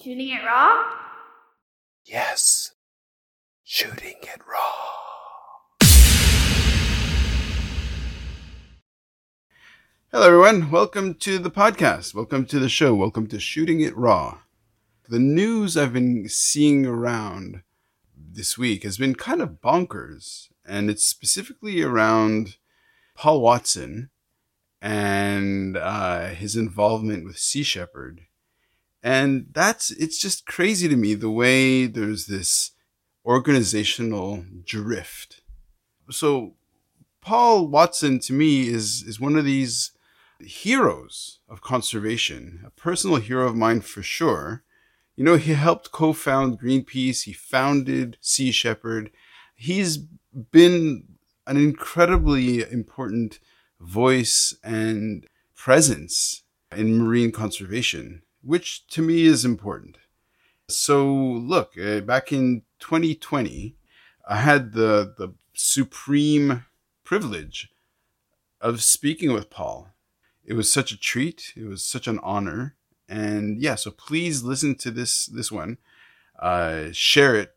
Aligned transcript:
Shooting 0.00 0.28
it 0.28 0.44
raw? 0.46 0.84
Yes. 2.04 2.70
Shooting 3.64 4.14
it 4.22 4.40
raw. 4.48 5.88
Hello, 10.12 10.26
everyone. 10.28 10.70
Welcome 10.70 11.14
to 11.14 11.40
the 11.40 11.50
podcast. 11.50 12.14
Welcome 12.14 12.46
to 12.46 12.60
the 12.60 12.68
show. 12.68 12.94
Welcome 12.94 13.26
to 13.26 13.40
Shooting 13.40 13.80
It 13.80 13.96
Raw. 13.96 14.38
The 15.08 15.18
news 15.18 15.76
I've 15.76 15.94
been 15.94 16.28
seeing 16.28 16.86
around 16.86 17.62
this 18.16 18.56
week 18.56 18.84
has 18.84 18.98
been 18.98 19.16
kind 19.16 19.42
of 19.42 19.60
bonkers, 19.60 20.46
and 20.64 20.88
it's 20.88 21.04
specifically 21.04 21.82
around 21.82 22.58
Paul 23.16 23.40
Watson 23.40 24.10
and 24.80 25.76
uh, 25.76 26.28
his 26.28 26.54
involvement 26.54 27.24
with 27.24 27.36
Sea 27.36 27.64
Shepherd. 27.64 28.27
And 29.08 29.46
that's, 29.54 29.90
it's 29.92 30.18
just 30.18 30.44
crazy 30.44 30.86
to 30.86 30.94
me 30.94 31.14
the 31.14 31.30
way 31.30 31.86
there's 31.86 32.26
this 32.26 32.72
organizational 33.24 34.44
drift. 34.66 35.40
So, 36.10 36.56
Paul 37.22 37.68
Watson 37.68 38.18
to 38.20 38.34
me 38.34 38.68
is, 38.68 39.02
is 39.02 39.18
one 39.18 39.36
of 39.36 39.46
these 39.46 39.92
heroes 40.40 41.38
of 41.48 41.62
conservation, 41.62 42.62
a 42.66 42.70
personal 42.70 43.16
hero 43.16 43.46
of 43.46 43.56
mine 43.56 43.80
for 43.80 44.02
sure. 44.02 44.62
You 45.16 45.24
know, 45.24 45.36
he 45.36 45.54
helped 45.54 45.90
co 45.90 46.12
found 46.12 46.60
Greenpeace, 46.60 47.22
he 47.22 47.32
founded 47.32 48.18
Sea 48.20 48.50
Shepherd. 48.50 49.10
He's 49.54 49.96
been 49.96 51.04
an 51.46 51.56
incredibly 51.56 52.60
important 52.70 53.38
voice 53.80 54.54
and 54.62 55.26
presence 55.56 56.42
in 56.76 56.98
marine 56.98 57.32
conservation, 57.32 58.20
which 58.48 58.86
to 58.86 59.02
me 59.02 59.24
is 59.24 59.44
important. 59.44 59.98
So, 60.68 61.06
look, 61.06 61.76
uh, 61.78 62.00
back 62.00 62.32
in 62.32 62.62
2020, 62.78 63.76
I 64.26 64.36
had 64.36 64.72
the, 64.72 65.14
the 65.18 65.34
supreme 65.52 66.64
privilege 67.04 67.68
of 68.58 68.82
speaking 68.82 69.34
with 69.34 69.50
Paul. 69.50 69.90
It 70.46 70.54
was 70.54 70.72
such 70.72 70.92
a 70.92 70.98
treat. 70.98 71.52
It 71.56 71.64
was 71.64 71.84
such 71.84 72.08
an 72.08 72.20
honor. 72.22 72.74
And 73.06 73.60
yeah, 73.60 73.74
so 73.74 73.90
please 73.90 74.42
listen 74.42 74.76
to 74.76 74.90
this 74.90 75.26
this 75.26 75.52
one. 75.52 75.76
Uh, 76.38 76.86
share 76.92 77.34
it 77.34 77.54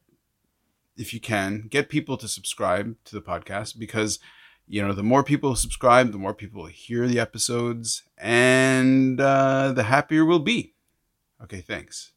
if 0.97 1.13
you 1.13 1.21
can. 1.21 1.67
Get 1.69 1.87
people 1.87 2.17
to 2.17 2.27
subscribe 2.27 2.97
to 3.05 3.15
the 3.15 3.21
podcast 3.21 3.79
because 3.79 4.19
you 4.67 4.85
know 4.85 4.91
the 4.91 5.03
more 5.03 5.23
people 5.23 5.55
subscribe, 5.55 6.11
the 6.11 6.17
more 6.17 6.33
people 6.33 6.65
hear 6.65 7.07
the 7.07 7.19
episodes, 7.19 8.03
and 8.17 9.21
uh, 9.21 9.71
the 9.71 9.83
happier 9.83 10.25
we'll 10.25 10.39
be. 10.39 10.73
Okay, 11.43 11.61
thanks. 11.61 12.11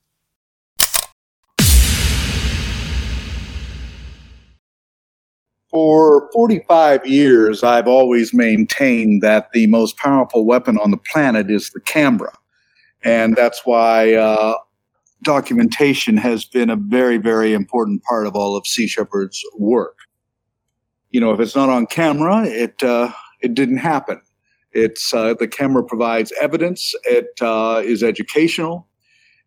For 5.70 6.30
45 6.32 7.04
years, 7.06 7.64
I've 7.64 7.88
always 7.88 8.32
maintained 8.32 9.22
that 9.22 9.50
the 9.52 9.66
most 9.66 9.96
powerful 9.96 10.46
weapon 10.46 10.78
on 10.78 10.92
the 10.92 10.96
planet 10.96 11.50
is 11.50 11.70
the 11.70 11.80
camera. 11.80 12.32
And 13.02 13.34
that's 13.34 13.62
why 13.64 14.14
uh, 14.14 14.54
documentation 15.22 16.16
has 16.16 16.44
been 16.44 16.70
a 16.70 16.76
very, 16.76 17.18
very 17.18 17.54
important 17.54 18.04
part 18.04 18.26
of 18.26 18.36
all 18.36 18.56
of 18.56 18.66
Sea 18.66 18.86
Shepherd's 18.86 19.42
work. 19.58 19.98
You 21.10 21.20
know, 21.20 21.32
if 21.32 21.40
it's 21.40 21.56
not 21.56 21.70
on 21.70 21.86
camera, 21.86 22.44
it 22.44 22.82
uh, 22.82 23.10
it 23.40 23.54
didn't 23.54 23.78
happen. 23.78 24.20
It's 24.72 25.12
uh, 25.12 25.34
the 25.34 25.48
camera 25.48 25.82
provides 25.82 26.32
evidence. 26.40 26.94
It 27.04 27.38
uh, 27.40 27.82
is 27.84 28.02
educational, 28.02 28.88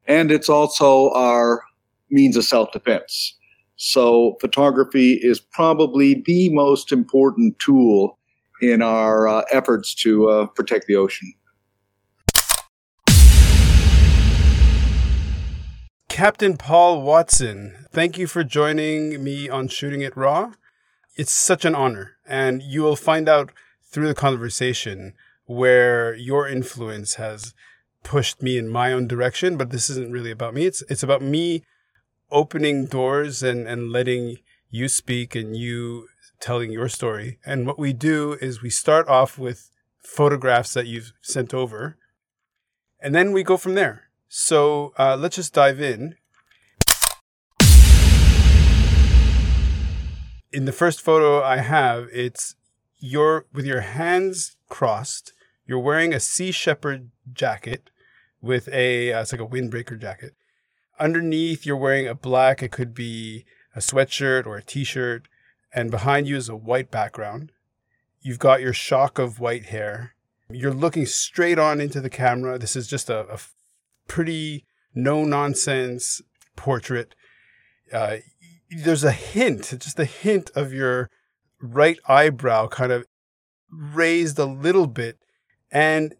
and 0.07 0.31
it's 0.31 0.49
also 0.49 1.11
our 1.11 1.63
means 2.09 2.37
of 2.37 2.45
self 2.45 2.71
defense. 2.71 3.35
So, 3.75 4.37
photography 4.41 5.19
is 5.21 5.39
probably 5.39 6.23
the 6.25 6.49
most 6.49 6.91
important 6.91 7.59
tool 7.59 8.17
in 8.61 8.81
our 8.81 9.27
uh, 9.27 9.43
efforts 9.51 9.93
to 9.95 10.29
uh, 10.29 10.45
protect 10.47 10.87
the 10.87 10.95
ocean. 10.95 11.33
Captain 16.09 16.57
Paul 16.57 17.03
Watson, 17.03 17.85
thank 17.91 18.17
you 18.17 18.25
for 18.25 18.43
joining 18.43 19.23
me 19.23 19.47
on 19.47 19.67
Shooting 19.67 20.01
It 20.01 20.17
Raw. 20.17 20.53
It's 21.15 21.31
such 21.31 21.63
an 21.63 21.75
honor, 21.75 22.17
and 22.25 22.63
you 22.63 22.81
will 22.81 22.95
find 22.95 23.29
out 23.29 23.51
through 23.83 24.07
the 24.07 24.15
conversation 24.15 25.13
where 25.45 26.15
your 26.15 26.47
influence 26.47 27.15
has 27.15 27.53
pushed 28.07 28.41
me 28.41 28.57
in 28.57 28.69
my 28.69 28.93
own 28.93 29.05
direction. 29.05 29.57
But 29.57 29.69
this 29.69 29.89
isn't 29.89 30.11
really 30.11 30.31
about 30.31 30.53
me. 30.53 30.65
It's 30.65 30.81
it's 30.83 31.03
about 31.03 31.21
me 31.21 31.63
opening 32.31 32.85
doors 32.85 33.43
and 33.43 33.67
and 33.67 33.91
letting 33.91 34.37
you 34.69 34.87
speak 34.87 35.35
and 35.35 35.55
you 35.55 36.07
telling 36.39 36.71
your 36.71 36.87
story. 36.87 37.37
And 37.45 37.67
what 37.67 37.77
we 37.77 37.93
do 37.93 38.37
is 38.41 38.61
we 38.61 38.69
start 38.69 39.07
off 39.09 39.37
with 39.37 39.69
photographs 40.01 40.73
that 40.73 40.87
you've 40.87 41.11
sent 41.21 41.53
over, 41.53 41.97
and 43.01 43.13
then 43.13 43.33
we 43.33 43.43
go 43.43 43.57
from 43.57 43.75
there. 43.75 44.03
So 44.29 44.93
uh, 44.97 45.17
let's 45.19 45.35
just 45.35 45.53
dive 45.53 45.81
in. 45.81 46.15
In 50.53 50.63
the 50.63 50.71
first 50.71 51.01
photo 51.01 51.43
I 51.43 51.57
have, 51.57 52.07
it's 52.13 52.55
you're 52.99 53.45
with 53.51 53.65
your 53.65 53.81
hands 53.81 54.55
crossed. 54.69 55.33
You're 55.65 55.79
wearing 55.79 56.13
a 56.13 56.21
Sea 56.21 56.51
Shepherd 56.51 57.11
jacket 57.33 57.89
with 58.41 58.67
a 58.69 59.13
uh, 59.13 59.21
it's 59.21 59.31
like 59.31 59.41
a 59.41 59.47
windbreaker 59.47 59.99
jacket. 59.99 60.33
Underneath, 60.99 61.65
you're 61.65 61.77
wearing 61.77 62.07
a 62.07 62.15
black. 62.15 62.63
It 62.63 62.71
could 62.71 62.93
be 62.93 63.45
a 63.75 63.79
sweatshirt 63.79 64.45
or 64.45 64.57
a 64.57 64.63
t-shirt, 64.63 65.27
and 65.73 65.91
behind 65.91 66.27
you 66.27 66.35
is 66.35 66.49
a 66.49 66.55
white 66.55 66.89
background. 66.89 67.51
You've 68.21 68.39
got 68.39 68.61
your 68.61 68.73
shock 68.73 69.19
of 69.19 69.39
white 69.39 69.65
hair. 69.65 70.15
You're 70.49 70.73
looking 70.73 71.05
straight 71.05 71.59
on 71.59 71.79
into 71.79 72.01
the 72.01 72.09
camera. 72.09 72.57
This 72.57 72.75
is 72.75 72.87
just 72.87 73.09
a, 73.09 73.19
a 73.31 73.37
pretty 74.07 74.65
no 74.95 75.23
nonsense 75.23 76.21
portrait. 76.55 77.13
Uh, 77.91 78.17
there's 78.69 79.03
a 79.03 79.11
hint, 79.11 79.73
just 79.79 79.99
a 79.99 80.05
hint 80.05 80.49
of 80.55 80.73
your 80.73 81.09
right 81.61 81.99
eyebrow 82.07 82.67
kind 82.67 82.91
of 82.91 83.05
raised 83.71 84.39
a 84.39 84.45
little 84.45 84.87
bit. 84.87 85.19
And 85.71 86.15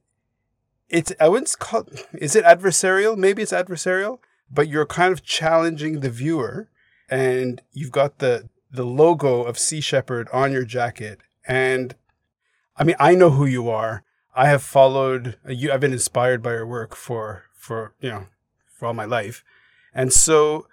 it's, 0.89 1.11
I 1.19 1.27
wouldn't 1.29 1.53
call, 1.59 1.87
is 2.13 2.35
it 2.35 2.45
adversarial? 2.45 3.17
Maybe 3.17 3.41
it's 3.41 3.51
adversarial, 3.51 4.19
but 4.51 4.67
you're 4.67 4.85
kind 4.85 5.11
of 5.11 5.23
challenging 5.23 5.99
the 5.99 6.09
viewer 6.09 6.69
and 7.09 7.61
you've 7.71 7.91
got 7.91 8.19
the, 8.19 8.49
the 8.71 8.85
logo 8.85 9.43
of 9.43 9.57
Sea 9.57 9.81
Shepherd 9.81 10.27
on 10.31 10.51
your 10.51 10.65
jacket. 10.65 11.19
And 11.47 11.95
I 12.75 12.83
mean, 12.83 12.95
I 12.99 13.15
know 13.15 13.31
who 13.31 13.45
you 13.45 13.69
are. 13.69 14.03
I 14.35 14.47
have 14.47 14.61
followed 14.61 15.37
you. 15.47 15.71
I've 15.71 15.79
been 15.79 15.93
inspired 15.93 16.43
by 16.43 16.51
your 16.51 16.67
work 16.67 16.95
for 16.95 17.45
for 17.55 17.95
you 17.99 18.09
know 18.09 18.27
for 18.71 18.85
all 18.85 18.93
my 18.93 19.05
life. 19.05 19.43
And 19.95 20.13
so 20.13 20.67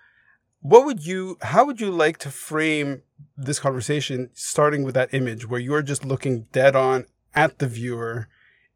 what 0.60 0.84
would 0.84 1.06
you 1.06 1.38
how 1.40 1.64
would 1.64 1.80
you 1.80 1.90
like 1.90 2.18
to 2.18 2.30
frame 2.30 3.02
this 3.36 3.58
conversation 3.58 4.28
starting 4.34 4.82
with 4.82 4.94
that 4.94 5.14
image 5.14 5.48
where 5.48 5.60
you're 5.60 5.82
just 5.82 6.04
looking 6.04 6.42
dead 6.52 6.76
on 6.76 7.06
at 7.34 7.58
the 7.58 7.66
viewer 7.66 8.28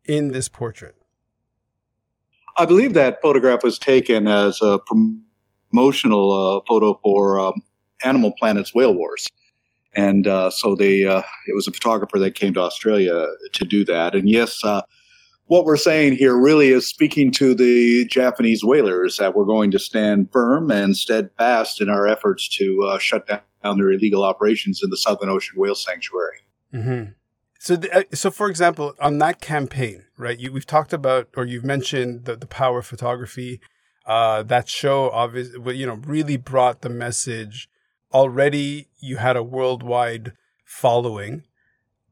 in 0.06 0.32
this 0.32 0.48
portrait? 0.48 0.96
I 2.58 2.66
believe 2.66 2.94
that 2.94 3.22
photograph 3.22 3.62
was 3.62 3.78
taken 3.78 4.26
as 4.26 4.60
a 4.60 4.80
promotional 5.70 6.32
uh, 6.32 6.60
photo 6.68 6.98
for 7.02 7.38
um, 7.38 7.62
Animal 8.04 8.32
Planet's 8.36 8.74
Whale 8.74 8.94
Wars. 8.94 9.28
And 9.94 10.26
uh, 10.26 10.50
so 10.50 10.74
they, 10.74 11.04
uh, 11.04 11.22
it 11.46 11.54
was 11.54 11.68
a 11.68 11.72
photographer 11.72 12.18
that 12.18 12.34
came 12.34 12.54
to 12.54 12.60
Australia 12.60 13.26
to 13.52 13.64
do 13.64 13.84
that. 13.84 14.14
And 14.14 14.28
yes, 14.28 14.62
uh, 14.64 14.82
what 15.46 15.64
we're 15.64 15.76
saying 15.76 16.16
here 16.16 16.36
really 16.36 16.68
is 16.68 16.86
speaking 16.86 17.30
to 17.32 17.54
the 17.54 18.06
Japanese 18.06 18.64
whalers 18.64 19.16
that 19.16 19.34
we're 19.34 19.44
going 19.44 19.70
to 19.70 19.78
stand 19.78 20.30
firm 20.32 20.70
and 20.70 20.96
steadfast 20.96 21.80
in 21.80 21.88
our 21.88 22.06
efforts 22.06 22.48
to 22.58 22.82
uh, 22.82 22.98
shut 22.98 23.26
down 23.26 23.78
their 23.78 23.92
illegal 23.92 24.24
operations 24.24 24.80
in 24.82 24.90
the 24.90 24.96
Southern 24.96 25.30
Ocean 25.30 25.58
Whale 25.58 25.74
Sanctuary. 25.74 26.40
Mm-hmm. 26.74 27.12
So, 27.58 27.76
the, 27.76 27.92
uh, 27.92 28.02
so 28.14 28.30
for 28.30 28.48
example, 28.48 28.94
on 29.00 29.18
that 29.18 29.40
campaign, 29.40 30.04
right? 30.16 30.38
You, 30.38 30.52
we've 30.52 30.66
talked 30.66 30.92
about, 30.92 31.28
or 31.36 31.44
you've 31.44 31.64
mentioned 31.64 32.24
the, 32.24 32.36
the 32.36 32.46
power 32.46 32.78
of 32.78 32.86
photography. 32.86 33.60
Uh, 34.06 34.42
that 34.44 34.68
show, 34.68 35.10
obviously, 35.10 35.76
you 35.76 35.86
know, 35.86 36.00
really 36.06 36.36
brought 36.36 36.80
the 36.80 36.88
message. 36.88 37.68
Already, 38.12 38.88
you 39.00 39.16
had 39.16 39.36
a 39.36 39.42
worldwide 39.42 40.32
following, 40.64 41.42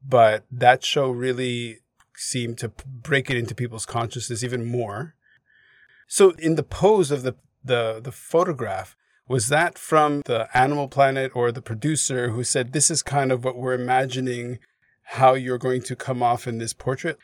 but 0.05 0.45
that 0.51 0.83
show 0.83 1.09
really 1.09 1.79
seemed 2.15 2.57
to 2.57 2.71
break 2.85 3.29
it 3.29 3.37
into 3.37 3.55
people's 3.55 3.85
consciousness 3.85 4.43
even 4.43 4.65
more. 4.65 5.15
So 6.07 6.31
in 6.31 6.55
the 6.55 6.63
pose 6.63 7.09
of 7.11 7.23
the 7.23 7.35
the 7.63 7.99
the 8.01 8.11
photograph, 8.11 8.95
was 9.27 9.49
that 9.49 9.77
from 9.77 10.21
the 10.25 10.47
Animal 10.53 10.87
Planet 10.87 11.31
or 11.35 11.51
the 11.51 11.61
producer 11.61 12.29
who 12.29 12.43
said 12.43 12.73
this 12.73 12.89
is 12.89 13.01
kind 13.03 13.31
of 13.31 13.43
what 13.43 13.57
we're 13.57 13.73
imagining 13.73 14.59
how 15.11 15.33
you're 15.33 15.57
going 15.57 15.81
to 15.81 15.95
come 15.95 16.21
off 16.21 16.47
in 16.47 16.57
this 16.57 16.73
portrait? 16.73 17.17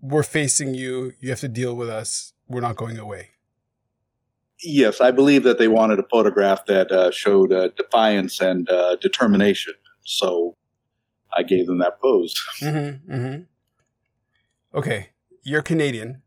We're 0.00 0.22
facing 0.22 0.74
you, 0.74 1.12
you 1.20 1.30
have 1.30 1.40
to 1.40 1.48
deal 1.48 1.74
with 1.74 1.88
us. 1.88 2.32
We're 2.48 2.60
not 2.60 2.76
going 2.76 2.98
away. 2.98 3.30
Yes, 4.62 5.00
I 5.00 5.10
believe 5.10 5.44
that 5.44 5.58
they 5.58 5.68
wanted 5.68 5.98
a 5.98 6.04
photograph 6.10 6.66
that 6.66 6.90
uh, 6.90 7.10
showed 7.10 7.52
uh, 7.52 7.68
defiance 7.76 8.40
and 8.40 8.68
uh, 8.70 8.96
determination. 8.96 9.74
So 10.02 10.56
I 11.36 11.42
gave 11.42 11.66
them 11.66 11.78
that 11.78 12.00
pose. 12.00 12.34
Mm-hmm, 12.60 13.12
mm-hmm. 13.12 13.42
Okay, 14.78 15.10
you're 15.44 15.62
Canadian. 15.62 16.22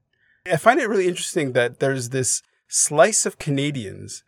I 0.51 0.57
find 0.57 0.79
it 0.79 0.87
really 0.87 1.07
interesting 1.07 1.53
that 1.53 1.79
there's 1.79 2.09
this 2.09 2.41
slice 2.67 3.25
of 3.25 3.37
Canadians, 3.37 4.23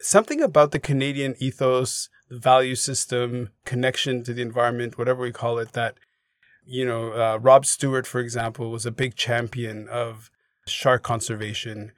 something 0.00 0.42
about 0.42 0.72
the 0.72 0.78
Canadian 0.78 1.34
ethos, 1.38 2.08
value 2.30 2.74
system, 2.74 3.50
connection 3.64 4.22
to 4.24 4.34
the 4.34 4.42
environment, 4.42 4.98
whatever 4.98 5.22
we 5.22 5.32
call 5.32 5.58
it, 5.58 5.72
that, 5.72 5.96
you 6.64 6.84
know, 6.84 7.12
uh, 7.12 7.38
Rob 7.40 7.66
Stewart, 7.66 8.06
for 8.06 8.20
example, 8.20 8.70
was 8.70 8.86
a 8.86 8.90
big 8.90 9.14
champion 9.14 9.88
of 9.88 10.30
shark 10.66 11.02
conservation. 11.02 11.92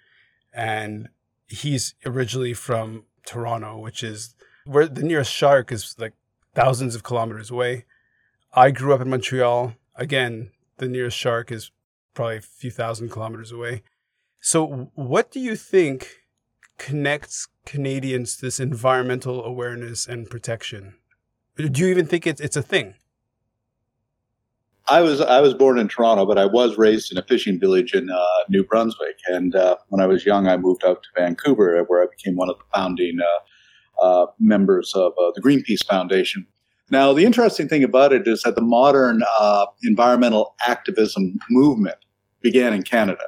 And 0.53 1.09
he's 1.47 1.95
originally 2.05 2.55
from 2.55 3.05
Toronto, 3.25 3.79
which 3.79 4.03
is 4.03 4.35
where 4.65 4.87
the 4.87 5.03
nearest 5.03 5.33
shark 5.33 5.73
is 5.73 5.95
like 5.99 6.15
thousands 6.55 6.95
of 6.95 7.03
kilometers 7.03 7.51
away. 7.51 7.85
I 8.53 8.71
grew 8.71 8.93
up 8.93 9.01
in 9.01 9.11
Montreal. 9.11 9.75
Again, 9.97 10.51
the 10.77 10.89
nearest 10.89 11.17
shark 11.17 11.51
is 11.51 11.71
probably 12.15 12.39
a 12.39 12.43
few 12.43 12.71
thousand 12.71 13.11
kilometers 13.11 13.53
away. 13.53 13.83
So, 14.41 14.91
what 14.95 15.31
do 15.31 15.41
you 15.41 15.57
think 15.57 16.18
connects 16.79 17.49
Canadians 17.67 18.37
to 18.37 18.43
this 18.47 18.61
environmental 18.61 19.45
awareness 19.45 20.07
and 20.07 20.31
protection? 20.31 20.95
Do 21.57 21.83
you 21.83 21.89
even 21.89 22.07
think 22.07 22.27
it's 22.27 22.41
it's 22.41 22.57
a 22.57 22.63
thing? 22.63 22.95
I 24.89 25.03
was 25.03 25.21
I 25.21 25.41
was 25.41 25.53
born 25.53 25.79
in 25.79 25.89
Toronto, 25.89 26.25
but 26.25 26.39
I 26.39 26.47
was 26.47 26.79
raised 26.79 27.13
in 27.13 27.19
a 27.19 27.23
fishing 27.23 27.61
village 27.61 27.93
in 27.93 28.09
uh, 28.09 28.25
New 28.49 28.65
Brunswick. 28.65 29.19
And 29.27 29.55
uh, 29.55 29.77
when 29.89 30.01
I 30.01 30.07
was 30.07 30.25
young, 30.25 30.47
I 30.47 30.57
moved 30.57 30.85
out 30.85 31.03
to 31.03 31.09
Vancouver, 31.21 31.85
where 31.89 32.03
I 32.03 32.07
became 32.07 32.37
one 32.37 32.49
of 32.49 32.57
the 32.57 32.65
founding 32.75 33.19
uh, 33.21 34.05
uh 34.05 34.27
members 34.39 34.95
of 34.95 35.13
uh, 35.19 35.33
the 35.35 35.43
Greenpeace 35.43 35.85
Foundation. 35.85 36.47
Now, 36.91 37.13
the 37.13 37.27
interesting 37.27 37.69
thing 37.69 37.85
about 37.85 38.15
it 38.15 38.27
is 38.27 38.43
that 38.45 38.55
the 38.55 38.63
modern 38.63 39.23
uh, 39.39 39.67
environmental 39.83 40.55
activism 40.67 41.39
movement 41.51 41.99
began 42.41 42.73
in 42.73 42.83
Canada. 42.83 43.25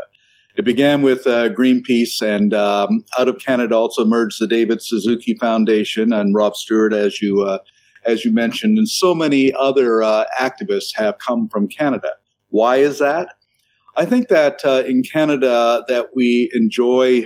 It 0.60 0.64
began 0.66 1.00
with 1.00 1.24
Greenpeace, 1.24 2.20
and 2.20 2.52
um, 2.52 3.02
out 3.18 3.28
of 3.28 3.38
Canada 3.38 3.74
also 3.74 4.02
emerged 4.02 4.42
the 4.42 4.46
David 4.46 4.82
Suzuki 4.82 5.32
Foundation 5.32 6.12
and 6.12 6.34
Rob 6.34 6.54
Stewart, 6.54 6.92
as 6.92 7.22
you 7.22 7.58
as 8.04 8.26
you 8.26 8.30
mentioned, 8.30 8.76
and 8.76 8.86
so 8.86 9.14
many 9.14 9.54
other 9.54 10.02
uh, 10.02 10.26
activists 10.38 10.94
have 10.94 11.16
come 11.16 11.48
from 11.48 11.66
Canada. 11.66 12.10
Why 12.50 12.76
is 12.76 12.98
that? 12.98 13.36
I 13.96 14.04
think 14.04 14.28
that 14.28 14.60
uh, 14.62 14.82
in 14.86 15.02
Canada 15.02 15.82
that 15.88 16.08
we 16.14 16.50
enjoy, 16.52 17.24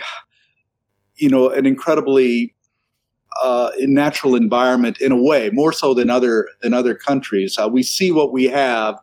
you 1.17 1.29
know, 1.29 1.51
an 1.51 1.67
incredibly 1.67 2.55
uh, 3.43 3.73
natural 3.81 4.37
environment 4.37 5.01
in 5.01 5.11
a 5.11 5.21
way, 5.21 5.51
more 5.53 5.73
so 5.73 5.93
than 5.93 6.09
other 6.09 6.47
than 6.63 6.73
other 6.73 6.95
countries. 6.95 7.59
Uh, 7.59 7.69
we 7.69 7.83
see 7.83 8.13
what 8.13 8.33
we 8.33 8.45
have, 8.45 8.95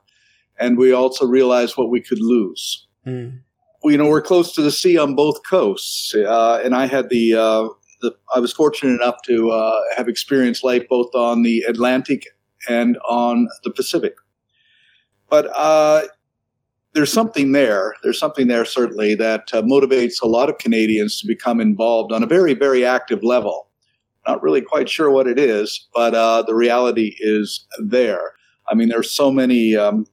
and 0.57 0.77
we 0.77 0.93
also 0.93 1.25
realize 1.25 1.75
what 1.75 1.89
we 1.89 1.99
could 1.99 2.21
lose. 2.21 2.87
Mm. 3.05 3.41
You 3.83 3.97
know, 3.97 4.07
we're 4.07 4.21
close 4.21 4.53
to 4.53 4.61
the 4.61 4.71
sea 4.71 4.97
on 4.97 5.15
both 5.15 5.41
coasts, 5.49 6.13
uh, 6.13 6.61
and 6.63 6.75
I 6.75 6.85
had 6.85 7.09
the 7.09 7.35
uh, 7.35 7.67
I 8.33 8.39
was 8.39 8.53
fortunate 8.53 8.93
enough 8.93 9.21
to 9.25 9.49
uh, 9.49 9.79
have 9.97 10.07
experienced 10.07 10.63
life 10.63 10.83
both 10.87 11.13
on 11.15 11.41
the 11.41 11.61
Atlantic 11.61 12.27
and 12.69 12.97
on 13.09 13.47
the 13.63 13.71
Pacific. 13.71 14.15
But 15.29 15.47
uh, 15.55 16.03
there's 16.93 17.11
something 17.11 17.53
there. 17.53 17.95
There's 18.03 18.19
something 18.19 18.47
there 18.47 18.65
certainly 18.65 19.15
that 19.15 19.49
uh, 19.53 19.61
motivates 19.61 20.21
a 20.21 20.27
lot 20.27 20.49
of 20.49 20.57
Canadians 20.57 21.19
to 21.21 21.27
become 21.27 21.59
involved 21.59 22.11
on 22.11 22.21
a 22.21 22.27
very, 22.27 22.53
very 22.53 22.85
active 22.85 23.23
level. 23.23 23.69
Not 24.27 24.43
really 24.43 24.61
quite 24.61 24.89
sure 24.89 25.09
what 25.09 25.27
it 25.27 25.39
is, 25.39 25.87
but 25.93 26.13
uh, 26.13 26.43
the 26.43 26.53
reality 26.53 27.15
is 27.19 27.65
there. 27.79 28.33
I 28.69 28.75
mean, 28.75 28.89
there's 28.89 29.09
so 29.09 29.31
many 29.31 29.75
um, 29.75 30.05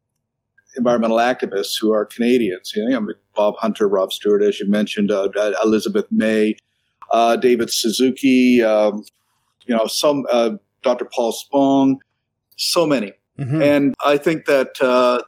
environmental 0.78 1.18
activists 1.18 1.78
who 1.78 1.92
are 1.92 2.06
Canadians. 2.06 2.72
You 2.74 2.88
know, 2.88 3.06
Bob 3.34 3.56
Hunter, 3.58 3.88
Rob 3.88 4.12
Stewart, 4.12 4.42
as 4.42 4.58
you 4.58 4.66
mentioned, 4.66 5.10
uh, 5.10 5.28
Elizabeth 5.62 6.06
May, 6.10 6.56
uh, 7.10 7.36
David 7.36 7.70
Suzuki, 7.70 8.62
um, 8.62 9.04
you 9.66 9.76
know, 9.76 9.86
some 9.86 10.24
uh, 10.30 10.52
Dr. 10.82 11.04
Paul 11.04 11.32
Spong, 11.32 11.98
so 12.56 12.86
many. 12.86 13.12
Mm-hmm. 13.38 13.62
And 13.62 13.94
I 14.04 14.16
think 14.16 14.46
that 14.46 14.80
uh, 14.80 15.22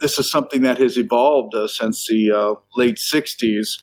this 0.00 0.18
is 0.18 0.30
something 0.30 0.62
that 0.62 0.78
has 0.78 0.96
evolved 0.96 1.54
uh, 1.54 1.68
since 1.68 2.06
the 2.06 2.32
uh, 2.32 2.54
late 2.76 2.96
'60s, 2.96 3.80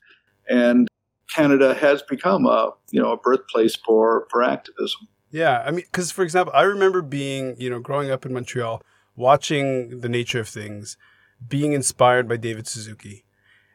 and 0.48 0.88
Canada 1.34 1.74
has 1.74 2.02
become 2.02 2.46
a 2.46 2.70
you 2.90 3.00
know 3.00 3.12
a 3.12 3.16
birthplace 3.16 3.76
for 3.76 4.26
for 4.30 4.42
activism. 4.42 5.08
Yeah, 5.30 5.62
I 5.64 5.70
mean, 5.70 5.84
because 5.90 6.10
for 6.10 6.22
example, 6.22 6.52
I 6.54 6.62
remember 6.62 7.00
being 7.00 7.56
you 7.58 7.70
know 7.70 7.80
growing 7.80 8.10
up 8.10 8.26
in 8.26 8.34
Montreal, 8.34 8.82
watching 9.16 10.00
the 10.00 10.08
nature 10.08 10.40
of 10.40 10.48
things, 10.48 10.96
being 11.46 11.72
inspired 11.72 12.28
by 12.28 12.36
David 12.36 12.66
Suzuki, 12.66 13.24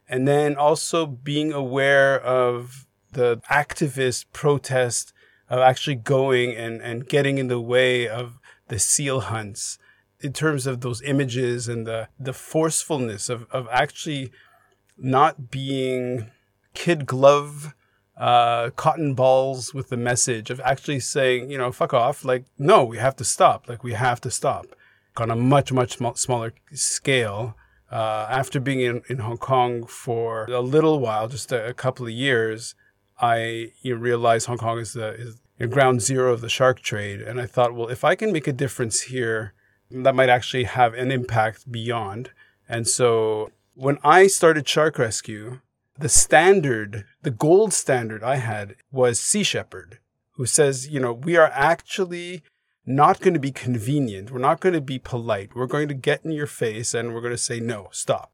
and 0.08 0.28
then 0.28 0.56
also 0.56 1.06
being 1.06 1.52
aware 1.52 2.20
of 2.20 2.86
the 3.12 3.42
activist 3.50 4.26
protest 4.34 5.14
of 5.50 5.60
actually 5.60 5.96
going 5.96 6.56
and, 6.56 6.82
and 6.82 7.08
getting 7.08 7.38
in 7.38 7.48
the 7.48 7.62
way 7.62 8.08
of 8.08 8.40
the 8.68 8.80
seal 8.80 9.22
hunts 9.22 9.78
in 10.22 10.34
terms 10.34 10.66
of 10.66 10.82
those 10.82 11.02
images 11.04 11.68
and 11.68 11.86
the, 11.86 12.08
the 12.20 12.34
forcefulness 12.34 13.30
of, 13.30 13.46
of 13.52 13.68
actually 13.72 14.32
not 14.98 15.52
being 15.52 16.32
kid 16.74 17.06
glove 17.06 17.74
uh, 18.18 18.70
cotton 18.72 19.14
balls 19.14 19.74
with 19.74 19.90
the 19.90 19.98
message 19.98 20.50
of 20.50 20.62
actually 20.62 21.00
saying, 21.00 21.52
you 21.52 21.58
know, 21.58 21.72
fuck 21.72 21.94
off. 21.94 22.24
Like, 22.24 22.46
no, 22.58 22.84
we 22.84 22.98
have 22.98 23.16
to 23.18 23.24
stop. 23.24 23.68
Like, 23.68 23.84
we 23.84 23.94
have 23.94 24.22
to 24.22 24.32
stop 24.32 24.68
on 25.20 25.32
a 25.32 25.36
much, 25.36 25.72
much 25.72 25.98
sm- 25.98 26.16
smaller 26.16 26.54
scale. 26.74 27.56
Uh, 27.92 28.28
after 28.30 28.60
being 28.60 28.82
in, 28.82 29.02
in 29.10 29.20
Hong 29.20 29.38
Kong 29.38 29.86
for 29.86 30.46
a 30.46 30.60
little 30.60 31.00
while, 31.00 31.28
just 31.28 31.52
a, 31.52 31.68
a 31.68 31.74
couple 31.74 32.06
of 32.06 32.12
years, 32.12 32.76
I 33.20 33.72
you 33.82 33.96
know, 33.96 34.02
realized 34.02 34.48
Hong 34.48 34.58
Kong 34.58 34.80
is 34.80 34.94
the 34.94 35.10
is 35.10 35.40
ground 35.70 36.02
zero 36.02 36.34
of 36.34 36.42
the 36.42 36.50
shark 36.50 36.82
trade, 36.82 37.22
and 37.22 37.40
I 37.40 37.46
thought, 37.46 37.74
well, 37.74 37.88
if 37.88 38.04
I 38.04 38.16
can 38.16 38.34
make 38.34 38.48
a 38.48 38.54
difference 38.54 39.04
here, 39.04 39.54
that 39.90 40.16
might 40.16 40.30
actually 40.30 40.66
have 40.66 40.94
an 40.94 41.12
impact 41.12 41.72
beyond. 41.72 42.32
And 42.68 42.88
so 42.88 43.52
when 43.76 43.98
I 44.04 44.28
started 44.28 44.68
Shark 44.68 44.98
Rescue, 44.98 45.60
the 45.98 46.10
standard, 46.10 47.06
the 47.22 47.32
gold 47.32 47.72
standard 47.72 48.24
I 48.24 48.38
had 48.38 48.76
was 48.92 49.20
Sea 49.20 49.44
Shepherd, 49.44 50.00
who 50.32 50.46
says, 50.46 50.90
you 50.90 51.00
know, 51.00 51.14
we 51.14 51.38
are 51.38 51.52
actually 51.54 52.44
not 52.86 53.20
going 53.20 53.34
to 53.34 53.40
be 53.40 53.52
convenient. 53.52 54.32
We're 54.32 54.40
not 54.40 54.60
going 54.60 54.74
to 54.74 54.82
be 54.82 55.00
polite. 55.00 55.56
We're 55.56 55.66
going 55.66 55.88
to 55.88 55.94
get 55.94 56.24
in 56.24 56.32
your 56.32 56.48
face 56.48 56.94
and 56.94 57.14
we're 57.14 57.22
going 57.22 57.34
to 57.34 57.38
say, 57.38 57.60
no, 57.60 57.90
stop. 57.92 58.32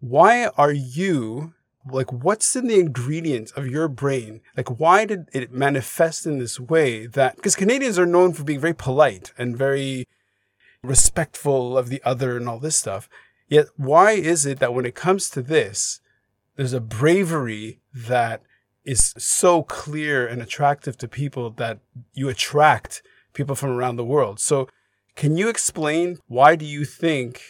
Why 0.00 0.46
are 0.58 0.72
you 0.72 1.54
like 1.90 2.12
what's 2.12 2.54
in 2.54 2.68
the 2.68 2.78
ingredients 2.78 3.50
of 3.52 3.66
your 3.66 3.88
brain 3.88 4.40
like 4.56 4.78
why 4.78 5.04
did 5.04 5.28
it 5.32 5.52
manifest 5.52 6.26
in 6.26 6.38
this 6.38 6.60
way 6.60 7.06
that 7.06 7.34
because 7.36 7.56
canadians 7.56 7.98
are 7.98 8.06
known 8.06 8.32
for 8.32 8.44
being 8.44 8.60
very 8.60 8.74
polite 8.74 9.32
and 9.36 9.56
very 9.56 10.06
respectful 10.82 11.76
of 11.76 11.88
the 11.88 12.00
other 12.04 12.36
and 12.36 12.48
all 12.48 12.60
this 12.60 12.76
stuff 12.76 13.08
yet 13.48 13.66
why 13.76 14.12
is 14.12 14.46
it 14.46 14.60
that 14.60 14.72
when 14.72 14.86
it 14.86 14.94
comes 14.94 15.28
to 15.28 15.42
this 15.42 16.00
there's 16.56 16.72
a 16.72 16.80
bravery 16.80 17.80
that 17.92 18.42
is 18.84 19.14
so 19.18 19.62
clear 19.62 20.26
and 20.26 20.42
attractive 20.42 20.96
to 20.98 21.08
people 21.08 21.50
that 21.50 21.78
you 22.14 22.28
attract 22.28 23.02
people 23.32 23.54
from 23.54 23.70
around 23.70 23.96
the 23.96 24.04
world 24.04 24.40
so 24.40 24.68
can 25.14 25.36
you 25.36 25.48
explain 25.48 26.18
why 26.26 26.56
do 26.56 26.64
you 26.64 26.84
think 26.84 27.42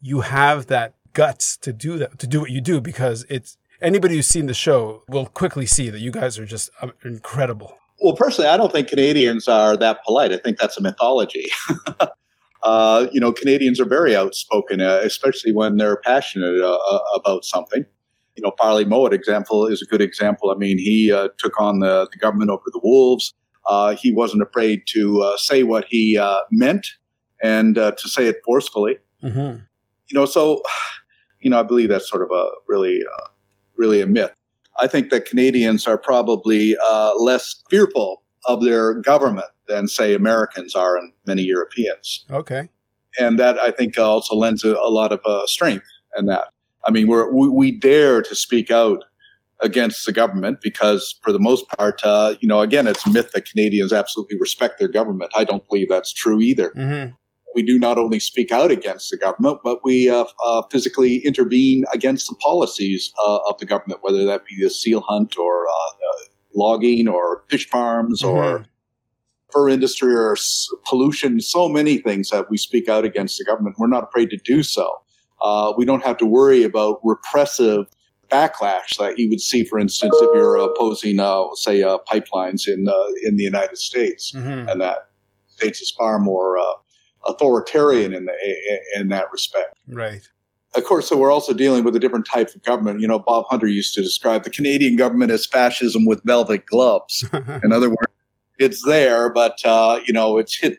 you 0.00 0.22
have 0.22 0.66
that 0.66 0.94
guts 1.12 1.56
to 1.58 1.72
do 1.72 1.98
that, 1.98 2.18
to 2.18 2.26
do 2.26 2.40
what 2.40 2.50
you 2.50 2.60
do, 2.60 2.80
because 2.80 3.24
it's 3.28 3.56
anybody 3.80 4.16
who's 4.16 4.26
seen 4.26 4.46
the 4.46 4.54
show 4.54 5.02
will 5.08 5.26
quickly 5.26 5.66
see 5.66 5.88
that 5.90 6.00
you 6.00 6.10
guys 6.10 6.38
are 6.38 6.46
just 6.46 6.70
uh, 6.80 6.88
incredible. 7.04 7.78
Well, 8.00 8.16
personally, 8.16 8.50
I 8.50 8.56
don't 8.56 8.72
think 8.72 8.88
Canadians 8.88 9.46
are 9.46 9.76
that 9.76 10.04
polite. 10.04 10.32
I 10.32 10.38
think 10.38 10.58
that's 10.58 10.76
a 10.76 10.82
mythology. 10.82 11.46
uh, 12.62 13.06
you 13.12 13.20
know, 13.20 13.32
Canadians 13.32 13.80
are 13.80 13.84
very 13.84 14.16
outspoken, 14.16 14.80
uh, 14.80 15.00
especially 15.04 15.52
when 15.52 15.76
they're 15.76 15.98
passionate 15.98 16.60
uh, 16.60 16.78
uh 16.90 16.98
about 17.14 17.44
something. 17.44 17.84
You 18.34 18.42
know, 18.42 18.52
Farley 18.58 18.84
Mowat 18.84 19.12
example 19.12 19.66
is 19.66 19.82
a 19.82 19.86
good 19.86 20.00
example. 20.00 20.50
I 20.50 20.56
mean, 20.56 20.78
he 20.78 21.12
uh, 21.12 21.28
took 21.38 21.60
on 21.60 21.80
the, 21.80 22.08
the, 22.10 22.16
government 22.16 22.50
over 22.50 22.64
the 22.66 22.80
wolves. 22.82 23.34
He 23.98 24.12
wasn't 24.12 24.42
afraid 24.42 24.82
to 24.88 25.34
say 25.36 25.62
what 25.62 25.86
he 25.88 26.18
meant 26.50 26.86
and 27.42 27.74
to 27.74 28.08
say 28.08 28.26
it 28.26 28.36
forcefully. 28.44 28.98
Mm-hmm. 29.22 29.62
You 30.08 30.18
know, 30.18 30.26
so 30.26 30.62
you 31.42 31.50
know, 31.50 31.58
I 31.58 31.64
believe 31.64 31.88
that's 31.88 32.08
sort 32.08 32.22
of 32.22 32.30
a 32.30 32.46
really, 32.68 33.00
uh, 33.18 33.26
really 33.76 34.00
a 34.00 34.06
myth. 34.06 34.32
I 34.78 34.86
think 34.86 35.10
that 35.10 35.24
Canadians 35.24 35.88
are 35.88 35.98
probably 35.98 36.76
uh, 36.88 37.14
less 37.18 37.62
fearful 37.68 38.22
of 38.46 38.62
their 38.62 38.94
government 38.94 39.48
than, 39.66 39.88
say, 39.88 40.14
Americans 40.14 40.74
are 40.74 40.96
and 40.96 41.12
many 41.26 41.42
Europeans. 41.42 42.24
Okay. 42.30 42.68
And 43.18 43.38
that 43.38 43.58
I 43.58 43.72
think 43.72 43.98
also 43.98 44.36
lends 44.36 44.64
a, 44.64 44.74
a 44.76 44.88
lot 44.88 45.12
of 45.12 45.20
uh, 45.26 45.46
strength 45.46 45.86
in 46.16 46.26
that. 46.26 46.48
I 46.84 46.90
mean, 46.90 47.08
we're, 47.08 47.30
we, 47.32 47.48
we 47.48 47.70
dare 47.72 48.22
to 48.22 48.34
speak 48.34 48.70
out 48.70 49.04
against 49.60 50.06
the 50.06 50.12
government 50.12 50.60
because, 50.60 51.18
for 51.22 51.32
the 51.32 51.38
most 51.38 51.68
part, 51.68 52.00
uh, 52.04 52.34
you 52.40 52.48
know, 52.48 52.60
again, 52.60 52.86
it's 52.86 53.06
a 53.06 53.10
myth 53.10 53.30
that 53.32 53.44
Canadians 53.44 53.92
absolutely 53.92 54.38
respect 54.38 54.78
their 54.78 54.88
government. 54.88 55.30
I 55.36 55.44
don't 55.44 55.66
believe 55.68 55.88
that's 55.88 56.12
true 56.12 56.40
either. 56.40 56.70
Mm-hmm. 56.70 57.14
We 57.54 57.62
do 57.62 57.78
not 57.78 57.98
only 57.98 58.18
speak 58.18 58.50
out 58.50 58.70
against 58.70 59.10
the 59.10 59.18
government, 59.18 59.58
but 59.62 59.80
we 59.84 60.08
uh, 60.08 60.24
uh, 60.44 60.62
physically 60.70 61.18
intervene 61.18 61.84
against 61.92 62.28
the 62.28 62.34
policies 62.36 63.12
uh, 63.26 63.38
of 63.48 63.58
the 63.58 63.66
government, 63.66 64.00
whether 64.02 64.24
that 64.24 64.46
be 64.46 64.56
the 64.62 64.70
seal 64.70 65.02
hunt 65.02 65.36
or 65.38 65.66
uh, 65.68 65.92
logging 66.54 67.08
or 67.08 67.44
fish 67.48 67.68
farms 67.68 68.22
mm-hmm. 68.22 68.36
or 68.36 68.66
fur 69.52 69.68
industry 69.68 70.14
or 70.14 70.36
pollution, 70.86 71.40
so 71.40 71.68
many 71.68 71.98
things 71.98 72.30
that 72.30 72.50
we 72.50 72.56
speak 72.56 72.88
out 72.88 73.04
against 73.04 73.38
the 73.38 73.44
government. 73.44 73.76
We're 73.78 73.86
not 73.86 74.04
afraid 74.04 74.30
to 74.30 74.38
do 74.38 74.62
so. 74.62 74.90
Uh, 75.42 75.72
we 75.76 75.84
don't 75.84 76.04
have 76.04 76.16
to 76.18 76.26
worry 76.26 76.62
about 76.62 77.00
repressive 77.04 77.86
backlash 78.32 78.96
that 78.98 79.18
you 79.18 79.28
would 79.28 79.40
see, 79.40 79.64
for 79.64 79.78
instance, 79.78 80.14
if 80.20 80.30
you're 80.34 80.56
opposing, 80.56 81.20
uh, 81.20 81.44
say, 81.54 81.82
uh, 81.82 81.98
pipelines 82.10 82.66
in 82.66 82.88
uh, 82.88 83.06
in 83.22 83.36
the 83.36 83.44
United 83.44 83.78
States, 83.78 84.32
mm-hmm. 84.32 84.68
and 84.68 84.80
that 84.80 85.08
states 85.48 85.80
is 85.80 85.90
far 85.90 86.18
more 86.18 86.58
uh, 86.58 86.62
authoritarian 87.26 88.14
in 88.14 88.24
the, 88.24 88.32
in 88.96 89.08
that 89.08 89.30
respect. 89.30 89.76
Right. 89.88 90.22
Of 90.74 90.84
course, 90.84 91.06
so 91.06 91.18
we're 91.18 91.30
also 91.30 91.52
dealing 91.52 91.84
with 91.84 91.94
a 91.94 91.98
different 91.98 92.26
type 92.26 92.54
of 92.54 92.62
government. 92.62 93.00
You 93.00 93.06
know, 93.06 93.18
Bob 93.18 93.44
Hunter 93.50 93.66
used 93.66 93.94
to 93.94 94.02
describe 94.02 94.44
the 94.44 94.50
Canadian 94.50 94.96
government 94.96 95.30
as 95.30 95.44
fascism 95.44 96.06
with 96.06 96.22
velvet 96.24 96.64
gloves. 96.64 97.28
in 97.62 97.72
other 97.72 97.90
words, 97.90 98.12
it's 98.58 98.82
there, 98.86 99.30
but 99.30 99.58
uh, 99.64 100.00
you 100.06 100.14
know, 100.14 100.38
it's 100.38 100.56
hit. 100.56 100.78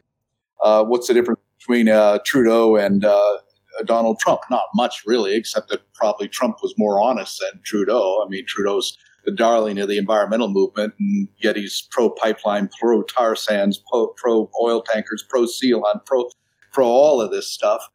Uh, 0.64 0.84
what's 0.84 1.08
the 1.08 1.14
difference 1.14 1.40
between 1.60 1.90
uh, 1.90 2.18
Trudeau 2.26 2.76
and 2.76 3.06
uh, 3.06 3.38
Donald 3.86 4.20
Trump? 4.20 4.42
Not 4.50 4.66
much, 4.76 5.04
really, 5.06 5.36
except 5.36 5.70
that 5.70 5.82
probably 5.94 6.28
Trump 6.28 6.58
was 6.62 6.74
more 6.78 7.02
honest 7.02 7.40
than 7.40 7.62
Trudeau. 7.64 8.24
I 8.26 8.30
mean, 8.30 8.46
Trudeau's 8.48 8.98
the 9.26 9.32
darling 9.32 9.80
of 9.80 9.88
the 9.88 9.98
environmental 9.98 10.50
movement, 10.50 10.94
and 11.00 11.28
yet 11.38 11.56
he's 11.56 11.88
pro 11.92 12.10
pipeline, 12.10 12.70
pro 12.80 13.04
tar 13.04 13.36
sands, 13.36 13.82
pro, 13.90 14.08
pro 14.18 14.50
oil 14.62 14.82
tankers, 14.82 15.24
pro 15.28 15.46
seal 15.46 15.82
hunt, 15.86 16.06
pro 16.06 16.30
pro 16.72 16.88
all 16.88 17.22
of 17.22 17.32
this 17.32 17.48
stuff. 17.48 17.88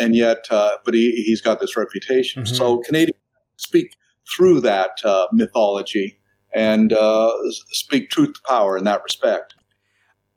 And 0.00 0.14
yet, 0.14 0.46
uh, 0.50 0.76
but 0.84 0.94
he 0.94 1.22
he's 1.24 1.40
got 1.40 1.60
this 1.60 1.76
reputation. 1.76 2.44
Mm-hmm. 2.44 2.54
So 2.54 2.78
Canadians 2.78 3.18
speak 3.56 3.96
through 4.36 4.60
that 4.60 4.98
uh, 5.04 5.26
mythology 5.32 6.18
and 6.54 6.92
uh, 6.92 7.32
speak 7.50 8.10
truth 8.10 8.34
to 8.34 8.40
power 8.48 8.76
in 8.76 8.84
that 8.84 9.02
respect. 9.02 9.54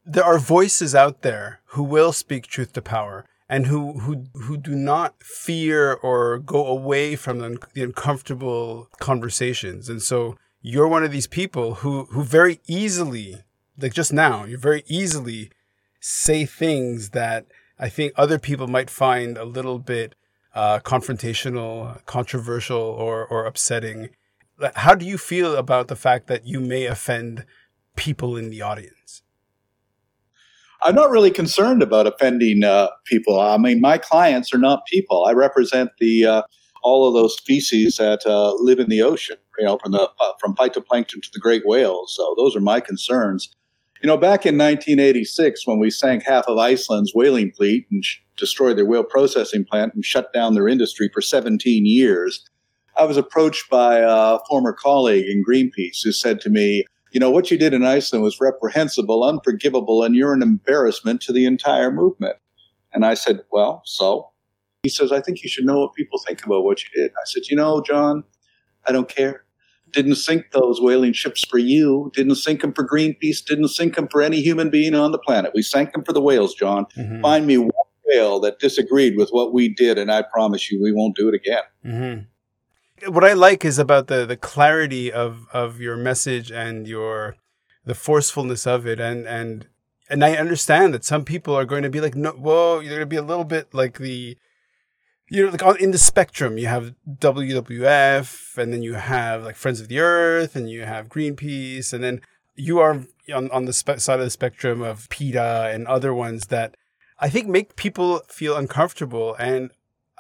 There 0.06 0.24
are 0.24 0.40
voices 0.40 0.96
out 0.96 1.22
there 1.22 1.62
who 1.66 1.84
will 1.84 2.14
speak 2.14 2.48
truth 2.48 2.74
to 2.74 2.82
power 2.82 3.26
and 3.50 3.68
who 3.68 4.00
who 4.00 4.26
who 4.34 4.58
do 4.58 4.76
not 4.76 5.16
fear 5.24 5.94
or 5.94 6.40
go 6.40 6.66
away 6.68 7.16
from 7.16 7.40
the, 7.40 7.58
the 7.74 7.84
uncomfortable 7.84 8.88
conversations. 9.00 9.90
And 9.90 10.02
so 10.02 10.38
you're 10.62 10.88
one 10.88 11.04
of 11.04 11.12
these 11.12 11.28
people 11.28 11.76
who 11.76 12.06
who 12.06 12.24
very 12.24 12.60
easily, 12.68 13.44
like 13.78 13.94
just 13.94 14.14
now, 14.14 14.46
you 14.46 14.58
very 14.58 14.84
easily 14.88 15.52
say 16.00 16.46
things 16.46 17.10
that 17.10 17.48
I 17.78 17.90
think 17.90 18.14
other 18.16 18.40
people 18.40 18.68
might 18.68 18.90
find 18.90 19.38
a 19.38 19.46
little 19.46 19.80
bit 19.80 20.16
uh, 20.54 20.80
confrontational, 20.80 22.06
controversial, 22.06 22.82
or 22.82 23.26
or 23.26 23.46
upsetting 23.46 24.10
how 24.76 24.96
do 24.96 25.06
you 25.06 25.18
feel 25.18 25.56
about 25.56 25.88
the 25.88 25.96
fact 25.96 26.28
that 26.28 26.46
you 26.46 26.60
may 26.60 26.86
offend 26.86 27.46
people 27.96 28.36
in 28.38 28.50
the 28.50 28.62
audience? 28.62 29.22
I'm 30.82 30.96
not 30.96 31.10
really 31.10 31.32
concerned 31.32 31.82
about 31.82 32.08
offending 32.08 32.64
uh, 32.64 32.88
people. 33.06 33.40
I 33.40 33.58
mean, 33.58 33.82
my 33.82 33.98
clients 33.98 34.54
are 34.54 34.60
not 34.60 34.86
people. 34.86 35.26
I 35.26 35.34
represent 35.34 35.92
the 36.00 36.26
uh, 36.26 36.42
all 36.84 37.08
of 37.08 37.14
those 37.14 37.36
species 37.36 37.98
that 37.98 38.26
uh, 38.26 38.54
live 38.56 38.80
in 38.80 38.90
the 38.90 39.02
ocean. 39.02 39.38
You 39.58 39.66
know, 39.66 39.78
from 39.78 39.92
the 39.92 40.10
uh, 40.10 40.32
from 40.40 40.56
phytoplankton 40.56 41.22
to 41.22 41.30
the 41.34 41.40
great 41.40 41.64
whales. 41.66 42.16
So 42.16 42.34
those 42.38 42.56
are 42.56 42.62
my 42.62 42.80
concerns. 42.80 43.54
You 44.02 44.08
know, 44.08 44.16
back 44.16 44.46
in 44.46 44.58
1986, 44.58 45.68
when 45.68 45.78
we 45.78 45.90
sank 45.90 46.24
half 46.24 46.46
of 46.48 46.58
Iceland's 46.58 47.12
whaling 47.14 47.52
fleet 47.52 47.86
and 47.92 48.04
sh- 48.06 48.20
destroyed 48.38 48.78
their 48.78 48.86
whale 48.86 49.04
processing 49.04 49.66
plant 49.70 49.94
and 49.94 50.06
shut 50.06 50.32
down 50.32 50.54
their 50.54 50.70
industry 50.70 51.10
for 51.14 51.20
17 51.20 51.86
years, 51.86 52.46
I 52.96 53.04
was 53.04 53.18
approached 53.18 53.70
by 53.70 53.98
a 53.98 54.40
former 54.48 54.72
colleague 54.72 55.26
in 55.26 55.44
Greenpeace 55.44 56.00
who 56.02 56.14
said 56.14 56.40
to 56.42 56.50
me, 56.50 56.86
you 57.12 57.20
know, 57.20 57.32
what 57.32 57.50
you 57.50 57.58
did 57.58 57.74
in 57.74 57.84
Iceland 57.84 58.24
was 58.24 58.40
reprehensible, 58.40 59.24
unforgivable, 59.24 60.04
and 60.04 60.16
you're 60.16 60.34
an 60.34 60.42
embarrassment 60.42 61.22
to 61.22 61.34
the 61.34 61.46
entire 61.46 61.92
movement. 61.92 62.38
And 62.94 63.06
I 63.06 63.14
said, 63.14 63.42
well, 63.52 63.82
so? 63.86 64.32
He 64.84 64.90
says, 64.90 65.12
I 65.12 65.20
think 65.20 65.44
you 65.44 65.50
should 65.50 65.66
know 65.66 65.80
what 65.80 65.94
people 65.94 66.20
think 66.26 66.46
about 66.46 66.64
what 66.64 66.82
you 66.84 66.90
did. 66.96 67.12
I 67.12 67.26
said, 67.26 67.44
you 67.50 67.58
know, 67.58 67.82
John, 67.82 68.24
I 68.88 68.92
don't 68.92 69.10
care. 69.10 69.44
Didn't 69.92 70.16
sink 70.16 70.52
those 70.52 70.80
whaling 70.80 71.14
ships 71.14 71.44
for 71.44 71.58
you. 71.58 72.12
Didn't 72.16 72.36
sink 72.36 72.62
them 72.62 72.74
for 72.74 72.88
Greenpeace. 72.88 73.44
Didn't 73.44 73.70
sink 73.70 73.96
them 73.96 74.08
for 74.08 74.22
any 74.22 74.42
human 74.42 74.70
being 74.70 74.96
on 74.96 75.12
the 75.12 75.18
planet. 75.18 75.52
We 75.54 75.64
sank 75.64 75.92
them 75.94 76.04
for 76.04 76.14
the 76.14 76.22
whales, 76.22 76.54
John. 76.54 76.86
Mm-hmm. 76.96 77.22
Find 77.22 77.46
me 77.46 77.58
one 77.58 77.72
whale 78.06 78.40
that 78.42 78.60
disagreed 78.60 79.18
with 79.18 79.30
what 79.32 79.52
we 79.52 79.68
did, 79.68 79.98
and 79.98 80.12
I 80.12 80.22
promise 80.22 80.72
you 80.72 80.82
we 80.82 80.94
won't 80.94 81.16
do 81.16 81.28
it 81.28 81.36
again. 81.36 81.64
Mm-hmm 81.86 82.29
what 83.08 83.24
I 83.24 83.34
like 83.34 83.66
is 83.66 83.80
about 83.80 84.08
the 84.08 84.26
the 84.26 84.38
clarity 84.38 85.12
of 85.12 85.48
of 85.54 85.80
your 85.80 85.98
message 85.98 86.52
and 86.52 86.88
your 86.88 87.36
the 87.86 87.96
forcefulness 87.96 88.68
of 88.68 88.86
it. 88.86 89.00
And 89.00 89.28
and 89.28 89.68
and 90.10 90.24
I 90.24 90.36
understand 90.36 90.94
that 90.94 91.06
some 91.06 91.26
people 91.26 91.56
are 91.56 91.66
going 91.66 91.84
to 91.84 91.90
be 91.90 92.02
like 92.02 92.16
no 92.16 92.32
whoa 92.32 92.80
you're 92.80 92.90
going 92.90 93.02
to 93.02 93.06
be 93.06 93.16
a 93.16 93.22
little 93.22 93.44
bit 93.44 93.74
like 93.74 93.98
the 94.00 94.38
you 95.30 95.46
know 95.46 95.52
like 95.52 95.82
in 95.82 95.92
the 95.92 95.98
spectrum. 95.98 96.58
You 96.58 96.68
have 96.68 96.94
WWF 97.10 98.58
and 98.58 98.74
then 98.74 98.84
you 98.84 98.96
have 98.96 99.44
like 99.44 99.56
Friends 99.56 99.80
of 99.82 99.88
the 99.88 100.00
Earth 100.00 100.56
and 100.56 100.70
you 100.70 100.84
have 100.84 101.10
Greenpeace 101.10 101.94
and 101.94 102.04
then 102.04 102.22
you 102.56 102.80
are 102.80 103.06
on 103.34 103.50
on 103.52 103.66
the 103.66 103.74
spe- 103.74 104.00
side 104.00 104.20
of 104.20 104.26
the 104.26 104.30
spectrum 104.30 104.82
of 104.82 105.10
PETA 105.10 105.72
and 105.74 105.88
other 105.88 106.14
ones 106.14 106.48
that 106.48 106.76
I 107.20 107.30
think 107.30 107.48
make 107.48 107.76
people 107.76 108.22
feel 108.28 108.56
uncomfortable. 108.56 109.36
And 109.40 109.72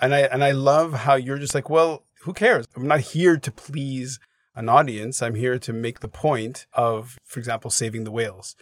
and 0.01 0.13
I 0.13 0.21
and 0.21 0.43
I 0.43 0.51
love 0.51 0.93
how 0.93 1.15
you're 1.15 1.37
just 1.37 1.55
like 1.55 1.69
well 1.69 2.03
who 2.21 2.33
cares? 2.33 2.65
I'm 2.75 2.87
not 2.87 3.01
here 3.01 3.37
to 3.37 3.51
please 3.51 4.19
an 4.55 4.69
audience. 4.69 5.21
I'm 5.21 5.35
here 5.35 5.57
to 5.59 5.73
make 5.73 6.01
the 6.01 6.07
point 6.07 6.65
of, 6.73 7.17
for 7.23 7.39
example, 7.39 7.71
saving 7.71 8.03
the 8.03 8.11
whales. 8.11 8.55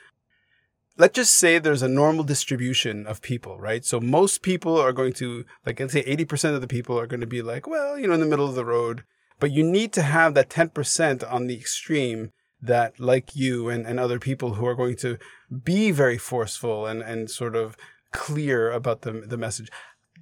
Let's 0.97 1.15
just 1.15 1.35
say 1.35 1.59
there's 1.59 1.83
a 1.83 1.87
normal 1.87 2.23
distribution 2.23 3.05
of 3.05 3.21
people, 3.21 3.59
right? 3.59 3.85
So 3.85 3.99
most 3.99 4.41
people 4.41 4.79
are 4.79 4.93
going 4.93 5.13
to, 5.13 5.45
like, 5.65 5.79
let's 5.79 5.93
say 5.93 6.03
80% 6.03 6.55
of 6.55 6.61
the 6.61 6.67
people 6.67 6.99
are 6.99 7.07
going 7.07 7.21
to 7.21 7.27
be 7.27 7.41
like, 7.41 7.67
well, 7.67 7.99
you 7.99 8.07
know, 8.07 8.13
in 8.13 8.19
the 8.19 8.25
middle 8.25 8.47
of 8.47 8.55
the 8.55 8.65
road. 8.65 9.03
But 9.39 9.51
you 9.51 9.63
need 9.63 9.93
to 9.93 10.01
have 10.01 10.33
that 10.33 10.49
10% 10.49 11.31
on 11.31 11.47
the 11.47 11.55
extreme 11.55 12.31
that, 12.61 12.99
like 12.99 13.35
you 13.35 13.69
and, 13.69 13.85
and 13.85 13.99
other 13.99 14.17
people 14.17 14.55
who 14.55 14.65
are 14.65 14.73
going 14.75 14.95
to 14.97 15.19
be 15.63 15.91
very 15.91 16.17
forceful 16.17 16.87
and, 16.87 17.03
and 17.03 17.29
sort 17.29 17.55
of 17.55 17.77
clear 18.11 18.71
about 18.71 19.01
the, 19.01 19.11
the 19.11 19.37
message 19.37 19.69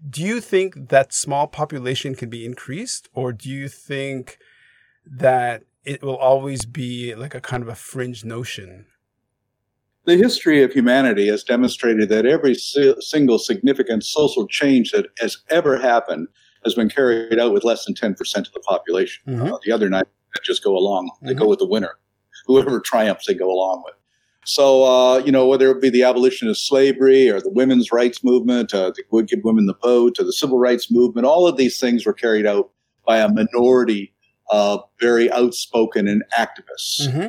do 0.08 0.22
you 0.22 0.40
think 0.40 0.90
that 0.90 1.14
small 1.14 1.48
population 1.48 2.16
can 2.16 2.30
be 2.30 2.46
increased 2.46 3.10
or 3.14 3.32
do 3.32 3.50
you 3.50 3.68
think 3.68 4.38
that 5.06 5.64
it 5.84 6.02
will 6.02 6.18
always 6.18 6.66
be 6.66 7.14
like 7.16 7.36
a 7.36 7.42
kind 7.42 7.64
of 7.64 7.70
a 7.70 7.76
fringe 7.76 8.24
notion 8.24 8.86
the 10.06 10.18
history 10.18 10.62
of 10.62 10.72
humanity 10.72 11.28
has 11.28 11.44
demonstrated 11.44 12.10
that 12.10 12.26
every 12.26 12.54
si- 12.54 12.96
single 13.00 13.40
significant 13.40 14.04
social 14.04 14.48
change 14.48 14.92
that 14.92 15.08
has 15.20 15.40
ever 15.50 15.78
happened 15.78 16.28
has 16.64 16.76
been 16.76 16.90
carried 16.90 17.40
out 17.40 17.54
with 17.54 17.64
less 17.64 17.86
than 17.86 17.96
10% 17.96 18.20
of 18.38 18.54
the 18.54 18.60
population. 18.60 19.24
Mm-hmm. 19.28 19.54
Uh, 19.54 19.58
the 19.64 19.72
other 19.72 19.90
nine 19.90 20.04
just 20.44 20.64
go 20.64 20.78
along. 20.78 21.10
They 21.22 21.30
mm-hmm. 21.32 21.40
go 21.40 21.48
with 21.48 21.60
the 21.60 21.68
winner. 21.68 21.92
Whoever 22.46 22.80
triumphs, 22.80 23.26
they 23.26 23.34
go 23.34 23.50
along 23.50 23.84
with. 23.86 23.96
So, 24.46 24.84
uh, 24.84 25.18
you 25.20 25.32
know, 25.32 25.48
whether 25.48 25.72
it 25.72 25.82
be 25.82 25.90
the 25.90 26.04
abolition 26.04 26.48
of 26.48 26.58
slavery 26.58 27.30
or 27.30 27.42
the 27.42 27.50
women's 27.50 27.92
rights 27.92 28.24
movement, 28.24 28.74
uh, 28.74 28.92
would 29.10 29.28
give 29.28 29.40
women 29.44 29.66
the 29.66 29.76
vote, 29.82 30.20
or 30.20 30.24
the 30.24 30.34
civil 30.34 30.60
rights 30.60 30.92
movement, 30.92 31.26
all 31.26 31.48
of 31.48 31.58
these 31.58 31.80
things 31.80 32.06
were 32.06 32.14
carried 32.14 32.46
out 32.46 32.70
by 33.06 33.18
a 33.18 33.28
minority 33.28 34.14
of 34.52 34.82
very 35.00 35.32
outspoken 35.32 36.08
and 36.08 36.24
activists. 36.38 37.08
Mm-hmm. 37.08 37.28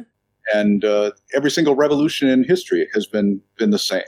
And 0.55 0.85
uh, 0.85 1.13
every 1.35 1.51
single 1.51 1.75
revolution 1.75 2.29
in 2.29 2.45
history 2.45 2.87
has 2.93 3.07
been 3.07 3.41
been 3.59 3.71
the 3.71 3.79
same. 3.79 4.03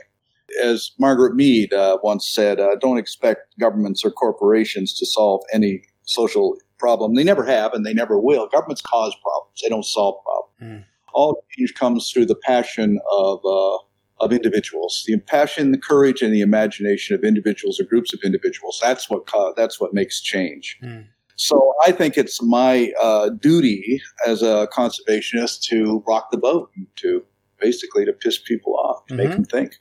As 0.63 0.91
Margaret 0.99 1.35
Mead 1.35 1.73
uh, 1.73 1.97
once 2.03 2.29
said, 2.29 2.59
uh, 2.59 2.75
"Don't 2.79 2.97
expect 2.97 3.57
governments 3.59 4.05
or 4.05 4.11
corporations 4.11 4.93
to 4.99 5.05
solve 5.05 5.41
any 5.51 5.81
social 6.03 6.55
problem. 6.77 7.15
They 7.15 7.23
never 7.23 7.43
have, 7.43 7.73
and 7.73 7.85
they 7.85 7.93
never 7.93 8.19
will. 8.19 8.47
Governments 8.47 8.81
cause 8.81 9.15
problems; 9.21 9.61
they 9.61 9.69
don't 9.69 9.83
solve 9.83 10.15
problems." 10.23 10.83
Mm 10.83 10.88
all 11.13 11.43
change 11.57 11.73
comes 11.75 12.11
through 12.11 12.25
the 12.25 12.35
passion 12.35 12.99
of 13.11 13.39
uh, 13.45 13.77
of 14.21 14.33
individuals, 14.33 15.03
the 15.07 15.17
passion, 15.19 15.71
the 15.71 15.77
courage, 15.77 16.21
and 16.21 16.33
the 16.33 16.41
imagination 16.41 17.15
of 17.15 17.23
individuals 17.23 17.79
or 17.79 17.85
groups 17.85 18.13
of 18.13 18.19
individuals. 18.23 18.79
That's 18.81 19.09
what 19.09 19.29
that's 19.55 19.79
what 19.79 19.93
makes 19.93 20.21
change. 20.21 20.77
Mm. 20.83 21.07
So 21.35 21.73
I 21.85 21.93
think 21.93 22.17
it's 22.17 22.41
my 22.43 22.91
uh, 23.01 23.29
duty 23.29 24.01
as 24.27 24.41
a 24.41 24.67
conservationist 24.73 25.61
to 25.69 26.03
rock 26.05 26.31
the 26.31 26.37
boat, 26.37 26.69
to 26.97 27.23
basically 27.61 28.03
to 28.03 28.11
piss 28.11 28.37
people 28.37 28.75
off, 28.75 29.05
to 29.05 29.13
mm-hmm. 29.13 29.23
make 29.23 29.31
them 29.31 29.45
think. 29.45 29.75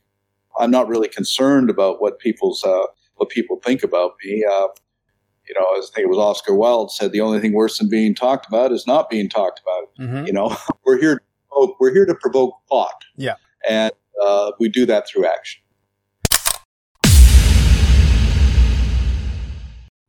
I'm 0.60 0.70
not 0.70 0.88
really 0.88 1.08
concerned 1.08 1.68
about 1.68 2.00
what 2.00 2.20
people's 2.20 2.64
uh, 2.64 2.86
what 3.16 3.28
people 3.30 3.60
think 3.64 3.82
about 3.82 4.12
me. 4.24 4.44
Uh, 4.48 4.68
you 5.48 5.54
know, 5.58 5.64
I 5.64 5.80
think 5.94 6.04
it 6.04 6.08
was 6.08 6.18
Oscar 6.18 6.54
Wilde 6.54 6.92
said, 6.92 7.12
the 7.12 7.20
only 7.20 7.40
thing 7.40 7.52
worse 7.52 7.78
than 7.78 7.88
being 7.88 8.14
talked 8.14 8.46
about 8.46 8.72
is 8.72 8.86
not 8.86 9.08
being 9.08 9.28
talked 9.28 9.60
about. 9.60 10.06
Mm-hmm. 10.06 10.26
You 10.26 10.32
know, 10.32 10.56
we're 10.84 11.00
here. 11.00 11.16
To 11.16 11.24
we're 11.80 11.92
here 11.92 12.06
to 12.06 12.14
provoke 12.14 12.54
thought. 12.68 13.04
Yeah, 13.16 13.34
and 13.68 13.92
uh, 14.22 14.52
we 14.60 14.68
do 14.68 14.86
that 14.86 15.08
through 15.08 15.26
action. 15.26 15.62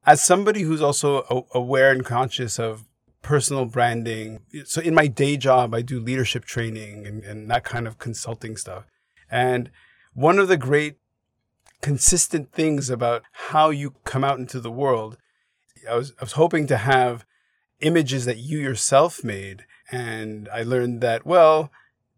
As 0.05 0.23
somebody 0.23 0.61
who's 0.61 0.81
also 0.81 1.45
aware 1.53 1.91
and 1.91 2.05
conscious 2.05 2.59
of 2.59 2.85
personal 3.21 3.65
branding, 3.65 4.41
so 4.65 4.81
in 4.81 4.93
my 4.95 5.07
day 5.07 5.37
job, 5.37 5.73
I 5.73 5.81
do 5.81 5.99
leadership 5.99 6.45
training 6.45 7.05
and, 7.05 7.23
and 7.23 7.49
that 7.49 7.63
kind 7.63 7.87
of 7.87 7.99
consulting 7.99 8.57
stuff. 8.57 8.85
And 9.29 9.69
one 10.13 10.39
of 10.39 10.47
the 10.47 10.57
great 10.57 10.97
consistent 11.81 12.51
things 12.51 12.89
about 12.89 13.23
how 13.31 13.69
you 13.69 13.95
come 14.03 14.23
out 14.23 14.39
into 14.39 14.59
the 14.59 14.71
world, 14.71 15.17
I 15.89 15.95
was, 15.95 16.13
I 16.19 16.23
was 16.23 16.33
hoping 16.33 16.67
to 16.67 16.77
have 16.77 17.25
images 17.79 18.25
that 18.25 18.37
you 18.37 18.59
yourself 18.59 19.23
made. 19.23 19.65
And 19.91 20.49
I 20.53 20.63
learned 20.63 21.01
that, 21.01 21.25
well, 21.25 21.71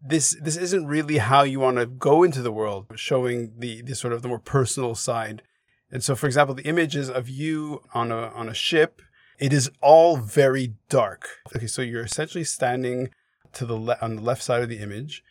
this 0.04 0.36
this 0.42 0.56
isn't 0.56 0.86
really 0.86 1.18
how 1.18 1.42
you 1.42 1.60
want 1.60 1.76
to 1.78 1.86
go 1.86 2.22
into 2.22 2.42
the 2.42 2.52
world, 2.52 2.86
showing 2.96 3.52
the 3.58 3.82
the 3.82 3.94
sort 3.94 4.12
of 4.12 4.22
the 4.22 4.28
more 4.28 4.38
personal 4.38 4.94
side. 4.94 5.42
And 5.90 6.02
so, 6.02 6.16
for 6.16 6.26
example, 6.26 6.54
the 6.54 6.66
images 6.66 7.08
of 7.08 7.28
you 7.28 7.82
on 7.94 8.10
a 8.10 8.28
on 8.30 8.48
a 8.48 8.54
ship, 8.54 9.00
it 9.38 9.52
is 9.52 9.70
all 9.80 10.16
very 10.16 10.74
dark. 10.88 11.28
Okay, 11.54 11.66
so 11.66 11.82
you're 11.82 12.04
essentially 12.04 12.44
standing 12.44 13.10
to 13.52 13.66
the 13.66 13.76
le- 13.76 13.98
on 14.00 14.16
the 14.16 14.22
left 14.22 14.42
side 14.42 14.62
of 14.62 14.68
the 14.68 14.78
image, 14.78 15.22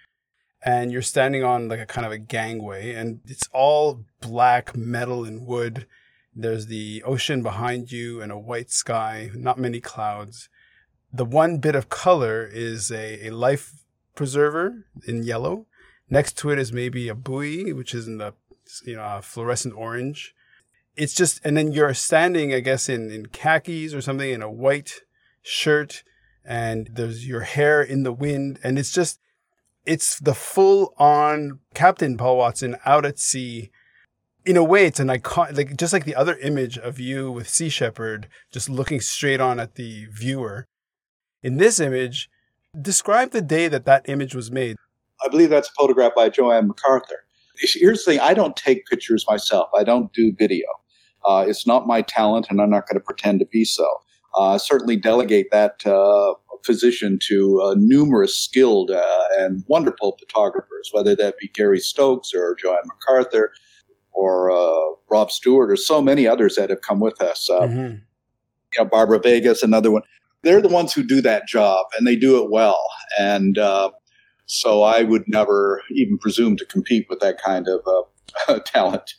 and 0.64 0.92
you're 0.92 1.02
standing 1.02 1.44
on 1.44 1.68
like 1.68 1.80
a 1.80 1.86
kind 1.86 2.06
of 2.06 2.12
a 2.14 2.18
gangway, 2.18 2.94
and 2.94 3.20
it's 3.26 3.50
all 3.54 4.06
black 4.22 4.76
metal 4.76 5.26
and 5.26 5.46
wood. 5.46 5.86
There's 6.34 6.68
the 6.68 7.04
ocean 7.04 7.44
behind 7.44 7.92
you 7.92 8.22
and 8.22 8.32
a 8.32 8.38
white 8.38 8.72
sky, 8.72 9.32
not 9.36 9.60
many 9.60 9.82
clouds. 9.82 10.50
The 11.12 11.26
one 11.26 11.58
bit 11.58 11.76
of 11.76 11.90
color 11.90 12.48
is 12.52 12.90
a, 12.90 13.28
a 13.28 13.32
life 13.32 13.84
preserver 14.16 14.86
in 15.06 15.24
yellow. 15.24 15.66
Next 16.10 16.38
to 16.38 16.52
it 16.52 16.60
is 16.60 16.72
maybe 16.72 17.10
a 17.10 17.16
buoy, 17.16 17.74
which 17.74 17.94
is 17.94 18.08
in 18.08 18.18
the 18.18 18.34
you 18.86 18.96
know 18.96 19.20
fluorescent 19.22 19.74
orange. 19.76 20.34
It's 20.96 21.14
just, 21.14 21.40
and 21.44 21.56
then 21.56 21.72
you're 21.72 21.94
standing, 21.94 22.54
I 22.54 22.60
guess, 22.60 22.90
in 22.90 23.12
in 23.12 23.28
khakis 23.28 23.94
or 23.94 24.02
something, 24.02 24.30
in 24.30 24.42
a 24.42 24.52
white 24.52 25.02
shirt, 25.42 26.04
and 26.46 26.90
there's 26.94 27.28
your 27.28 27.42
hair 27.42 27.82
in 27.82 28.04
the 28.04 28.12
wind, 28.12 28.60
and 28.64 28.78
it's 28.78 28.92
just, 28.92 29.20
it's 29.86 30.20
the 30.20 30.34
full 30.34 30.94
on 30.98 31.60
Captain 31.74 32.18
Paul 32.18 32.38
Watson 32.38 32.76
out 32.86 33.06
at 33.06 33.20
sea. 33.20 33.72
In 34.44 34.58
a 34.58 34.64
way, 34.64 34.86
it's 34.86 35.00
an 35.00 35.10
icon, 35.10 35.54
like 35.54 35.78
just 35.78 35.94
like 35.94 36.06
the 36.06 36.16
other 36.16 36.38
image 36.38 36.78
of 36.78 37.00
you 37.00 37.32
with 37.32 37.48
Sea 37.48 37.70
Shepherd, 37.70 38.28
just 38.52 38.70
looking 38.70 39.00
straight 39.00 39.40
on 39.40 39.60
at 39.60 39.76
the 39.76 40.08
viewer. 40.12 40.66
In 41.44 41.58
this 41.58 41.80
image, 41.80 42.30
Describe 42.80 43.32
the 43.32 43.42
day 43.42 43.68
that 43.68 43.84
that 43.84 44.08
image 44.08 44.34
was 44.34 44.50
made. 44.50 44.78
I 45.24 45.28
believe 45.28 45.50
that's 45.50 45.68
a 45.68 45.74
photograph 45.78 46.16
by 46.16 46.30
Joanne 46.30 46.70
McArthur. 46.70 47.20
Here's 47.58 48.06
the 48.06 48.14
thing 48.14 48.20
I 48.22 48.34
don't 48.34 48.56
take 48.56 48.86
pictures 48.86 49.26
myself, 49.28 49.70
I 49.78 49.84
don't 49.84 50.12
do 50.14 50.34
video. 50.38 50.68
Uh, 51.26 51.44
it's 51.46 51.68
not 51.68 51.86
my 51.86 52.02
talent, 52.02 52.48
and 52.50 52.62
I'm 52.62 52.70
not 52.70 52.88
going 52.88 52.96
to 52.96 53.04
pretend 53.04 53.40
to 53.42 53.46
be 53.46 53.66
so. 53.66 53.86
Uh, 54.38 54.58
certainly 54.58 54.96
delegate 54.96 55.48
that 55.52 55.86
uh, 55.86 56.34
position 56.64 57.20
to 57.24 57.62
uh, 57.62 57.76
numerous 57.78 58.38
skilled 58.38 58.90
uh, 58.90 59.24
and 59.38 59.66
wonderful 59.68 60.18
photographers, 60.18 60.90
whether 60.94 61.14
that 61.14 61.38
be 61.40 61.50
Gary 61.50 61.80
Stokes 61.80 62.34
or 62.34 62.56
Joanne 62.56 62.78
McArthur 62.88 63.48
or 64.22 64.52
uh, 64.52 64.96
Rob 65.10 65.32
Stewart 65.32 65.72
or 65.72 65.76
so 65.76 66.02
many 66.02 66.28
others 66.28 66.56
that 66.56 66.70
have 66.70 66.82
come 66.82 67.00
with 67.00 67.22
us. 67.22 67.48
Mm-hmm. 67.50 67.96
You 68.74 68.84
know, 68.84 68.86
Barbara 68.86 69.20
Veiga, 69.20 69.62
another 69.64 69.92
one 69.92 70.04
they're 70.44 70.62
the 70.62 70.68
ones 70.68 70.94
who 70.94 71.04
do 71.04 71.22
that 71.22 71.48
job 71.48 71.86
and 71.98 72.08
they 72.08 72.16
do 72.16 72.44
it 72.44 72.50
well. 72.50 72.84
And 73.20 73.58
uh, 73.58 73.92
so 74.46 74.84
I 74.84 75.04
would 75.04 75.24
never 75.28 75.82
even 75.92 76.18
presume 76.18 76.58
to 76.58 76.66
compete 76.66 77.08
with 77.10 77.20
that 77.20 77.42
kind 77.42 77.68
of 77.68 77.82
uh, 78.48 78.60
talent. 78.66 79.14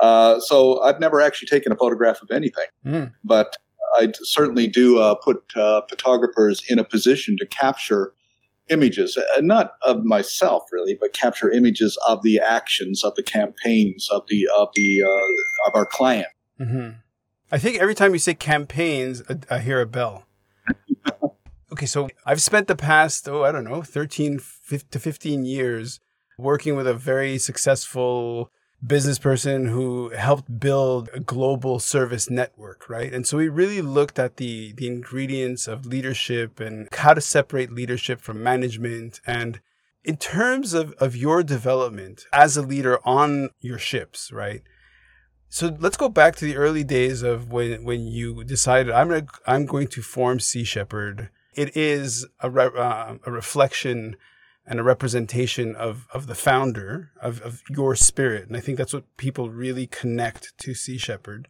Uh, 0.00 0.40
so 0.40 0.80
I've 0.82 1.00
never 1.00 1.20
actually 1.20 1.48
taken 1.48 1.72
a 1.72 1.76
photograph 1.76 2.22
of 2.22 2.30
anything, 2.30 2.66
mm. 2.86 3.12
but 3.24 3.56
I 3.96 4.12
certainly 4.22 4.68
do 4.68 4.98
uh, 4.98 5.16
put 5.16 5.42
uh, 5.56 5.82
photographers 5.88 6.62
in 6.68 6.78
a 6.78 6.84
position 6.84 7.36
to 7.38 7.46
capture 7.46 8.12
images, 8.70 9.16
uh, 9.16 9.40
not 9.40 9.72
of 9.82 10.04
myself 10.04 10.64
really, 10.72 10.96
but 10.98 11.12
capture 11.12 11.50
images 11.50 11.98
of 12.06 12.22
the 12.22 12.38
actions, 12.38 13.04
of 13.04 13.14
the 13.14 13.22
campaigns, 13.22 14.08
of 14.10 14.22
the 14.28 14.48
of 14.56 14.68
the 14.74 15.02
uh, 15.02 15.68
of 15.68 15.74
our 15.74 15.86
client. 15.86 16.28
Mm-hmm. 16.60 16.98
I 17.50 17.58
think 17.58 17.78
every 17.78 17.94
time 17.94 18.12
you 18.12 18.18
say 18.18 18.34
campaigns, 18.34 19.22
I, 19.28 19.56
I 19.56 19.58
hear 19.60 19.80
a 19.80 19.86
bell. 19.86 20.26
okay, 21.72 21.86
so 21.86 22.08
I've 22.26 22.42
spent 22.42 22.68
the 22.68 22.76
past, 22.76 23.28
oh, 23.28 23.44
I 23.44 23.52
don't 23.52 23.64
know, 23.64 23.82
13 23.82 24.40
to 24.90 24.98
15 24.98 25.44
years 25.44 26.00
working 26.38 26.76
with 26.76 26.86
a 26.86 26.94
very 26.94 27.38
successful 27.38 28.50
business 28.84 29.18
person 29.18 29.66
who 29.66 30.10
helped 30.10 30.60
build 30.60 31.10
a 31.12 31.20
global 31.20 31.80
service 31.80 32.30
network, 32.30 32.88
right? 32.88 33.12
And 33.12 33.26
so 33.26 33.36
we 33.36 33.48
really 33.48 33.82
looked 33.82 34.18
at 34.18 34.36
the 34.36 34.72
the 34.72 34.86
ingredients 34.86 35.66
of 35.66 35.86
leadership 35.86 36.60
and 36.60 36.88
how 36.92 37.14
to 37.14 37.20
separate 37.20 37.72
leadership 37.72 38.20
from 38.20 38.42
management 38.42 39.20
and 39.26 39.60
in 40.04 40.16
terms 40.16 40.72
of, 40.72 40.92
of 40.94 41.16
your 41.16 41.42
development 41.42 42.24
as 42.32 42.56
a 42.56 42.62
leader 42.62 42.98
on 43.04 43.50
your 43.60 43.78
ships, 43.78 44.32
right? 44.32 44.62
So 45.50 45.76
let's 45.80 45.96
go 45.96 46.08
back 46.08 46.36
to 46.36 46.44
the 46.44 46.56
early 46.56 46.84
days 46.84 47.22
of 47.22 47.50
when 47.50 47.84
when 47.84 48.06
you 48.06 48.44
decided 48.44 48.92
I'm 48.92 49.08
gonna 49.08 49.26
I'm 49.46 49.66
going 49.66 49.88
to 49.88 50.02
form 50.02 50.40
Sea 50.40 50.64
Shepherd. 50.64 51.30
It 51.54 51.76
is 51.76 52.26
a 52.40 52.48
re, 52.48 52.66
uh, 52.66 53.16
a 53.26 53.30
reflection 53.30 54.16
and 54.68 54.78
a 54.78 54.84
representation 54.84 55.74
of 55.74 56.06
of 56.12 56.26
the 56.26 56.34
founder 56.34 57.10
of 57.20 57.40
of 57.42 57.62
your 57.68 57.96
spirit, 57.96 58.46
and 58.46 58.56
I 58.56 58.60
think 58.60 58.78
that's 58.78 58.92
what 58.92 59.16
people 59.16 59.50
really 59.50 59.86
connect 59.86 60.56
to 60.58 60.74
Sea 60.74 60.98
Shepherd. 60.98 61.48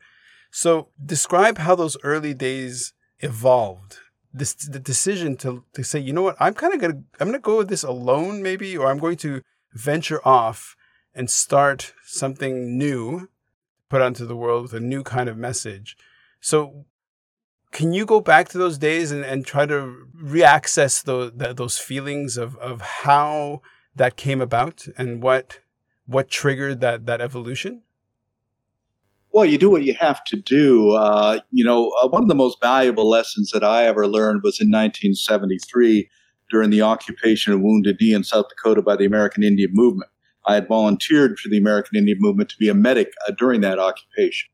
So 0.51 0.89
describe 1.05 1.59
how 1.59 1.75
those 1.75 1.97
early 2.03 2.33
days 2.33 2.95
evolved. 3.21 3.99
This 4.33 4.55
the 4.55 4.81
decision 4.81 5.37
to 5.39 5.65
to 5.75 5.83
say, 5.83 5.99
you 5.99 6.13
know 6.13 6.23
what, 6.23 6.37
I'm 6.39 6.55
kind 6.55 6.73
of 6.73 6.81
gonna 6.81 7.03
I'm 7.21 7.29
gonna 7.29 7.39
go 7.39 7.59
with 7.59 7.69
this 7.69 7.83
alone, 7.83 8.43
maybe, 8.43 8.77
or 8.77 8.87
I'm 8.87 8.99
going 8.99 9.17
to 9.19 9.43
venture 9.75 10.27
off 10.27 10.77
and 11.15 11.29
start 11.29 11.93
something 12.05 12.79
new 12.79 13.29
put 13.89 14.03
onto 14.03 14.27
the 14.27 14.37
world 14.37 14.63
with 14.63 14.75
a 14.75 14.81
new 14.81 15.03
kind 15.03 15.29
of 15.29 15.37
message. 15.37 15.97
So, 16.41 16.85
can 17.73 17.93
you 17.93 18.07
go 18.07 18.21
back 18.21 18.49
to 18.51 18.59
those 18.59 18.79
days 18.79 19.11
and, 19.13 19.25
and 19.25 19.45
try 19.45 19.67
to 19.67 20.07
reaccess 20.21 21.03
those 21.05 21.33
those 21.35 21.79
feelings 21.79 22.37
of, 22.37 22.57
of 22.57 22.81
how 22.81 23.63
that 23.95 24.17
came 24.17 24.41
about 24.41 24.87
and 24.97 25.23
what 25.23 25.61
what 26.07 26.29
triggered 26.29 26.81
that 26.81 27.07
that 27.07 27.21
evolution? 27.21 27.83
Well, 29.31 29.45
you 29.45 29.59
do 29.59 29.69
what 29.71 29.85
you 29.85 29.95
have 29.95 30.25
to 30.25 30.37
do. 30.37 30.93
Uh, 30.93 31.41
you 31.51 31.63
know, 31.65 31.93
uh, 32.03 32.09
one 32.09 32.23
of 32.23 32.29
the 32.29 32.35
most 32.35 32.59
valuable 32.63 33.09
lessons 33.09 33.51
that 33.51 33.63
I 33.63 33.85
ever 33.85 34.07
learned 34.07 34.41
was 34.43 34.61
in 34.61 34.69
1973 34.69 36.09
during 36.51 36.71
the 36.71 36.81
occupation 36.81 37.53
of 37.53 37.61
Wounded 37.61 37.99
Knee 38.01 38.15
in 38.15 38.25
South 38.25 38.47
Dakota 38.49 38.81
by 38.81 38.97
the 38.97 39.05
American 39.05 39.43
Indian 39.43 39.71
Movement. 39.75 40.11
I 40.47 40.55
had 40.55 40.67
volunteered 40.67 41.39
for 41.39 41.51
the 41.51 41.59
American 41.59 41.99
Indian 41.99 42.17
Movement 42.21 42.49
to 42.49 42.57
be 42.57 42.71
a 42.71 42.75
medic 42.75 43.13
uh, 43.29 43.33
during 43.33 43.61
that 43.61 43.79
occupation. 43.79 44.49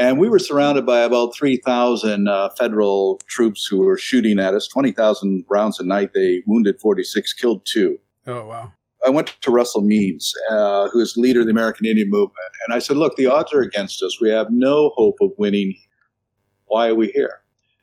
And 0.00 0.18
we 0.18 0.30
were 0.30 0.38
surrounded 0.38 0.86
by 0.86 1.00
about 1.00 1.34
3,000 1.36 2.26
uh, 2.26 2.48
federal 2.56 3.20
troops 3.28 3.66
who 3.66 3.80
were 3.80 3.98
shooting 3.98 4.38
at 4.38 4.54
us, 4.54 4.66
20,000 4.66 5.44
rounds 5.50 5.78
a 5.78 5.84
night. 5.84 6.14
They 6.14 6.42
wounded 6.46 6.80
46, 6.80 7.34
killed 7.34 7.66
two. 7.66 7.98
Oh, 8.26 8.46
wow. 8.46 8.72
I 9.06 9.10
went 9.10 9.36
to 9.42 9.50
Russell 9.50 9.82
Means, 9.82 10.32
uh, 10.50 10.88
who 10.88 11.00
is 11.00 11.18
leader 11.18 11.40
of 11.40 11.46
the 11.46 11.52
American 11.52 11.84
Indian 11.84 12.08
Movement, 12.08 12.32
and 12.66 12.74
I 12.74 12.78
said, 12.78 12.96
Look, 12.96 13.16
the 13.16 13.26
odds 13.26 13.52
are 13.52 13.60
against 13.60 14.02
us. 14.02 14.18
We 14.22 14.30
have 14.30 14.46
no 14.50 14.92
hope 14.94 15.16
of 15.20 15.32
winning. 15.36 15.74
Why 16.64 16.88
are 16.88 16.94
we 16.94 17.08
here? 17.08 17.42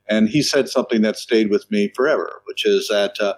And 0.10 0.28
he 0.28 0.42
said 0.42 0.70
something 0.70 1.04
that 1.04 1.18
stayed 1.18 1.52
with 1.52 1.70
me 1.70 1.92
forever, 1.96 2.42
which 2.46 2.66
is 2.66 2.88
that 2.88 3.22
uh, 3.22 3.36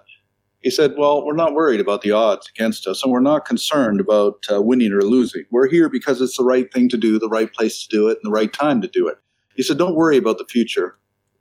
he 0.60 0.70
said, 0.70 0.94
Well, 0.96 1.24
we're 1.24 1.34
not 1.34 1.54
worried 1.54 1.80
about 1.80 2.02
the 2.02 2.12
odds 2.12 2.48
against 2.48 2.86
us, 2.86 3.02
and 3.02 3.10
we're 3.10 3.20
not 3.20 3.44
concerned 3.44 4.00
about 4.00 4.44
uh, 4.52 4.60
winning 4.60 4.92
or 4.92 5.02
losing. 5.02 5.44
We're 5.50 5.68
here 5.68 5.88
because 5.88 6.20
it's 6.20 6.36
the 6.36 6.44
right 6.44 6.72
thing 6.72 6.88
to 6.90 6.96
do, 6.96 7.18
the 7.18 7.28
right 7.28 7.52
place 7.52 7.86
to 7.86 7.88
do 7.88 8.08
it, 8.08 8.18
and 8.22 8.30
the 8.30 8.34
right 8.34 8.52
time 8.52 8.80
to 8.82 8.88
do 8.88 9.08
it. 9.08 9.16
He 9.54 9.62
said, 9.62 9.78
Don't 9.78 9.94
worry 9.94 10.16
about 10.16 10.38
the 10.38 10.46
future. 10.46 10.96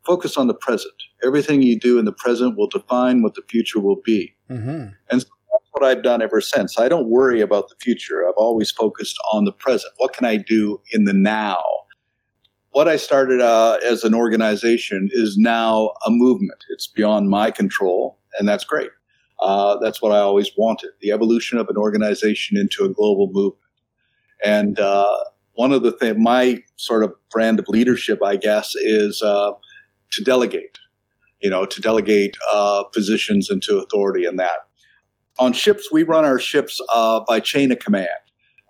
Focus 0.06 0.38
on 0.38 0.48
the 0.48 0.54
present. 0.54 0.94
Everything 1.24 1.62
you 1.62 1.78
do 1.78 2.00
in 2.00 2.06
the 2.06 2.14
present 2.14 2.58
will 2.58 2.68
define 2.68 3.22
what 3.22 3.36
the 3.36 3.44
future 3.48 3.80
will 3.80 4.02
be. 4.04 4.34
Mm-hmm. 4.50 4.88
And 5.12 5.22
so 5.22 5.28
that's 5.52 5.70
what 5.72 5.84
I've 5.84 6.02
done 6.02 6.22
ever 6.22 6.40
since. 6.40 6.80
I 6.80 6.88
don't 6.88 7.10
worry 7.10 7.42
about 7.42 7.68
the 7.68 7.76
future. 7.80 8.28
I've 8.28 8.36
always 8.38 8.72
focused 8.72 9.18
on 9.34 9.44
the 9.44 9.52
present. 9.52 9.94
What 9.98 10.14
can 10.14 10.26
I 10.26 10.38
do 10.38 10.82
in 10.92 11.04
the 11.04 11.14
now? 11.14 11.62
What 12.72 12.88
I 12.88 12.96
started 12.96 13.42
uh, 13.42 13.80
as 13.84 14.04
an 14.04 14.16
organization 14.16 15.10
is 15.12 15.38
now 15.38 15.92
a 16.06 16.10
movement. 16.10 16.64
It's 16.70 16.88
beyond 16.88 17.30
my 17.30 17.52
control, 17.52 18.18
and 18.40 18.48
that's 18.48 18.64
great. 18.64 18.92
Uh, 19.42 19.78
that's 19.82 20.02
what 20.02 20.12
I 20.12 20.20
always 20.20 20.52
wanted 20.58 20.92
the 21.02 21.12
evolution 21.12 21.58
of 21.60 21.68
an 21.70 21.78
organization 21.78 22.58
into 22.58 22.86
a 22.86 22.90
global 22.90 23.30
movement. 23.32 23.56
And 24.44 24.80
uh, 24.80 25.16
one 25.54 25.72
of 25.72 25.84
the 25.84 25.92
things, 25.92 26.18
my 26.20 26.64
sort 26.78 27.04
of 27.04 27.14
brand 27.32 27.60
of 27.60 27.68
leadership, 27.70 28.24
I 28.24 28.36
guess, 28.38 28.76
is 28.76 29.22
uh, 29.22 29.52
to 30.12 30.24
delegate. 30.24 30.78
you 31.42 31.50
know, 31.50 31.66
to 31.66 31.82
delegate 31.82 32.36
uh, 32.52 32.84
positions 32.94 33.50
into 33.50 33.78
authority 33.78 34.26
in 34.26 34.36
that. 34.38 34.68
On 35.40 35.54
ships, 35.54 35.90
we 35.92 36.04
run 36.04 36.26
our 36.26 36.40
ships 36.40 36.82
uh, 36.94 37.22
by 37.28 37.40
chain 37.40 37.72
of 37.72 37.80
command. 37.80 38.10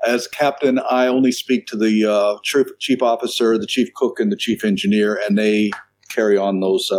As 0.08 0.28
captain, 0.28 0.80
I 0.90 1.08
only 1.08 1.32
speak 1.32 1.66
to 1.68 1.78
the 1.78 2.06
uh, 2.06 2.38
chief, 2.44 2.68
chief, 2.80 3.02
officer, 3.02 3.58
the 3.58 3.66
chief 3.66 3.90
cook, 3.96 4.20
and 4.20 4.32
the 4.32 4.38
chief 4.38 4.64
engineer, 4.64 5.20
and 5.28 5.38
they 5.38 5.72
carry 6.10 6.38
on 6.38 6.60
those, 6.60 6.92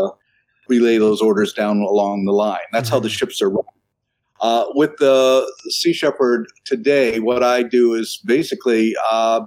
relay 0.71 0.97
those 0.97 1.21
orders 1.21 1.53
down 1.53 1.79
along 1.79 2.25
the 2.25 2.33
line. 2.33 2.59
That's 2.73 2.89
mm-hmm. 2.89 2.97
how 2.97 3.01
the 3.01 3.09
mm-hmm. 3.09 3.17
ships 3.17 3.43
are 3.43 3.51
run. 3.51 3.65
Uh, 4.41 4.65
with 4.71 4.97
the 4.97 5.53
Sea 5.69 5.93
Shepherd 5.93 6.47
today, 6.65 7.21
what 7.21 7.43
I 7.43 7.63
do 7.63 7.93
is 7.93 8.19
basically 8.25 8.97
uh, 9.13 9.43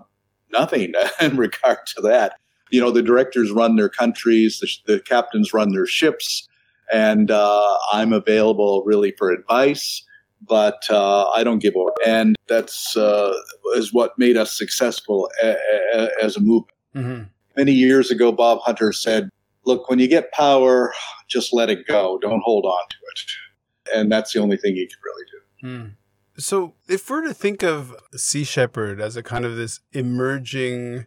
nothing 0.51 0.93
in 1.21 1.35
regard 1.35 1.79
to 1.95 2.01
that. 2.01 2.35
You 2.69 2.79
know, 2.81 2.91
the 2.91 3.01
directors 3.01 3.51
run 3.51 3.75
their 3.75 3.89
countries, 3.89 4.59
the, 4.59 4.93
the 4.93 4.99
captains 4.99 5.53
run 5.53 5.71
their 5.71 5.87
ships, 5.87 6.47
and 6.91 7.31
uh, 7.31 7.77
I'm 7.91 8.13
available 8.13 8.83
really 8.85 9.13
for 9.17 9.31
advice 9.31 10.03
but 10.47 10.83
uh, 10.89 11.29
I 11.29 11.43
don't 11.43 11.59
give 11.59 11.75
up. 11.75 11.93
And 12.05 12.35
that's 12.47 12.95
uh, 12.97 13.33
is 13.75 13.93
what 13.93 14.17
made 14.17 14.37
us 14.37 14.57
successful 14.57 15.29
a- 15.41 15.55
a- 15.93 16.09
as 16.21 16.35
a 16.35 16.41
movement. 16.41 16.77
Mm-hmm. 16.95 17.23
Many 17.57 17.71
years 17.71 18.11
ago, 18.11 18.31
Bob 18.31 18.59
Hunter 18.61 18.91
said, 18.91 19.29
"Look, 19.65 19.89
when 19.89 19.99
you 19.99 20.07
get 20.07 20.31
power, 20.31 20.93
just 21.29 21.53
let 21.53 21.69
it 21.69 21.87
go. 21.87 22.19
Don't 22.21 22.41
hold 22.43 22.65
on 22.65 22.87
to 22.89 22.97
it." 23.11 23.97
And 23.97 24.11
that's 24.11 24.33
the 24.33 24.39
only 24.39 24.57
thing 24.57 24.75
you 24.75 24.87
can 24.87 24.99
really 25.03 25.25
do. 25.31 25.67
Mm. 25.67 25.95
So, 26.37 26.73
if 26.87 27.09
we're 27.09 27.21
to 27.27 27.33
think 27.33 27.63
of 27.63 27.95
Sea 28.15 28.43
Shepherd 28.43 28.99
as 28.99 29.15
a 29.15 29.23
kind 29.23 29.45
of 29.45 29.55
this 29.55 29.81
emerging, 29.91 31.05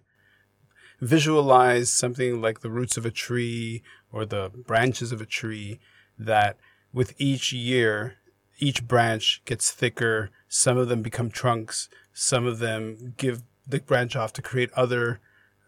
visualize 1.00 1.90
something 1.90 2.40
like 2.40 2.60
the 2.60 2.70
roots 2.70 2.96
of 2.96 3.04
a 3.04 3.10
tree 3.10 3.82
or 4.12 4.24
the 4.24 4.50
branches 4.66 5.12
of 5.12 5.20
a 5.20 5.26
tree, 5.26 5.80
that 6.18 6.56
with 6.92 7.14
each 7.18 7.52
year 7.52 8.18
each 8.58 8.86
branch 8.86 9.42
gets 9.44 9.70
thicker. 9.70 10.30
Some 10.48 10.76
of 10.78 10.88
them 10.88 11.02
become 11.02 11.30
trunks. 11.30 11.88
Some 12.12 12.46
of 12.46 12.58
them 12.58 13.14
give 13.16 13.42
the 13.66 13.80
branch 13.80 14.16
off 14.16 14.32
to 14.34 14.42
create 14.42 14.72
other 14.72 15.20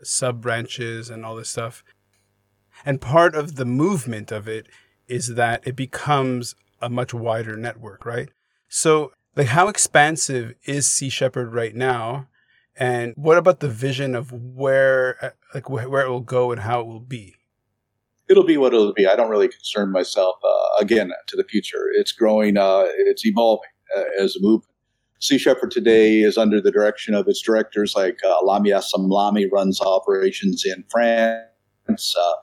sub 0.02 0.40
branches 0.40 1.10
and 1.10 1.24
all 1.24 1.36
this 1.36 1.50
stuff. 1.50 1.84
And 2.84 3.00
part 3.00 3.34
of 3.34 3.56
the 3.56 3.64
movement 3.64 4.32
of 4.32 4.48
it 4.48 4.66
is 5.06 5.34
that 5.34 5.66
it 5.66 5.76
becomes 5.76 6.54
a 6.80 6.88
much 6.88 7.12
wider 7.12 7.56
network, 7.56 8.04
right? 8.04 8.28
So, 8.68 9.12
like, 9.36 9.48
how 9.48 9.68
expansive 9.68 10.54
is 10.64 10.88
Sea 10.88 11.08
Shepherd 11.08 11.52
right 11.52 11.74
now? 11.74 12.28
And 12.76 13.14
what 13.16 13.38
about 13.38 13.60
the 13.60 13.68
vision 13.68 14.14
of 14.14 14.32
where, 14.32 15.34
like, 15.54 15.68
where 15.68 16.04
it 16.04 16.08
will 16.08 16.20
go 16.20 16.52
and 16.52 16.60
how 16.60 16.80
it 16.80 16.86
will 16.86 17.00
be? 17.00 17.34
it'll 18.28 18.44
be 18.44 18.56
what 18.56 18.74
it'll 18.74 18.92
be. 18.92 19.06
I 19.06 19.16
don't 19.16 19.30
really 19.30 19.48
concern 19.48 19.90
myself 19.90 20.36
uh, 20.44 20.82
again 20.82 21.10
to 21.26 21.36
the 21.36 21.44
future. 21.44 21.90
It's 21.94 22.12
growing, 22.12 22.56
uh, 22.56 22.84
it's 22.86 23.24
evolving 23.24 23.70
uh, 23.96 24.04
as 24.20 24.36
a 24.36 24.40
movement. 24.40 24.74
Sea 25.20 25.38
Shepherd 25.38 25.72
today 25.72 26.20
is 26.20 26.38
under 26.38 26.60
the 26.60 26.70
direction 26.70 27.14
of 27.14 27.26
its 27.26 27.42
directors, 27.42 27.94
like 27.96 28.18
uh, 28.24 28.40
Lamya 28.42 28.80
Essemlali 28.80 29.50
runs 29.50 29.80
operations 29.80 30.62
in 30.64 30.84
France, 30.88 32.14
uh, 32.16 32.20
uh, 32.20 32.34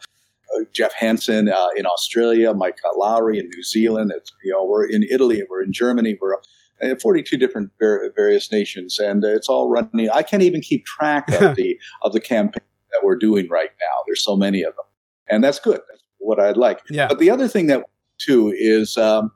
Jeff 0.74 0.94
Hansen 0.94 1.50
uh, 1.50 1.68
in 1.76 1.86
Australia, 1.86 2.54
Mike 2.54 2.78
Lawry 2.98 3.40
in 3.40 3.50
New 3.50 3.64
Zealand. 3.64 4.12
It's, 4.16 4.32
you 4.44 4.52
know, 4.52 4.64
we're 4.64 4.86
in 4.86 5.04
Italy, 5.04 5.44
we're 5.50 5.64
in 5.64 5.74
Germany, 5.74 6.18
we're 6.22 6.38
in 6.82 6.98
42 7.00 7.38
different 7.38 7.72
various 7.80 8.52
nations, 8.52 9.00
and 9.00 9.24
it's 9.24 9.50
all 9.50 9.70
running. 9.70 10.10
I 10.10 10.24
can't 10.24 10.44
even 10.44 10.62
keep 10.62 10.86
track 10.86 11.30
of 11.42 11.56
the 11.56 11.78
of 12.04 12.14
the 12.14 12.20
campaign 12.20 12.64
that 12.92 13.02
we're 13.04 13.18
doing 13.18 13.48
right 13.50 13.72
now. 13.80 14.04
There's 14.06 14.24
so 14.24 14.36
many 14.36 14.62
of 14.62 14.76
them 14.76 14.86
and 15.28 15.44
that's 15.44 15.60
good. 15.60 15.82
That's 15.90 16.04
what 16.20 16.40
I'd 16.40 16.58
like. 16.58 16.82
Yeah. 16.90 17.08
But 17.08 17.20
the 17.20 17.30
other 17.30 17.48
thing 17.48 17.68
that 17.68 17.84
too 18.18 18.54
is 18.58 18.98
um, 18.98 19.32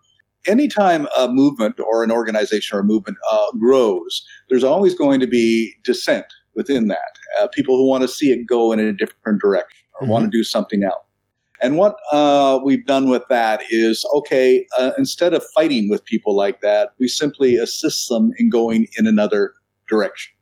anytime 0.47 1.07
a 1.17 1.27
movement 1.27 1.79
or 1.79 2.03
an 2.03 2.11
organization 2.11 2.77
or 2.77 2.81
a 2.81 2.83
movement 2.83 3.17
uh, 3.31 3.51
grows, 3.59 4.25
there's 4.49 4.63
always 4.63 4.95
going 4.95 5.19
to 5.19 5.27
be 5.27 5.73
dissent 5.83 6.25
within 6.55 6.87
that. 6.87 7.17
Uh, 7.39 7.47
people 7.47 7.77
who 7.77 7.87
want 7.87 8.01
to 8.01 8.07
see 8.07 8.31
it 8.31 8.45
go 8.47 8.71
in 8.71 8.79
a 8.79 8.93
different 8.93 9.41
direction 9.41 9.78
or 9.99 10.03
mm-hmm. 10.03 10.11
want 10.11 10.25
to 10.25 10.37
do 10.37 10.43
something 10.43 10.83
else. 10.83 11.03
And 11.61 11.77
what 11.77 11.97
uh, 12.11 12.59
we've 12.63 12.85
done 12.85 13.09
with 13.09 13.23
that 13.29 13.61
is 13.69 14.05
okay, 14.15 14.65
uh, 14.77 14.91
instead 14.97 15.33
of 15.33 15.43
fighting 15.53 15.89
with 15.89 16.05
people 16.05 16.35
like 16.35 16.61
that, 16.61 16.93
we 16.99 17.07
simply 17.07 17.57
assist 17.57 18.07
them 18.07 18.31
in 18.37 18.49
going 18.49 18.87
in 18.97 19.07
another 19.07 19.53
direction. 19.89 20.33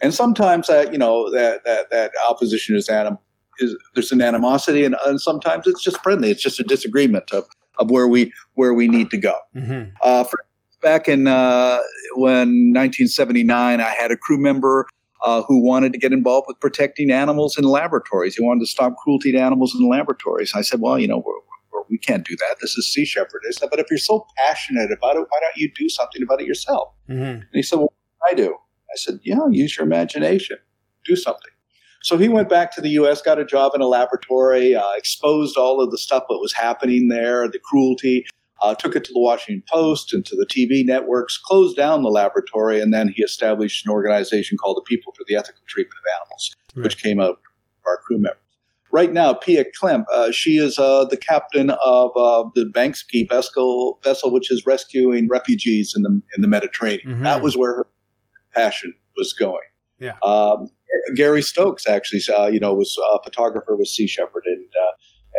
And 0.00 0.12
sometimes 0.12 0.66
that, 0.66 0.92
you 0.92 0.98
know, 0.98 1.30
that, 1.30 1.64
that, 1.64 1.90
that 1.90 2.12
opposition 2.28 2.76
is 2.76 2.88
anim- 2.88 3.18
is 3.60 3.76
there's 3.94 4.12
an 4.12 4.22
animosity, 4.22 4.84
and, 4.84 4.94
and 5.06 5.20
sometimes 5.20 5.66
it's 5.66 5.82
just 5.82 6.00
friendly. 6.02 6.30
It's 6.30 6.42
just 6.42 6.60
a 6.60 6.62
disagreement 6.62 7.32
of, 7.32 7.44
of 7.78 7.90
where 7.90 8.06
we 8.06 8.32
where 8.54 8.72
we 8.72 8.86
need 8.86 9.10
to 9.10 9.16
go. 9.16 9.34
Mm-hmm. 9.56 9.90
Uh, 10.02 10.24
for, 10.24 10.44
back 10.80 11.08
in 11.08 11.26
uh, 11.26 11.78
when 12.14 12.72
1979, 12.72 13.80
I 13.80 13.94
had 13.98 14.12
a 14.12 14.16
crew 14.16 14.38
member 14.38 14.86
uh, 15.24 15.42
who 15.42 15.62
wanted 15.62 15.92
to 15.92 15.98
get 15.98 16.12
involved 16.12 16.46
with 16.48 16.58
protecting 16.60 17.10
animals 17.10 17.58
in 17.58 17.64
laboratories. 17.64 18.36
He 18.36 18.44
wanted 18.44 18.60
to 18.60 18.66
stop 18.66 18.96
cruelty 18.96 19.32
to 19.32 19.38
animals 19.38 19.74
in 19.78 19.88
laboratories. 19.88 20.52
I 20.54 20.62
said, 20.62 20.80
well, 20.80 20.98
you 20.98 21.08
know, 21.08 21.18
we're, 21.18 21.34
we're, 21.72 21.82
we 21.90 21.98
can 21.98 22.18
not 22.18 22.26
do 22.26 22.36
that. 22.36 22.56
This 22.60 22.76
is 22.76 22.92
Sea 22.92 23.04
Shepherd. 23.04 23.42
I 23.48 23.52
said, 23.52 23.70
but 23.70 23.78
if 23.78 23.86
you're 23.90 23.98
so 23.98 24.26
passionate 24.36 24.90
about 24.92 25.16
it, 25.16 25.26
why 25.28 25.40
don't 25.40 25.56
you 25.56 25.70
do 25.76 25.88
something 25.88 26.22
about 26.22 26.40
it 26.40 26.46
yourself? 26.46 26.92
Mm-hmm. 27.08 27.22
And 27.22 27.46
he 27.52 27.62
said, 27.62 27.78
well, 27.78 27.92
I 28.30 28.34
do. 28.34 28.54
I 28.54 28.96
said, 28.96 29.20
yeah, 29.22 29.46
use 29.50 29.76
your 29.76 29.86
imagination. 29.86 30.58
Do 31.04 31.16
something. 31.16 31.50
So 32.02 32.16
he 32.16 32.28
went 32.28 32.48
back 32.48 32.74
to 32.76 32.80
the 32.80 32.90
U.S., 32.90 33.20
got 33.20 33.38
a 33.38 33.44
job 33.44 33.72
in 33.74 33.80
a 33.80 33.86
laboratory, 33.86 34.74
uh, 34.74 34.92
exposed 34.96 35.56
all 35.56 35.80
of 35.80 35.90
the 35.90 35.98
stuff 35.98 36.24
that 36.28 36.38
was 36.38 36.52
happening 36.52 37.08
there, 37.08 37.48
the 37.48 37.58
cruelty, 37.58 38.24
uh, 38.62 38.74
took 38.74 38.96
it 38.96 39.04
to 39.04 39.12
the 39.12 39.20
Washington 39.20 39.62
Post 39.68 40.12
and 40.12 40.24
to 40.26 40.36
the 40.36 40.46
TV 40.46 40.84
networks, 40.84 41.38
closed 41.38 41.76
down 41.76 42.02
the 42.02 42.08
laboratory, 42.08 42.80
and 42.80 42.92
then 42.92 43.08
he 43.08 43.22
established 43.22 43.86
an 43.86 43.92
organization 43.92 44.58
called 44.58 44.76
the 44.76 44.82
People 44.82 45.12
for 45.16 45.24
the 45.26 45.36
Ethical 45.36 45.62
Treatment 45.66 45.94
of 45.98 46.22
Animals, 46.22 46.56
right. 46.74 46.84
which 46.84 47.02
came 47.02 47.20
out 47.20 47.30
of 47.30 47.36
our 47.86 47.98
crew 47.98 48.18
members. 48.18 48.42
Right 48.90 49.12
now, 49.12 49.34
Pia 49.34 49.64
Klemp, 49.80 50.04
uh, 50.10 50.32
she 50.32 50.56
is 50.56 50.78
uh, 50.78 51.04
the 51.04 51.16
captain 51.16 51.70
of 51.70 52.10
uh, 52.16 52.48
the 52.54 52.64
Banksy 52.74 53.28
vessel, 53.28 54.00
vessel, 54.02 54.32
which 54.32 54.50
is 54.50 54.64
rescuing 54.64 55.28
refugees 55.28 55.92
in 55.94 56.02
the 56.02 56.22
in 56.36 56.42
the 56.42 56.48
Mediterranean. 56.48 57.06
Mm-hmm. 57.06 57.22
That 57.24 57.42
was 57.42 57.56
where 57.56 57.74
her 57.76 57.86
passion 58.54 58.94
was 59.16 59.34
going. 59.34 59.60
Yeah. 59.98 60.14
Um, 60.24 60.70
Gary 61.14 61.42
Stokes 61.42 61.86
actually, 61.86 62.22
uh, 62.34 62.46
you 62.46 62.60
know, 62.60 62.72
was 62.72 62.96
a 63.14 63.22
photographer 63.22 63.76
with 63.76 63.88
Sea 63.88 64.06
Shepherd 64.06 64.44
and 64.46 64.64
uh, 64.64 64.92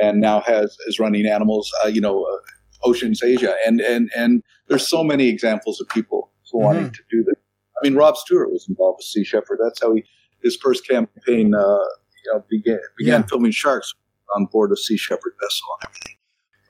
and 0.06 0.22
now 0.22 0.42
has 0.42 0.78
is 0.88 1.00
running 1.00 1.26
animals, 1.26 1.72
uh, 1.84 1.88
you 1.88 2.02
know, 2.02 2.24
uh, 2.24 2.38
OceansAsia, 2.84 3.56
and 3.66 3.82
and 3.82 4.10
and 4.16 4.44
there's 4.68 4.88
so 4.88 5.04
many 5.04 5.28
examples 5.28 5.82
of 5.82 5.88
people 5.90 6.32
mm-hmm. 6.48 6.64
wanting 6.64 6.92
to 6.92 7.02
do 7.10 7.24
this. 7.24 7.36
I 7.82 7.88
mean, 7.88 7.96
Rob 7.96 8.18
Stewart 8.18 8.52
was 8.52 8.68
involved 8.68 8.98
with 9.00 9.06
Sea 9.06 9.24
Shepherd. 9.24 9.60
That's 9.62 9.82
how 9.82 9.94
he 9.96 10.04
his 10.44 10.56
first 10.56 10.88
campaign 10.88 11.54
uh, 11.54 11.60
you 11.60 12.34
know, 12.34 12.44
began 12.50 12.80
began 12.98 13.22
yeah. 13.22 13.28
filming 13.28 13.52
sharks 13.52 13.94
on 14.36 14.46
board 14.46 14.72
a 14.72 14.78
Sea 14.78 14.98
Shepherd 14.98 15.34
vessel 15.42 15.68
and 15.82 15.90
everything. 15.90 16.16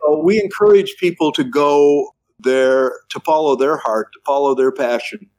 So 0.01 0.23
we 0.23 0.41
encourage 0.41 0.95
people 0.97 1.31
to 1.33 1.43
go 1.43 2.15
there 2.39 2.93
to 3.09 3.19
follow 3.19 3.55
their 3.55 3.77
heart, 3.77 4.07
to 4.13 4.19
follow 4.25 4.55
their 4.55 4.71
passion, 4.71 5.29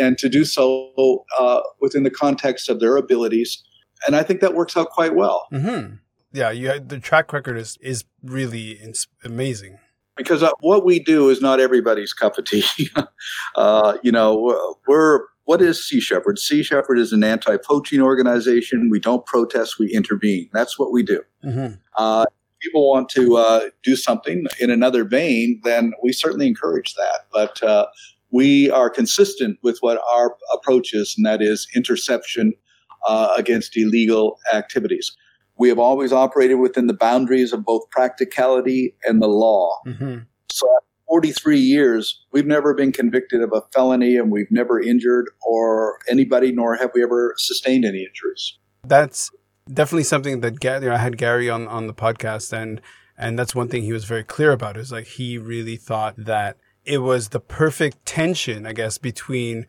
and 0.00 0.16
to 0.18 0.28
do 0.28 0.44
so 0.44 1.24
uh, 1.38 1.60
within 1.80 2.04
the 2.04 2.10
context 2.10 2.68
of 2.68 2.80
their 2.80 2.96
abilities. 2.96 3.62
And 4.06 4.14
I 4.14 4.22
think 4.22 4.40
that 4.40 4.54
works 4.54 4.76
out 4.76 4.90
quite 4.90 5.16
well. 5.16 5.48
Mm-hmm. 5.52 5.96
Yeah, 6.32 6.50
you, 6.50 6.78
the 6.78 7.00
track 7.00 7.32
record 7.32 7.56
is 7.56 7.78
is 7.80 8.04
really 8.22 8.78
amazing. 9.24 9.78
Because 10.18 10.42
uh, 10.42 10.50
what 10.60 10.84
we 10.84 10.98
do 10.98 11.30
is 11.30 11.40
not 11.40 11.60
everybody's 11.60 12.12
cup 12.12 12.36
of 12.36 12.44
tea. 12.44 12.90
uh, 13.56 13.96
you 14.02 14.12
know, 14.12 14.76
we're 14.86 15.20
what 15.44 15.62
is 15.62 15.82
Sea 15.82 16.00
Shepherd? 16.00 16.38
Sea 16.38 16.62
Shepherd 16.62 16.98
is 16.98 17.14
an 17.14 17.24
anti-poaching 17.24 18.02
organization. 18.02 18.90
We 18.90 19.00
don't 19.00 19.24
protest; 19.24 19.78
we 19.78 19.90
intervene. 19.90 20.50
That's 20.52 20.78
what 20.78 20.92
we 20.92 21.02
do. 21.02 21.22
Mm-hmm. 21.42 21.76
Uh, 21.96 22.26
people 22.60 22.88
want 22.88 23.08
to 23.10 23.36
uh, 23.36 23.60
do 23.82 23.96
something 23.96 24.46
in 24.60 24.70
another 24.70 25.04
vein, 25.04 25.60
then 25.64 25.92
we 26.02 26.12
certainly 26.12 26.46
encourage 26.46 26.94
that. 26.94 27.26
But 27.32 27.62
uh, 27.62 27.86
we 28.30 28.70
are 28.70 28.90
consistent 28.90 29.58
with 29.62 29.78
what 29.80 30.00
our 30.14 30.36
approach 30.54 30.92
is, 30.92 31.14
and 31.16 31.26
that 31.26 31.40
is 31.42 31.66
interception 31.74 32.52
uh, 33.06 33.30
against 33.36 33.76
illegal 33.76 34.38
activities. 34.52 35.16
We 35.58 35.68
have 35.68 35.78
always 35.78 36.12
operated 36.12 36.58
within 36.58 36.86
the 36.86 36.94
boundaries 36.94 37.52
of 37.52 37.64
both 37.64 37.90
practicality 37.90 38.94
and 39.04 39.20
the 39.20 39.28
law. 39.28 39.78
Mm-hmm. 39.86 40.18
So, 40.50 40.66
43 41.08 41.58
years, 41.58 42.24
we've 42.32 42.46
never 42.46 42.74
been 42.74 42.92
convicted 42.92 43.42
of 43.42 43.52
a 43.52 43.62
felony, 43.72 44.16
and 44.16 44.30
we've 44.30 44.50
never 44.50 44.80
injured 44.80 45.30
or 45.42 45.98
anybody, 46.08 46.52
nor 46.52 46.76
have 46.76 46.90
we 46.94 47.02
ever 47.02 47.34
sustained 47.36 47.84
any 47.84 48.04
injuries. 48.04 48.58
That's 48.84 49.30
definitely 49.72 50.04
something 50.04 50.40
that 50.40 50.62
you 50.62 50.88
know, 50.88 50.94
I 50.94 50.98
had 50.98 51.18
Gary 51.18 51.50
on 51.50 51.66
on 51.66 51.86
the 51.86 51.94
podcast, 51.94 52.52
and 52.52 52.80
and 53.16 53.38
that's 53.38 53.54
one 53.54 53.68
thing 53.68 53.82
he 53.82 53.92
was 53.92 54.04
very 54.04 54.24
clear 54.24 54.52
about. 54.52 54.76
Is 54.76 54.92
like 54.92 55.06
he 55.06 55.38
really 55.38 55.76
thought 55.76 56.14
that 56.16 56.56
it 56.88 56.98
was 56.98 57.28
the 57.28 57.40
perfect 57.40 58.06
tension, 58.06 58.66
I 58.66 58.72
guess, 58.72 58.96
between 58.96 59.66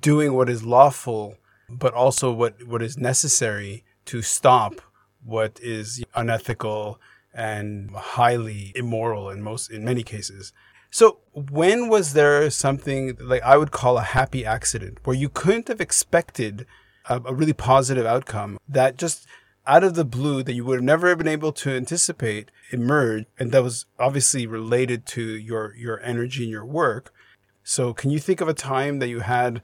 doing 0.00 0.32
what 0.32 0.48
is 0.48 0.64
lawful, 0.64 1.34
but 1.68 1.92
also 1.92 2.32
what, 2.32 2.66
what 2.66 2.82
is 2.82 2.96
necessary 2.96 3.84
to 4.06 4.22
stop 4.22 4.80
what 5.26 5.58
is 5.60 6.02
unethical 6.14 7.00
and 7.34 7.90
highly 7.90 8.72
immoral 8.74 9.28
in 9.28 9.42
most 9.42 9.70
in 9.70 9.84
many 9.84 10.02
cases. 10.02 10.52
So 10.90 11.18
when 11.34 11.88
was 11.88 12.14
there 12.14 12.48
something 12.50 13.16
like 13.20 13.42
I 13.42 13.58
would 13.58 13.70
call 13.70 13.98
a 13.98 14.02
happy 14.02 14.46
accident 14.46 14.98
where 15.04 15.16
you 15.16 15.28
couldn't 15.28 15.68
have 15.68 15.80
expected 15.80 16.66
a, 17.08 17.20
a 17.24 17.34
really 17.34 17.52
positive 17.52 18.06
outcome 18.06 18.58
that 18.68 18.96
just 18.96 19.26
out 19.66 19.84
of 19.84 19.94
the 19.94 20.04
blue 20.04 20.42
that 20.42 20.54
you 20.54 20.64
would 20.64 20.76
have 20.76 20.84
never 20.84 21.14
been 21.16 21.28
able 21.28 21.52
to 21.52 21.70
anticipate 21.70 22.50
emerged 22.70 23.26
and 23.38 23.52
that 23.52 23.62
was 23.62 23.84
obviously 23.98 24.46
related 24.46 25.04
to 25.06 25.22
your 25.22 25.74
your 25.76 26.00
energy 26.00 26.44
and 26.44 26.52
your 26.52 26.64
work. 26.64 27.12
So 27.62 27.92
can 27.92 28.10
you 28.10 28.18
think 28.18 28.40
of 28.40 28.48
a 28.48 28.54
time 28.54 29.00
that 29.00 29.08
you 29.08 29.20
had 29.20 29.60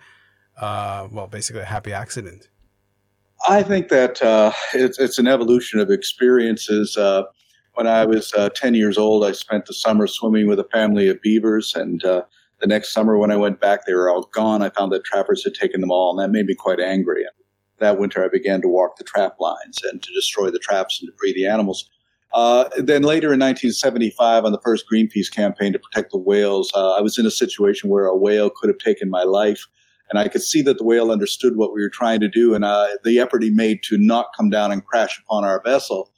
uh, 0.61 1.09
well 1.11 1.29
basically 1.29 1.63
a 1.63 1.67
happy 1.67 1.93
accident? 1.93 2.49
I 3.49 3.63
think 3.63 3.89
that 3.89 4.23
uh, 4.23 4.53
it's, 4.73 4.99
it's 4.99 5.19
an 5.19 5.27
evolution 5.27 5.81
of 5.81 5.91
experiences. 5.91 6.97
Uh, 6.97 7.25
when 7.75 7.87
I 7.87 8.05
was 8.05 8.33
uh, 8.35 8.51
10 8.51 8.75
years 8.75 8.99
old, 8.99 9.25
I 9.25 9.33
spent 9.33 9.67
the 9.67 9.75
summer 9.75 10.07
swimming 10.07 10.47
with 10.47 10.61
a 10.61 10.69
family 10.73 11.09
of 11.09 11.21
beavers. 11.23 11.75
And 11.75 12.05
uh, 12.05 12.23
the 12.61 12.67
next 12.67 12.93
summer, 12.93 13.19
when 13.19 13.31
I 13.31 13.37
went 13.37 13.61
back, 13.61 13.87
they 13.87 13.95
were 13.95 14.11
all 14.11 14.29
gone. 14.33 14.63
I 14.63 14.71
found 14.71 14.93
that 14.93 15.05
trappers 15.05 15.43
had 15.43 15.55
taken 15.55 15.81
them 15.81 15.91
all, 15.91 16.11
and 16.11 16.21
that 16.21 16.33
made 16.33 16.47
me 16.47 16.55
quite 16.55 16.81
angry. 16.81 17.25
That 17.79 17.99
winter, 17.99 18.25
I 18.25 18.29
began 18.29 18.61
to 18.63 18.69
walk 18.69 18.97
the 18.97 19.05
trap 19.05 19.37
lines 19.41 19.81
and 19.83 20.01
to 20.03 20.13
destroy 20.15 20.51
the 20.51 20.61
traps 20.61 21.01
and 21.01 21.11
to 21.11 21.17
free 21.19 21.33
the 21.33 21.47
animals. 21.47 21.91
Uh, 22.33 22.69
then 22.77 23.03
later 23.03 23.33
in 23.33 23.41
1975, 23.41 24.45
on 24.45 24.53
the 24.53 24.61
first 24.61 24.87
Greenpeace 24.91 25.31
campaign 25.31 25.73
to 25.73 25.79
protect 25.79 26.13
the 26.13 26.19
whales, 26.19 26.71
uh, 26.75 26.93
I 26.93 27.01
was 27.01 27.19
in 27.19 27.27
a 27.27 27.31
situation 27.31 27.91
where 27.91 28.07
a 28.07 28.17
whale 28.17 28.51
could 28.51 28.69
have 28.69 28.79
taken 28.79 29.11
my 29.11 29.25
life. 29.25 29.67
And 30.11 30.19
I 30.19 30.29
could 30.29 30.43
see 30.43 30.63
that 30.63 30.79
the 30.79 30.85
whale 30.85 31.11
understood 31.11 31.57
what 31.57 31.73
we 31.73 31.81
were 31.81 31.89
trying 31.89 32.21
to 32.21 32.29
do 32.29 32.55
and 32.55 32.65
uh, 32.65 32.89
the 33.05 33.19
effort 33.19 33.43
he 33.43 33.51
made 33.51 33.83
to 33.85 33.97
not 33.97 34.27
come 34.37 34.51
down 34.51 34.71
and 34.71 34.85
crash 34.85 35.21
upon 35.25 35.45
our 35.45 35.63
vessel. 35.65 36.11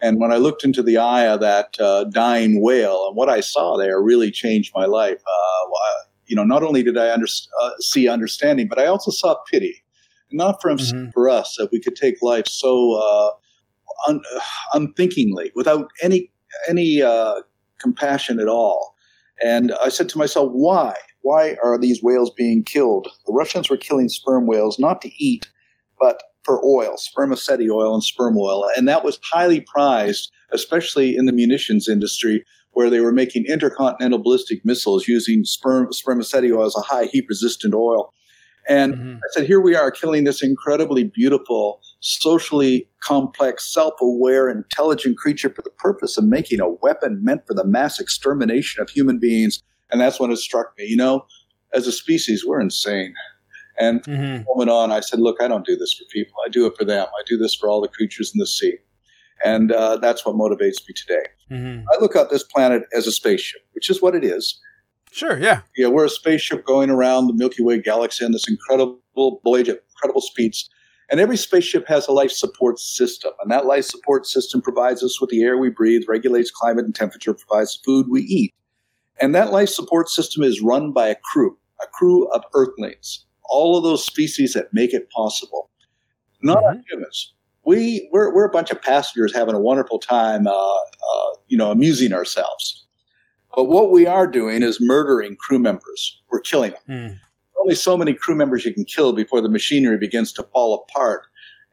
And 0.00 0.18
when 0.18 0.32
I 0.32 0.36
looked 0.36 0.64
into 0.64 0.82
the 0.82 0.96
eye 0.96 1.26
of 1.26 1.40
that 1.40 1.76
uh, 1.78 2.04
dying 2.04 2.62
whale, 2.62 3.06
and 3.08 3.16
what 3.16 3.28
I 3.28 3.40
saw 3.40 3.76
there 3.76 4.00
really 4.00 4.30
changed 4.30 4.72
my 4.74 4.86
life. 4.86 5.20
Uh, 5.20 5.52
you 6.26 6.36
know, 6.36 6.44
not 6.44 6.62
only 6.62 6.82
did 6.82 6.96
I 6.96 7.12
under, 7.12 7.26
uh, 7.62 7.70
see 7.78 8.08
understanding, 8.08 8.66
but 8.66 8.78
I 8.78 8.86
also 8.86 9.10
saw 9.10 9.36
pity. 9.50 9.84
Not 10.30 10.62
for, 10.62 10.70
mm-hmm. 10.70 11.10
for 11.10 11.28
us 11.28 11.56
that 11.58 11.70
we 11.70 11.78
could 11.78 11.94
take 11.94 12.22
life 12.22 12.46
so 12.46 12.94
uh, 12.94 13.30
un, 14.08 14.22
unthinkingly, 14.72 15.52
without 15.54 15.90
any 16.00 16.32
any 16.68 17.02
uh, 17.02 17.42
compassion 17.78 18.40
at 18.40 18.48
all. 18.48 18.94
And 19.44 19.72
I 19.84 19.90
said 19.90 20.08
to 20.10 20.18
myself, 20.18 20.50
why? 20.52 20.94
Why 21.22 21.56
are 21.62 21.78
these 21.78 22.02
whales 22.02 22.30
being 22.30 22.64
killed? 22.64 23.08
The 23.26 23.32
Russians 23.32 23.70
were 23.70 23.76
killing 23.76 24.08
sperm 24.08 24.46
whales 24.46 24.78
not 24.78 25.00
to 25.02 25.10
eat, 25.22 25.48
but 25.98 26.22
for 26.44 26.64
oil, 26.64 26.96
spermaceti 26.96 27.70
oil 27.70 27.94
and 27.94 28.02
sperm 28.02 28.36
oil. 28.36 28.68
And 28.76 28.88
that 28.88 29.04
was 29.04 29.18
highly 29.32 29.60
prized, 29.60 30.30
especially 30.52 31.16
in 31.16 31.26
the 31.26 31.32
munitions 31.32 31.88
industry, 31.88 32.44
where 32.72 32.90
they 32.90 33.00
were 33.00 33.12
making 33.12 33.44
intercontinental 33.46 34.18
ballistic 34.18 34.64
missiles 34.64 35.06
using 35.06 35.44
sperm, 35.44 35.92
spermaceti 35.92 36.52
oil 36.52 36.66
as 36.66 36.76
a 36.76 36.80
high 36.80 37.04
heat 37.04 37.26
resistant 37.28 37.74
oil. 37.74 38.12
And 38.68 38.94
mm-hmm. 38.94 39.16
I 39.16 39.28
said, 39.32 39.46
here 39.46 39.60
we 39.60 39.74
are 39.74 39.90
killing 39.90 40.24
this 40.24 40.42
incredibly 40.42 41.04
beautiful, 41.04 41.80
socially 42.00 42.88
complex, 43.02 43.72
self 43.72 43.94
aware, 44.00 44.48
intelligent 44.48 45.18
creature 45.18 45.50
for 45.50 45.62
the 45.62 45.70
purpose 45.70 46.16
of 46.16 46.24
making 46.24 46.60
a 46.60 46.68
weapon 46.68 47.22
meant 47.22 47.46
for 47.46 47.54
the 47.54 47.64
mass 47.64 47.98
extermination 47.98 48.80
of 48.80 48.90
human 48.90 49.18
beings. 49.18 49.62
And 49.92 50.00
that's 50.00 50.18
when 50.18 50.32
it 50.32 50.38
struck 50.38 50.72
me, 50.78 50.86
you 50.86 50.96
know, 50.96 51.26
as 51.74 51.86
a 51.86 51.92
species, 51.92 52.44
we're 52.44 52.60
insane. 52.60 53.14
And 53.78 54.02
mm-hmm. 54.02 54.44
moment 54.46 54.70
on, 54.70 54.90
I 54.90 55.00
said, 55.00 55.20
look, 55.20 55.36
I 55.40 55.48
don't 55.48 55.66
do 55.66 55.76
this 55.76 55.94
for 55.94 56.04
people. 56.12 56.34
I 56.44 56.48
do 56.48 56.66
it 56.66 56.74
for 56.76 56.84
them. 56.84 57.06
I 57.06 57.22
do 57.26 57.36
this 57.36 57.54
for 57.54 57.68
all 57.68 57.80
the 57.80 57.88
creatures 57.88 58.32
in 58.34 58.38
the 58.38 58.46
sea. 58.46 58.76
And 59.44 59.72
uh, 59.72 59.96
that's 59.96 60.24
what 60.24 60.34
motivates 60.36 60.86
me 60.86 60.94
today. 60.94 61.26
Mm-hmm. 61.50 61.86
I 61.92 62.00
look 62.00 62.16
at 62.16 62.30
this 62.30 62.44
planet 62.44 62.84
as 62.94 63.06
a 63.06 63.12
spaceship, 63.12 63.62
which 63.72 63.90
is 63.90 64.00
what 64.00 64.14
it 64.14 64.24
is. 64.24 64.60
Sure, 65.10 65.38
yeah. 65.38 65.60
Yeah, 65.76 65.88
we're 65.88 66.06
a 66.06 66.10
spaceship 66.10 66.64
going 66.64 66.90
around 66.90 67.26
the 67.26 67.34
Milky 67.34 67.62
Way 67.62 67.80
galaxy 67.80 68.24
in 68.24 68.32
this 68.32 68.48
incredible 68.48 69.00
voyage 69.44 69.68
at 69.68 69.80
incredible 69.90 70.22
speeds. 70.22 70.70
And 71.10 71.20
every 71.20 71.36
spaceship 71.36 71.86
has 71.88 72.08
a 72.08 72.12
life 72.12 72.30
support 72.30 72.78
system. 72.78 73.32
And 73.42 73.50
that 73.50 73.66
life 73.66 73.84
support 73.84 74.26
system 74.26 74.62
provides 74.62 75.02
us 75.02 75.20
with 75.20 75.28
the 75.28 75.42
air 75.42 75.58
we 75.58 75.68
breathe, 75.68 76.02
regulates 76.08 76.50
climate 76.50 76.86
and 76.86 76.94
temperature, 76.94 77.34
provides 77.34 77.76
the 77.76 77.84
food 77.84 78.06
we 78.08 78.22
eat. 78.22 78.54
And 79.20 79.34
that 79.34 79.52
life 79.52 79.68
support 79.68 80.08
system 80.08 80.42
is 80.42 80.60
run 80.60 80.92
by 80.92 81.08
a 81.08 81.16
crew, 81.32 81.56
a 81.82 81.86
crew 81.86 82.28
of 82.32 82.42
Earthlings 82.54 83.24
all 83.52 83.76
of 83.76 83.84
those 83.84 84.04
species 84.04 84.54
that 84.54 84.72
make 84.72 84.92
it 84.94 85.10
possible. 85.10 85.70
Not 86.42 86.64
mm-hmm. 86.64 86.80
humans. 86.90 87.34
We 87.64 88.08
we're, 88.10 88.34
we're 88.34 88.46
a 88.46 88.50
bunch 88.50 88.70
of 88.70 88.82
passengers 88.82 89.32
having 89.32 89.54
a 89.54 89.60
wonderful 89.60 90.00
time, 90.00 90.48
uh, 90.48 90.52
uh, 90.52 91.36
you 91.46 91.56
know, 91.56 91.70
amusing 91.70 92.12
ourselves. 92.12 92.84
But 93.54 93.64
what 93.64 93.92
we 93.92 94.06
are 94.06 94.26
doing 94.26 94.62
is 94.62 94.80
murdering 94.80 95.36
crew 95.36 95.58
members. 95.58 96.20
We're 96.30 96.40
killing 96.40 96.72
them. 96.72 96.80
Mm. 96.88 97.18
Only 97.60 97.74
so 97.76 97.96
many 97.96 98.14
crew 98.14 98.34
members 98.34 98.64
you 98.64 98.74
can 98.74 98.86
kill 98.86 99.12
before 99.12 99.40
the 99.40 99.50
machinery 99.50 99.98
begins 99.98 100.32
to 100.32 100.42
fall 100.52 100.74
apart 100.74 101.26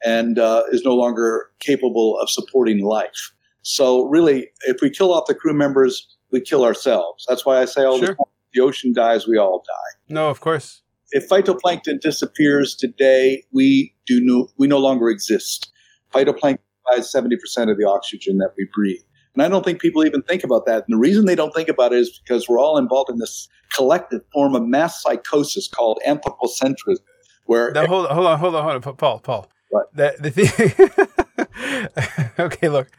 and 0.06 0.38
uh, 0.38 0.64
is 0.72 0.84
no 0.84 0.94
longer 0.94 1.50
capable 1.60 2.20
of 2.20 2.30
supporting 2.30 2.84
life. 2.84 3.32
So 3.64 4.04
really, 4.04 4.50
if 4.68 4.82
we 4.82 4.90
kill 4.90 5.14
off 5.14 5.26
the 5.28 5.34
crew 5.34 5.54
members, 5.54 6.06
we 6.32 6.42
kill 6.42 6.64
ourselves. 6.64 7.26
That's 7.28 7.46
why 7.46 7.62
I 7.62 7.66
say 7.66 7.84
all 7.84 7.98
sure. 7.98 8.10
the 8.10 8.16
time, 8.16 8.26
the 8.54 8.62
ocean 8.62 8.94
dies, 8.94 9.28
we 9.28 9.38
all 9.38 9.60
die. 9.66 10.14
No, 10.14 10.30
of 10.30 10.40
course 10.40 10.82
if 11.12 11.28
phytoplankton 11.28 12.02
disappears 12.02 12.76
today, 12.76 13.44
we 13.52 13.94
do 14.06 14.20
no, 14.22 14.48
we 14.58 14.68
no 14.68 14.78
longer 14.78 15.10
exist. 15.10 15.72
Phytoplankton 16.14 16.60
provides 16.86 17.14
70% 17.14 17.72
of 17.72 17.78
the 17.78 17.88
oxygen 17.88 18.38
that 18.38 18.54
we 18.58 18.68
breathe. 18.74 19.02
And 19.36 19.44
I 19.44 19.48
don't 19.48 19.64
think 19.64 19.80
people 19.80 20.06
even 20.06 20.22
think 20.24 20.44
about 20.44 20.66
that. 20.66 20.86
And 20.88 20.96
the 20.96 20.98
reason 20.98 21.26
they 21.26 21.36
don't 21.36 21.54
think 21.54 21.70
about 21.70 21.94
it 21.94 22.00
is 22.00 22.20
because 22.24 22.50
we're 22.50 22.60
all 22.60 22.78
involved 22.78 23.10
in 23.10 23.20
this 23.20 23.48
collective 23.74 24.22
form 24.34 24.56
of 24.56 24.64
mass 24.64 25.02
psychosis 25.02 25.68
called 25.68 26.00
anthropocentrism. 26.08 26.98
Where 27.46 27.72
now, 27.72 27.88
hold 27.88 28.08
on, 28.08 28.16
hold 28.16 28.28
on, 28.28 28.40
hold 28.40 28.56
on, 28.56 28.64
hold 28.64 28.88
on, 28.88 28.96
Paul, 28.96 29.20
Paul. 29.20 29.50
What? 29.70 29.96
The, 29.96 30.16
the 30.20 30.32
thing. 30.32 32.30
okay, 32.46 32.70
look. 32.70 32.90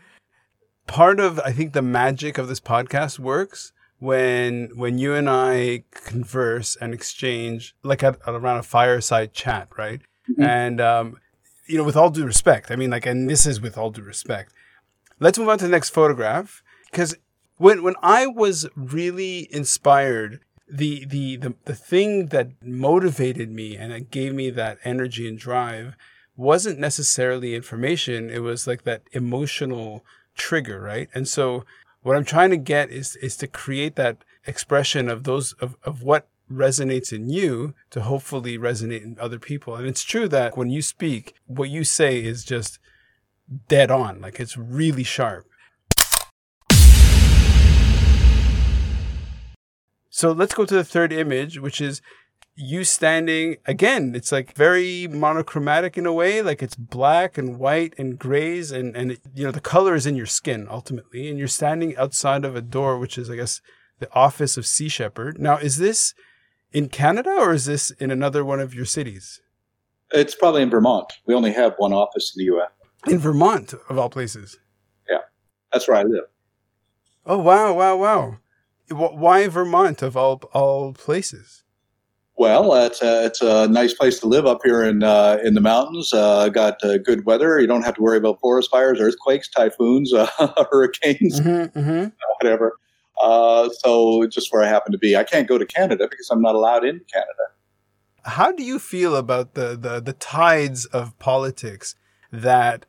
Part 0.90 1.20
of 1.20 1.38
I 1.38 1.53
think 1.53 1.72
the 1.72 1.83
magic 1.83 2.37
of 2.37 2.48
this 2.48 2.59
podcast 2.59 3.20
works 3.20 3.72
when 4.00 4.70
when 4.74 4.98
you 4.98 5.14
and 5.14 5.31
I 5.31 5.85
converse 5.92 6.76
and 6.81 6.92
exchange 6.92 7.76
like 7.85 8.03
at, 8.03 8.18
around 8.26 8.59
a 8.59 8.64
fireside 8.64 9.33
chat, 9.33 9.68
right? 9.79 10.00
Mm-hmm. 10.29 10.42
And 10.42 10.81
um, 10.81 11.18
you 11.68 11.79
know, 11.79 11.85
with 11.85 11.96
all 11.96 12.11
due 12.11 12.26
respect, 12.26 12.72
I 12.72 12.76
mean, 12.76 12.90
like, 12.90 13.07
and 13.07 13.31
this 13.31 13.46
is 13.46 13.61
with 13.61 13.79
all 13.79 13.90
due 13.90 14.03
respect. 14.03 14.53
Let's 15.20 15.38
move 15.38 15.48
on 15.48 15.59
to 15.59 15.64
the 15.66 15.70
next 15.70 15.90
photograph 15.90 16.64
because 16.90 17.14
when 17.57 17.85
when 17.85 17.94
I 18.03 18.26
was 18.26 18.66
really 18.74 19.46
inspired, 19.55 20.40
the 20.68 21.05
the 21.05 21.37
the 21.37 21.55
the 21.66 21.76
thing 21.76 22.26
that 22.29 22.48
motivated 22.64 23.53
me 23.53 23.76
and 23.76 23.92
it 23.92 24.11
gave 24.11 24.35
me 24.35 24.50
that 24.50 24.79
energy 24.83 25.29
and 25.29 25.38
drive 25.38 25.94
wasn't 26.37 26.81
necessarily 26.81 27.55
information. 27.55 28.29
It 28.29 28.40
was 28.40 28.66
like 28.66 28.83
that 28.83 29.03
emotional 29.12 30.05
trigger, 30.40 30.81
right? 30.81 31.09
And 31.14 31.29
so 31.29 31.64
what 32.03 32.16
I'm 32.16 32.24
trying 32.24 32.50
to 32.50 32.57
get 32.57 32.90
is 32.90 33.14
is 33.16 33.37
to 33.37 33.46
create 33.46 33.94
that 33.96 34.16
expression 34.46 35.09
of 35.11 35.24
those 35.24 35.53
of, 35.61 35.76
of 35.85 36.03
what 36.03 36.26
resonates 36.50 37.12
in 37.12 37.29
you 37.29 37.74
to 37.90 38.00
hopefully 38.00 38.59
resonate 38.59 39.05
in 39.05 39.16
other 39.20 39.38
people. 39.38 39.76
And 39.76 39.87
it's 39.87 40.03
true 40.03 40.26
that 40.29 40.57
when 40.57 40.70
you 40.70 40.83
speak, 40.83 41.35
what 41.46 41.68
you 41.68 41.85
say 41.85 42.24
is 42.24 42.42
just 42.42 42.79
dead 43.68 43.90
on. 43.90 44.20
Like 44.20 44.40
it's 44.40 44.57
really 44.57 45.05
sharp. 45.05 45.46
So 50.09 50.33
let's 50.33 50.55
go 50.55 50.64
to 50.64 50.74
the 50.74 50.85
third 50.85 51.12
image, 51.12 51.61
which 51.61 51.81
is 51.81 52.03
you 52.61 52.85
standing 52.85 53.57
again 53.64 54.14
it's 54.14 54.31
like 54.31 54.55
very 54.55 55.09
monochromatic 55.09 55.96
in 55.96 56.05
a 56.05 56.12
way 56.12 56.42
like 56.42 56.62
it's 56.62 56.77
black 56.77 57.38
and 57.38 57.59
white 57.59 57.94
and 57.96 58.18
grays 58.18 58.70
and 58.70 58.94
and 58.94 59.16
you 59.35 59.44
know 59.44 59.51
the 59.51 59.61
color 59.61 59.94
is 59.94 60.07
in 60.07 60.14
your 60.14 60.27
skin 60.27 60.66
ultimately 60.70 61.31
and 61.31 61.38
you're 61.38 61.49
standing 61.49 61.96
outside 61.96 62.44
of 62.44 62.55
a 62.55 62.61
door 62.61 62.99
which 62.99 63.16
is 63.16 63.31
i 63.31 63.37
guess 63.37 63.62
the 64.01 64.12
office 64.14 64.57
of 64.57 64.66
sea 64.66 64.88
shepherd. 64.88 65.38
Now 65.38 65.59
is 65.59 65.77
this 65.77 66.14
in 66.73 66.88
canada 66.88 67.31
or 67.31 67.53
is 67.53 67.66
this 67.66 67.90
in 67.92 68.11
another 68.11 68.44
one 68.44 68.59
of 68.59 68.75
your 68.75 68.87
cities? 68.87 69.40
It's 70.12 70.35
probably 70.35 70.62
in 70.62 70.70
vermont. 70.70 71.12
We 71.27 71.35
only 71.35 71.53
have 71.53 71.75
one 71.79 71.92
office 71.92 72.35
in 72.37 72.44
the 72.44 72.53
us 72.53 72.70
in 73.07 73.18
vermont 73.18 73.75
of 73.88 73.99
all 73.99 74.11
places? 74.11 74.59
Yeah. 75.09 75.18
That's 75.73 75.87
where 75.87 75.99
i 75.99 76.03
live. 76.03 76.25
Oh 77.25 77.38
wow 77.38 77.75
wow 77.75 77.96
wow. 77.96 78.38
Why 78.90 79.46
vermont 79.46 80.03
of 80.03 80.16
all 80.16 80.42
all 80.53 80.92
places 80.92 81.62
well, 82.40 82.72
it's 82.87 83.03
a, 83.03 83.26
it's 83.26 83.42
a 83.42 83.68
nice 83.68 83.92
place 83.92 84.18
to 84.18 84.26
live 84.26 84.46
up 84.46 84.62
here 84.64 84.83
in 84.83 85.03
uh, 85.03 85.37
in 85.44 85.53
the 85.53 85.61
mountains. 85.61 86.14
Uh, 86.14 86.48
got 86.48 86.83
uh, 86.83 86.96
good 86.96 87.26
weather. 87.26 87.61
You 87.61 87.66
don't 87.66 87.83
have 87.83 87.96
to 87.96 88.03
worry 88.03 88.16
about 88.16 88.40
forest 88.40 88.70
fires, 88.70 88.98
earthquakes, 88.98 89.50
typhoons, 89.50 90.11
uh, 90.14 90.26
hurricanes, 90.70 91.38
mm-hmm, 91.38 91.79
mm-hmm. 91.79 92.09
whatever. 92.40 92.79
Uh, 93.22 93.68
so 93.81 94.26
just 94.26 94.50
where 94.55 94.62
I 94.62 94.68
happen 94.68 94.90
to 94.90 94.96
be. 94.96 95.14
I 95.16 95.22
can't 95.22 95.46
go 95.46 95.59
to 95.59 95.66
Canada 95.66 96.09
because 96.11 96.31
I'm 96.31 96.40
not 96.40 96.55
allowed 96.55 96.83
in 96.83 97.03
Canada. 97.12 97.44
How 98.24 98.53
do 98.53 98.62
you 98.62 98.79
feel 98.79 99.16
about 99.16 99.53
the, 99.53 99.76
the, 99.79 100.00
the 100.00 100.14
tides 100.14 100.87
of 100.87 101.18
politics 101.18 101.94
that, 102.33 102.87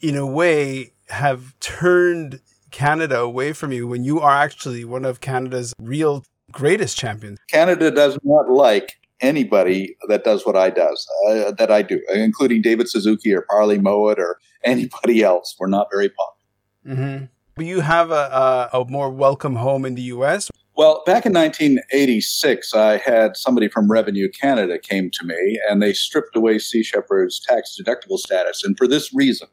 in 0.00 0.16
a 0.16 0.26
way, 0.26 0.94
have 1.10 1.58
turned 1.60 2.40
Canada 2.70 3.18
away 3.18 3.52
from 3.52 3.72
you 3.72 3.86
when 3.86 4.04
you 4.04 4.20
are 4.20 4.36
actually 4.36 4.86
one 4.86 5.04
of 5.04 5.20
Canada's 5.20 5.74
real 5.78 6.24
greatest 6.52 6.96
champions? 6.96 7.38
Canada 7.48 7.90
does 7.90 8.18
not 8.24 8.50
like 8.50 9.00
anybody 9.20 9.96
that 10.08 10.24
does 10.24 10.46
what 10.46 10.56
I 10.56 10.70
does 10.70 11.06
uh, 11.28 11.52
that 11.52 11.70
I 11.70 11.82
do, 11.82 12.00
including 12.12 12.62
David 12.62 12.88
Suzuki 12.88 13.32
or 13.34 13.44
Farley 13.50 13.78
Mowat 13.78 14.18
or 14.18 14.38
anybody 14.64 15.22
else. 15.22 15.56
We're 15.58 15.68
not 15.68 15.88
very 15.92 16.10
popular. 16.10 16.96
Mm-hmm. 16.96 17.24
But 17.54 17.66
you 17.66 17.80
have 17.80 18.10
a, 18.10 18.70
a, 18.72 18.80
a 18.80 18.84
more 18.86 19.10
welcome 19.10 19.56
home 19.56 19.84
in 19.84 19.94
the 19.94 20.02
U.S. 20.02 20.50
Well, 20.76 21.02
back 21.04 21.26
in 21.26 21.34
1986, 21.34 22.74
I 22.74 22.96
had 22.96 23.36
somebody 23.36 23.68
from 23.68 23.90
Revenue 23.90 24.30
Canada 24.30 24.78
came 24.78 25.10
to 25.10 25.26
me, 25.26 25.60
and 25.68 25.82
they 25.82 25.92
stripped 25.92 26.34
away 26.34 26.58
Sea 26.58 26.82
Shepherd's 26.82 27.40
tax 27.40 27.76
deductible 27.78 28.16
status, 28.18 28.64
and 28.64 28.78
for 28.78 28.86
this 28.86 29.12
reason. 29.12 29.48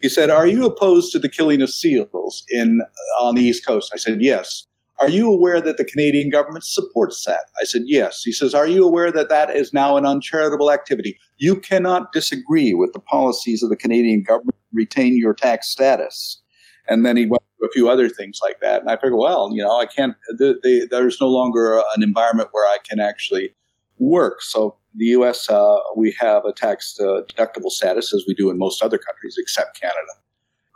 He 0.00 0.08
said, 0.08 0.30
"Are 0.30 0.46
you 0.46 0.64
opposed 0.64 1.10
to 1.12 1.18
the 1.18 1.28
killing 1.28 1.60
of 1.60 1.70
seals 1.70 2.44
in 2.50 2.82
on 3.20 3.34
the 3.34 3.42
East 3.42 3.66
Coast?" 3.66 3.90
I 3.92 3.96
said, 3.96 4.20
"Yes." 4.20 4.66
Are 5.00 5.08
you 5.08 5.32
aware 5.32 5.60
that 5.60 5.76
the 5.76 5.84
Canadian 5.84 6.28
government 6.28 6.64
supports 6.64 7.24
that? 7.24 7.44
I 7.60 7.64
said, 7.64 7.82
Yes. 7.86 8.22
He 8.22 8.32
says, 8.32 8.54
Are 8.54 8.66
you 8.66 8.84
aware 8.84 9.12
that 9.12 9.28
that 9.28 9.54
is 9.54 9.72
now 9.72 9.96
an 9.96 10.04
uncharitable 10.04 10.72
activity? 10.72 11.18
You 11.36 11.56
cannot 11.60 12.12
disagree 12.12 12.74
with 12.74 12.92
the 12.92 13.00
policies 13.00 13.62
of 13.62 13.70
the 13.70 13.76
Canadian 13.76 14.24
government, 14.24 14.56
retain 14.72 15.16
your 15.16 15.34
tax 15.34 15.68
status. 15.68 16.42
And 16.88 17.06
then 17.06 17.16
he 17.16 17.26
went 17.26 17.42
through 17.58 17.68
a 17.68 17.72
few 17.72 17.88
other 17.88 18.08
things 18.08 18.40
like 18.42 18.60
that. 18.60 18.80
And 18.80 18.90
I 18.90 18.96
figured, 18.96 19.14
well, 19.14 19.50
you 19.52 19.62
know, 19.62 19.78
I 19.78 19.86
can't, 19.86 20.16
the, 20.36 20.58
the, 20.62 20.88
there's 20.90 21.20
no 21.20 21.28
longer 21.28 21.82
an 21.94 22.02
environment 22.02 22.48
where 22.52 22.66
I 22.66 22.78
can 22.88 22.98
actually 22.98 23.54
work. 23.98 24.42
So 24.42 24.76
the 24.94 25.06
U.S., 25.06 25.48
uh, 25.48 25.76
we 25.96 26.16
have 26.18 26.44
a 26.44 26.52
tax 26.52 26.98
uh, 26.98 27.22
deductible 27.28 27.70
status 27.70 28.14
as 28.14 28.24
we 28.26 28.34
do 28.34 28.50
in 28.50 28.58
most 28.58 28.82
other 28.82 28.98
countries 28.98 29.36
except 29.38 29.78
Canada. 29.78 29.98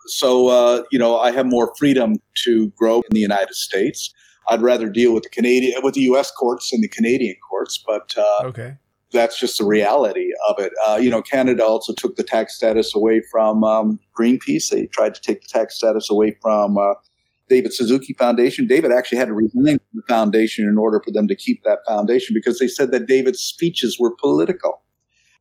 So, 0.06 0.48
uh, 0.48 0.82
you 0.90 0.98
know, 0.98 1.18
I 1.18 1.30
have 1.30 1.46
more 1.46 1.72
freedom 1.78 2.16
to 2.44 2.68
grow 2.76 2.96
in 2.96 3.10
the 3.10 3.20
United 3.20 3.54
States. 3.54 4.12
I'd 4.48 4.62
rather 4.62 4.88
deal 4.88 5.14
with 5.14 5.22
the 5.22 5.28
Canadian, 5.28 5.80
with 5.82 5.94
the 5.94 6.00
U.S. 6.02 6.30
courts 6.30 6.72
and 6.72 6.82
the 6.82 6.88
Canadian 6.88 7.36
courts, 7.48 7.82
but 7.86 8.12
uh, 8.18 8.46
okay, 8.46 8.74
that's 9.12 9.38
just 9.38 9.58
the 9.58 9.64
reality 9.64 10.30
of 10.48 10.58
it. 10.58 10.72
Uh, 10.86 10.96
you 10.96 11.10
know, 11.10 11.22
Canada 11.22 11.64
also 11.64 11.92
took 11.92 12.16
the 12.16 12.24
tax 12.24 12.54
status 12.54 12.94
away 12.94 13.22
from 13.30 13.62
um, 13.62 14.00
Greenpeace. 14.18 14.70
They 14.70 14.86
tried 14.86 15.14
to 15.14 15.20
take 15.20 15.42
the 15.42 15.48
tax 15.48 15.76
status 15.76 16.10
away 16.10 16.36
from 16.42 16.76
uh, 16.76 16.94
David 17.48 17.72
Suzuki 17.72 18.14
Foundation. 18.14 18.66
David 18.66 18.90
actually 18.92 19.18
had 19.18 19.28
to 19.28 19.34
resign 19.34 19.78
from 19.78 19.94
the 19.94 20.02
foundation 20.08 20.68
in 20.68 20.78
order 20.78 21.00
for 21.04 21.12
them 21.12 21.28
to 21.28 21.36
keep 21.36 21.62
that 21.64 21.78
foundation 21.86 22.34
because 22.34 22.58
they 22.58 22.68
said 22.68 22.90
that 22.92 23.06
David's 23.06 23.40
speeches 23.40 23.98
were 24.00 24.14
political. 24.16 24.82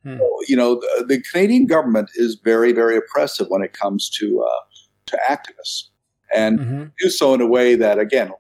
Hmm. 0.04 0.18
You 0.48 0.56
know, 0.56 0.76
the, 0.76 1.06
the, 1.08 1.22
Canadian 1.32 1.68
government 1.68 2.10
is 2.16 2.40
very, 2.44 2.72
very 2.74 2.98
oppressive 2.98 3.48
when 3.50 3.62
it 3.62 3.74
comes 3.74 4.10
to 4.18 4.44
uh, 4.44 4.62
to 5.08 5.20
activists, 5.30 5.90
and 6.36 6.60
mm-hmm. 6.60 6.84
do 7.00 7.10
so 7.10 7.36
in 7.36 7.42
a 7.42 7.46
way 7.46 7.76
that, 7.76 8.00
again, 8.00 8.32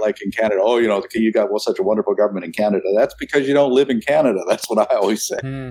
like 0.00 0.20
in 0.22 0.30
Canada, 0.30 0.60
oh, 0.62 0.78
you 0.78 0.88
know, 0.88 1.04
you 1.14 1.32
got 1.32 1.50
well, 1.50 1.58
such 1.58 1.78
a 1.78 1.82
wonderful 1.82 2.14
government 2.14 2.44
in 2.44 2.52
Canada. 2.52 2.84
That's 2.96 3.14
because 3.14 3.46
you 3.46 3.54
don't 3.54 3.72
live 3.72 3.90
in 3.90 4.00
Canada. 4.00 4.40
That's 4.48 4.68
what 4.68 4.90
I 4.90 4.96
always 4.96 5.26
say. 5.26 5.38
Hmm. 5.40 5.70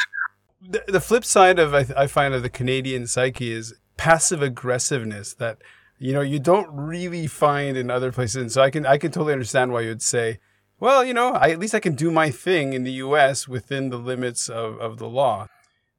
the, 0.68 0.84
the, 0.88 1.00
flip 1.00 1.24
side 1.24 1.58
of 1.58 1.74
I, 1.74 1.86
I 1.96 2.06
find 2.06 2.34
of 2.34 2.42
the 2.42 2.50
Canadian 2.50 3.06
psyche 3.06 3.52
is 3.52 3.74
passive 3.96 4.42
aggressiveness 4.42 5.34
that 5.34 5.58
you 5.98 6.12
know 6.12 6.20
you 6.20 6.38
don't 6.38 6.68
really 6.70 7.26
find 7.26 7.76
in 7.76 7.90
other 7.90 8.12
places. 8.12 8.36
And 8.36 8.52
so 8.52 8.62
I 8.62 8.70
can 8.70 8.86
I 8.86 8.98
can 8.98 9.10
totally 9.10 9.32
understand 9.32 9.72
why 9.72 9.80
you'd 9.80 10.02
say 10.02 10.40
well, 10.80 11.04
you 11.04 11.14
know, 11.14 11.32
I, 11.32 11.50
at 11.50 11.58
least 11.58 11.74
I 11.74 11.80
can 11.80 11.94
do 11.94 12.10
my 12.10 12.30
thing 12.30 12.72
in 12.72 12.84
the 12.84 12.92
U.S. 12.92 13.48
within 13.48 13.90
the 13.90 13.98
limits 13.98 14.48
of, 14.48 14.78
of 14.78 14.98
the 14.98 15.08
law. 15.08 15.48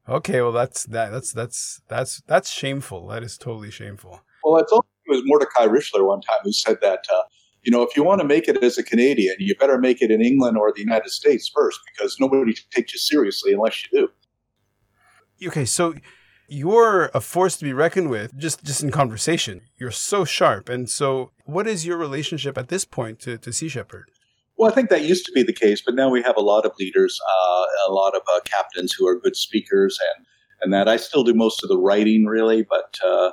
Okay, 0.07 0.41
well, 0.41 0.51
that's 0.51 0.85
that. 0.85 1.11
That's 1.11 1.31
that's 1.31 1.81
that's 1.87 2.21
that's 2.25 2.49
shameful. 2.49 3.07
That 3.07 3.21
is 3.23 3.37
totally 3.37 3.69
shameful. 3.69 4.21
Well, 4.43 4.57
it's 4.57 4.71
only, 4.71 4.87
it 5.05 5.11
was 5.11 5.21
Mordecai 5.25 5.67
Richler 5.67 6.05
one 6.05 6.21
time 6.21 6.39
who 6.43 6.51
said 6.51 6.77
that. 6.81 7.05
Uh, 7.13 7.21
you 7.63 7.71
know, 7.71 7.83
if 7.83 7.95
you 7.95 8.03
want 8.03 8.21
to 8.21 8.27
make 8.27 8.47
it 8.47 8.63
as 8.63 8.77
a 8.77 8.83
Canadian, 8.83 9.35
you 9.37 9.53
better 9.55 9.77
make 9.77 10.01
it 10.01 10.11
in 10.11 10.21
England 10.21 10.57
or 10.57 10.71
the 10.73 10.79
United 10.79 11.09
States 11.09 11.51
first, 11.53 11.79
because 11.93 12.17
nobody 12.19 12.55
takes 12.71 12.93
you 12.93 12.99
seriously 12.99 13.53
unless 13.53 13.83
you 13.83 13.99
do. 13.99 15.47
Okay, 15.47 15.65
so 15.65 15.93
you're 16.47 17.11
a 17.13 17.21
force 17.21 17.57
to 17.57 17.65
be 17.65 17.73
reckoned 17.73 18.09
with 18.09 18.35
just 18.37 18.63
just 18.63 18.81
in 18.81 18.91
conversation. 18.91 19.61
You're 19.77 19.91
so 19.91 20.25
sharp, 20.25 20.69
and 20.69 20.89
so 20.89 21.31
what 21.45 21.67
is 21.67 21.85
your 21.85 21.97
relationship 21.97 22.57
at 22.57 22.69
this 22.69 22.85
point 22.85 23.19
to 23.19 23.37
to 23.37 23.53
Sea 23.53 23.67
Shepherd? 23.67 24.09
Well, 24.59 24.69
I 24.69 24.75
think 24.75 24.89
that 24.89 25.05
used 25.05 25.25
to 25.25 25.31
be 25.31 25.41
the 25.41 25.53
case, 25.53 25.81
but 25.83 25.95
now 25.95 26.09
we 26.09 26.21
have 26.21 26.35
a 26.35 26.41
lot 26.41 26.65
of 26.65 26.73
leaders, 26.77 27.17
uh, 27.25 27.65
a 27.87 27.93
lot 27.93 28.13
of 28.13 28.23
uh, 28.27 28.41
captains 28.41 28.91
who 28.91 29.07
are 29.07 29.17
good 29.17 29.37
speakers, 29.37 29.97
and 30.17 30.25
and 30.61 30.73
that 30.73 30.89
I 30.89 30.97
still 30.97 31.23
do 31.23 31.33
most 31.33 31.63
of 31.63 31.69
the 31.69 31.77
writing, 31.77 32.25
really. 32.25 32.63
But 32.69 32.97
uh, 33.01 33.31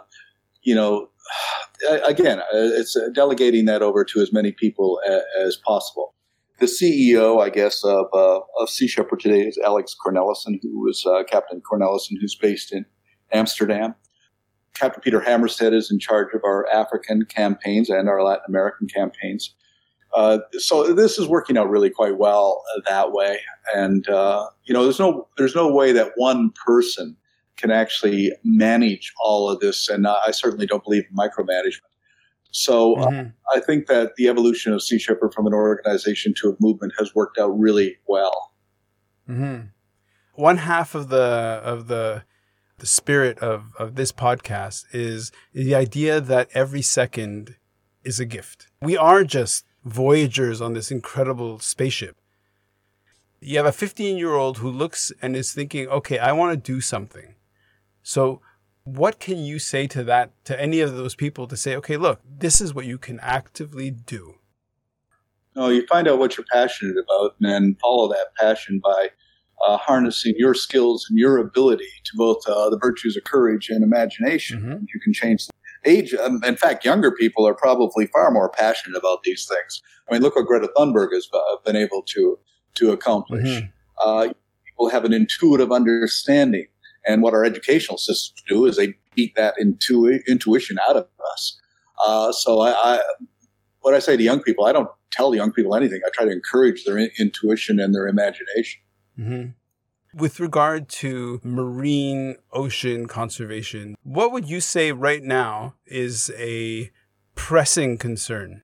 you 0.62 0.72
know, 0.72 1.08
again, 2.04 2.38
uh, 2.38 2.44
it's 2.52 2.96
uh, 2.96 3.08
delegating 3.12 3.64
that 3.64 3.82
over 3.82 4.04
to 4.04 4.20
as 4.20 4.32
many 4.32 4.52
people 4.52 5.00
as, 5.04 5.22
as 5.40 5.56
possible. 5.56 6.14
The 6.60 6.66
CEO, 6.66 7.42
I 7.42 7.50
guess, 7.50 7.82
of 7.82 8.06
uh, 8.14 8.38
of 8.60 8.70
Sea 8.70 8.86
Shepherd 8.86 9.18
today 9.18 9.40
is 9.40 9.58
Alex 9.64 9.96
Cornelissen, 10.06 10.60
who 10.62 10.88
is 10.88 11.04
Captain 11.28 11.60
Cornelissen, 11.60 12.18
who's 12.20 12.36
based 12.36 12.72
in 12.72 12.86
Amsterdam. 13.32 13.96
Captain 14.74 15.02
Peter 15.02 15.20
Hammarstedt 15.20 15.74
is 15.74 15.90
in 15.90 15.98
charge 15.98 16.28
of 16.34 16.42
our 16.44 16.68
African 16.72 17.24
campaigns 17.24 17.90
and 17.90 18.08
our 18.08 18.22
Latin 18.22 18.44
American 18.46 18.86
campaigns. 18.86 19.56
Uh, 20.16 20.38
so 20.52 20.94
this 20.94 21.18
is 21.18 21.28
working 21.28 21.58
out 21.58 21.68
really 21.68 21.90
quite 21.90 22.16
well 22.16 22.64
uh, 22.74 22.80
that 22.88 23.12
way. 23.12 23.38
And 23.74 24.08
uh, 24.08 24.48
you 24.64 24.72
know, 24.72 24.82
there's 24.82 24.98
no 24.98 25.28
there's 25.36 25.54
no 25.54 25.70
way 25.70 25.92
that 25.92 26.12
one 26.16 26.52
person 26.64 27.16
can 27.56 27.70
actually 27.70 28.32
manage 28.42 29.12
all 29.22 29.50
of 29.50 29.60
this. 29.60 29.88
And 29.90 30.06
I 30.06 30.30
certainly 30.30 30.66
don't 30.66 30.82
believe 30.82 31.04
in 31.10 31.16
micromanagement. 31.16 31.92
So 32.50 32.96
uh, 32.96 33.08
mm-hmm. 33.08 33.28
I 33.54 33.60
think 33.60 33.88
that 33.88 34.16
the 34.16 34.28
evolution 34.28 34.72
of 34.72 34.82
Sea 34.82 34.98
Shepherd 34.98 35.34
from 35.34 35.46
an 35.46 35.52
organization 35.52 36.32
to 36.40 36.48
a 36.48 36.56
movement 36.60 36.94
has 36.98 37.14
worked 37.14 37.38
out 37.38 37.48
really 37.48 37.98
well. 38.08 38.54
Mm-hmm. 39.28 39.66
One 40.32 40.56
half 40.56 40.94
of 40.94 41.10
the 41.10 41.60
of 41.62 41.88
the 41.88 42.24
the 42.78 42.86
spirit 42.86 43.38
of, 43.40 43.72
of 43.78 43.96
this 43.96 44.12
podcast 44.12 44.84
is 44.92 45.30
the 45.52 45.74
idea 45.74 46.20
that 46.20 46.48
every 46.54 46.82
second 46.82 47.56
is 48.04 48.20
a 48.20 48.24
gift. 48.24 48.68
We 48.80 48.96
are 48.96 49.24
just 49.24 49.65
voyagers 49.86 50.60
on 50.60 50.74
this 50.74 50.90
incredible 50.90 51.60
spaceship. 51.60 52.16
You 53.40 53.56
have 53.58 53.66
a 53.66 53.72
15 53.72 54.18
year 54.18 54.34
old 54.34 54.58
who 54.58 54.70
looks 54.70 55.12
and 55.22 55.36
is 55.36 55.52
thinking, 55.52 55.86
okay, 55.88 56.18
I 56.18 56.32
want 56.32 56.52
to 56.52 56.72
do 56.72 56.80
something. 56.80 57.36
So, 58.02 58.40
what 58.84 59.18
can 59.18 59.38
you 59.38 59.58
say 59.58 59.88
to 59.88 60.04
that, 60.04 60.30
to 60.44 60.60
any 60.60 60.80
of 60.80 60.94
those 60.94 61.16
people 61.16 61.48
to 61.48 61.56
say, 61.56 61.74
okay, 61.76 61.96
look, 61.96 62.20
this 62.24 62.60
is 62.60 62.72
what 62.72 62.84
you 62.86 62.98
can 62.98 63.18
actively 63.20 63.90
do? 63.90 64.36
No, 65.56 65.70
you 65.70 65.86
find 65.86 66.06
out 66.06 66.18
what 66.18 66.36
you're 66.36 66.46
passionate 66.52 66.96
about 66.96 67.34
and 67.40 67.48
then 67.48 67.76
follow 67.80 68.08
that 68.08 68.28
passion 68.38 68.80
by 68.82 69.08
uh, 69.66 69.76
harnessing 69.78 70.34
your 70.36 70.54
skills 70.54 71.06
and 71.08 71.18
your 71.18 71.38
ability 71.38 71.88
to 72.04 72.12
both 72.14 72.46
uh, 72.46 72.70
the 72.70 72.78
virtues 72.78 73.16
of 73.16 73.24
courage 73.24 73.70
and 73.70 73.82
imagination. 73.82 74.60
Mm-hmm. 74.60 74.84
You 74.92 75.00
can 75.00 75.12
change 75.12 75.46
age, 75.86 76.14
um, 76.14 76.42
in 76.44 76.56
fact, 76.56 76.84
younger 76.84 77.10
people 77.10 77.46
are 77.46 77.54
probably 77.54 78.06
far 78.06 78.30
more 78.30 78.48
passionate 78.48 78.98
about 78.98 79.22
these 79.22 79.46
things. 79.46 79.82
I 80.08 80.12
mean, 80.12 80.22
look 80.22 80.36
what 80.36 80.46
Greta 80.46 80.70
Thunberg 80.76 81.12
has 81.12 81.28
uh, 81.32 81.56
been 81.64 81.76
able 81.76 82.02
to 82.02 82.38
to 82.74 82.92
accomplish. 82.92 83.48
Mm-hmm. 83.48 83.66
Uh, 84.04 84.32
people 84.66 84.90
have 84.90 85.04
an 85.04 85.12
intuitive 85.12 85.72
understanding, 85.72 86.66
and 87.06 87.22
what 87.22 87.34
our 87.34 87.44
educational 87.44 87.98
systems 87.98 88.42
do 88.48 88.66
is 88.66 88.76
they 88.76 88.94
beat 89.14 89.34
that 89.36 89.54
intu- 89.58 90.20
intuition 90.28 90.78
out 90.88 90.96
of 90.96 91.06
us. 91.32 91.58
Uh, 92.06 92.30
so, 92.32 92.60
I, 92.60 92.72
I, 92.72 93.00
what 93.80 93.94
I 93.94 94.00
say 94.00 94.16
to 94.16 94.22
young 94.22 94.42
people, 94.42 94.66
I 94.66 94.72
don't 94.72 94.90
tell 95.10 95.34
young 95.34 95.52
people 95.52 95.74
anything. 95.74 96.00
I 96.04 96.10
try 96.12 96.26
to 96.26 96.32
encourage 96.32 96.84
their 96.84 96.98
in- 96.98 97.10
intuition 97.18 97.80
and 97.80 97.94
their 97.94 98.06
imagination. 98.06 98.82
Mm-hmm. 99.18 99.50
With 100.16 100.40
regard 100.40 100.88
to 101.00 101.42
marine 101.44 102.36
ocean 102.50 103.04
conservation, 103.06 103.96
what 104.02 104.32
would 104.32 104.48
you 104.48 104.62
say 104.62 104.90
right 104.90 105.22
now 105.22 105.74
is 105.84 106.32
a 106.38 106.90
pressing 107.34 107.98
concern? 107.98 108.62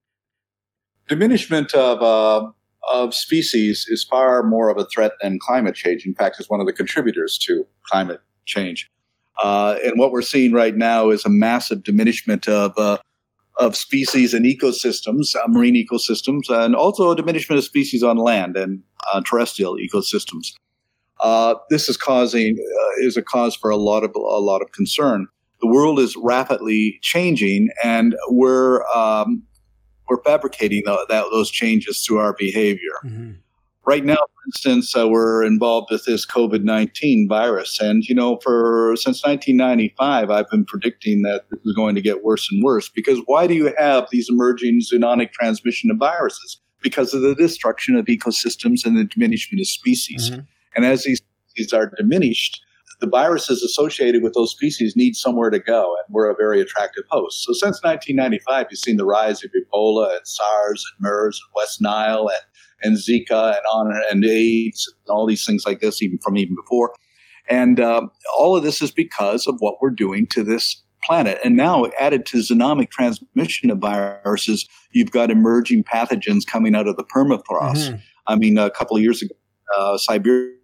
Diminishment 1.09 1.75
of, 1.75 2.01
uh, 2.01 2.51
of 2.91 3.15
species 3.15 3.85
is 3.87 4.03
far 4.03 4.43
more 4.43 4.71
of 4.71 4.79
a 4.79 4.87
threat 4.87 5.13
than 5.21 5.39
climate 5.39 5.75
change. 5.75 6.07
In 6.07 6.15
fact, 6.15 6.37
it's 6.41 6.49
one 6.49 6.61
of 6.61 6.67
the 6.67 6.73
contributors 6.73 7.37
to 7.43 7.67
climate 7.85 8.23
change. 8.47 8.89
Uh, 9.43 9.77
and 9.85 9.99
what 9.99 10.11
we're 10.11 10.23
seeing 10.23 10.55
right 10.55 10.75
now 10.75 11.11
is 11.11 11.27
a 11.27 11.29
massive 11.29 11.83
diminishment 11.83 12.49
of 12.49 12.73
uh, 12.79 12.97
of 13.59 13.77
species 13.77 14.33
and 14.33 14.47
ecosystems, 14.47 15.37
uh, 15.37 15.47
marine 15.49 15.75
ecosystems, 15.75 16.49
and 16.49 16.75
also 16.75 17.11
a 17.11 17.17
diminishment 17.17 17.59
of 17.59 17.65
species 17.67 18.03
on 18.03 18.17
land 18.17 18.57
and 18.57 18.83
uh, 19.13 19.21
terrestrial 19.21 19.77
ecosystems. 19.77 20.55
Uh, 21.23 21.55
this 21.71 21.89
is 21.89 21.97
causing 21.97 22.57
uh, 22.59 23.07
is 23.07 23.17
a 23.17 23.23
cause 23.23 23.55
for 23.55 23.71
a 23.71 23.77
lot 23.77 24.05
of 24.05 24.13
a 24.15 24.41
lot 24.41 24.61
of 24.61 24.73
concern. 24.73 25.29
The 25.61 25.69
world 25.69 26.01
is 26.01 26.17
rapidly 26.17 26.99
changing, 27.03 27.69
and 27.85 28.17
we're 28.29 28.85
um, 28.89 29.45
we're 30.09 30.23
fabricating 30.25 30.83
the, 30.85 31.07
that, 31.09 31.27
those 31.31 31.51
changes 31.51 32.05
through 32.05 32.19
our 32.19 32.35
behavior. 32.35 32.99
Mm-hmm. 33.05 33.33
Right 33.85 34.05
now, 34.05 34.15
for 34.15 34.47
instance, 34.47 34.97
uh, 34.97 35.09
we're 35.09 35.43
involved 35.43 35.89
with 35.91 36.05
this 36.05 36.25
COVID 36.27 36.63
19 36.63 37.29
virus. 37.29 37.81
And, 37.81 38.05
you 38.05 38.15
know, 38.15 38.39
for 38.43 38.95
since 38.97 39.25
1995, 39.25 40.31
I've 40.31 40.51
been 40.51 40.65
predicting 40.65 41.23
that 41.23 41.47
this 41.51 41.61
is 41.65 41.75
going 41.75 41.97
to 41.97 42.01
get 42.01 42.23
worse 42.23 42.49
and 42.51 42.63
worse 42.63 42.89
because 42.89 43.21
why 43.27 43.47
do 43.47 43.55
you 43.55 43.75
have 43.79 44.07
these 44.13 44.29
emerging 44.29 44.83
zoonotic 44.83 45.33
transmission 45.33 45.91
of 45.91 45.97
viruses? 45.97 46.61
Because 46.81 47.15
of 47.15 47.23
the 47.23 47.35
destruction 47.35 47.97
of 47.97 48.07
ecosystems 48.07 48.85
and 48.85 48.97
the 48.97 49.05
diminishment 49.05 49.61
of 49.61 49.67
species. 49.67 50.31
Mm-hmm. 50.31 50.41
And 50.75 50.85
as 50.85 51.05
these 51.05 51.21
species 51.49 51.73
are 51.73 51.93
diminished, 51.97 52.61
the 53.01 53.09
viruses 53.09 53.63
associated 53.63 54.23
with 54.23 54.35
those 54.35 54.53
species 54.53 54.95
need 54.95 55.17
somewhere 55.17 55.51
to 55.51 55.59
go, 55.59 55.97
and 55.97 56.15
we're 56.15 56.31
a 56.31 56.37
very 56.37 56.61
attractive 56.61 57.05
host. 57.11 57.45
So 57.45 57.53
since 57.53 57.83
1995, 57.83 58.67
you've 58.71 58.79
seen 58.79 58.97
the 58.97 59.05
rise 59.05 59.43
of 59.43 59.51
Ebola 59.51 60.17
and 60.17 60.27
SARS 60.27 60.85
and 60.93 61.03
MERS 61.03 61.41
and 61.45 61.53
West 61.55 61.81
Nile 61.81 62.29
and 62.29 62.43
and 62.85 62.97
Zika 62.97 63.57
and 63.57 63.65
on 63.73 63.93
and 64.11 64.25
AIDS 64.25 64.93
and 64.93 65.13
all 65.13 65.27
these 65.27 65.47
things 65.47 65.65
like 65.65 65.81
this, 65.81 66.03
even 66.03 66.19
from 66.19 66.37
even 66.37 66.55
before. 66.55 66.93
And 67.49 67.81
uh, 67.81 68.07
all 68.39 68.57
of 68.57 68.63
this 68.63 68.83
is 68.83 68.91
because 68.91 69.47
of 69.47 69.57
what 69.59 69.77
we're 69.81 69.91
doing 69.91 70.27
to 70.29 70.43
this 70.43 70.83
planet. 71.05 71.39
And 71.45 71.57
now, 71.57 71.87
added 71.99 72.27
to 72.27 72.39
zoonotic 72.39 72.91
transmission 72.91 73.71
of 73.71 73.79
viruses, 73.79 74.69
you've 74.93 75.11
got 75.11 75.31
emerging 75.31 75.85
pathogens 75.85 76.47
coming 76.47 76.75
out 76.75 76.87
of 76.87 76.97
the 76.97 77.05
permafrost. 77.05 77.89
Mm-hmm. 77.89 77.97
I 78.29 78.37
mean, 78.37 78.59
a 78.59 78.71
couple 78.71 78.97
of 78.97 79.03
years 79.03 79.23
ago, 79.23 79.35
uh, 79.77 79.99
Siberia, 79.99 80.55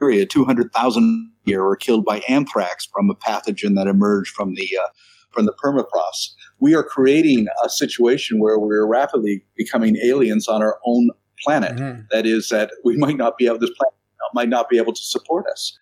200,000 0.00 1.32
year 1.44 1.64
were 1.64 1.76
killed 1.76 2.04
by 2.04 2.20
anthrax 2.28 2.86
from 2.86 3.10
a 3.10 3.14
pathogen 3.14 3.74
that 3.76 3.86
emerged 3.86 4.34
from 4.34 4.54
the 4.54 4.68
uh, 4.82 4.88
from 5.30 5.46
the 5.46 5.52
permafrost. 5.52 6.34
We 6.58 6.74
are 6.74 6.82
creating 6.82 7.46
a 7.64 7.68
situation 7.68 8.40
where 8.40 8.58
we're 8.58 8.86
rapidly 8.86 9.44
becoming 9.56 9.96
aliens 10.04 10.48
on 10.48 10.62
our 10.62 10.78
own 10.84 11.10
planet. 11.42 11.76
Mm-hmm. 11.76 12.02
That 12.10 12.26
is, 12.26 12.48
that 12.48 12.72
we 12.84 12.96
might 12.96 13.16
not 13.16 13.38
be 13.38 13.46
able, 13.46 13.58
this 13.58 13.70
planet 13.70 13.94
might 14.34 14.48
not 14.48 14.68
be 14.68 14.76
able 14.76 14.92
to 14.92 15.02
support 15.02 15.46
us. 15.46 15.78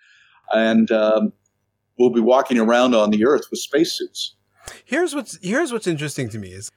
And 0.53 0.91
um, 0.91 1.33
we'll 1.99 2.11
be 2.11 2.21
walking 2.21 2.59
around 2.59 2.95
on 2.95 3.11
the 3.11 3.25
earth 3.25 3.47
with 3.51 3.61
spacesuits. 3.61 4.35
Here's 4.85 5.15
what's, 5.15 5.39
here's 5.43 5.73
what's 5.73 5.87
interesting 5.87 6.29
to 6.31 6.39
me 6.39 6.49
is 6.53 6.71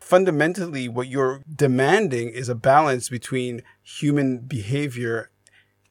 fundamentally 0.00 0.88
what 0.88 1.08
you're 1.08 1.42
demanding 1.54 2.30
is 2.30 2.48
a 2.48 2.54
balance 2.54 3.08
between 3.08 3.62
human 3.82 4.38
behavior 4.38 5.30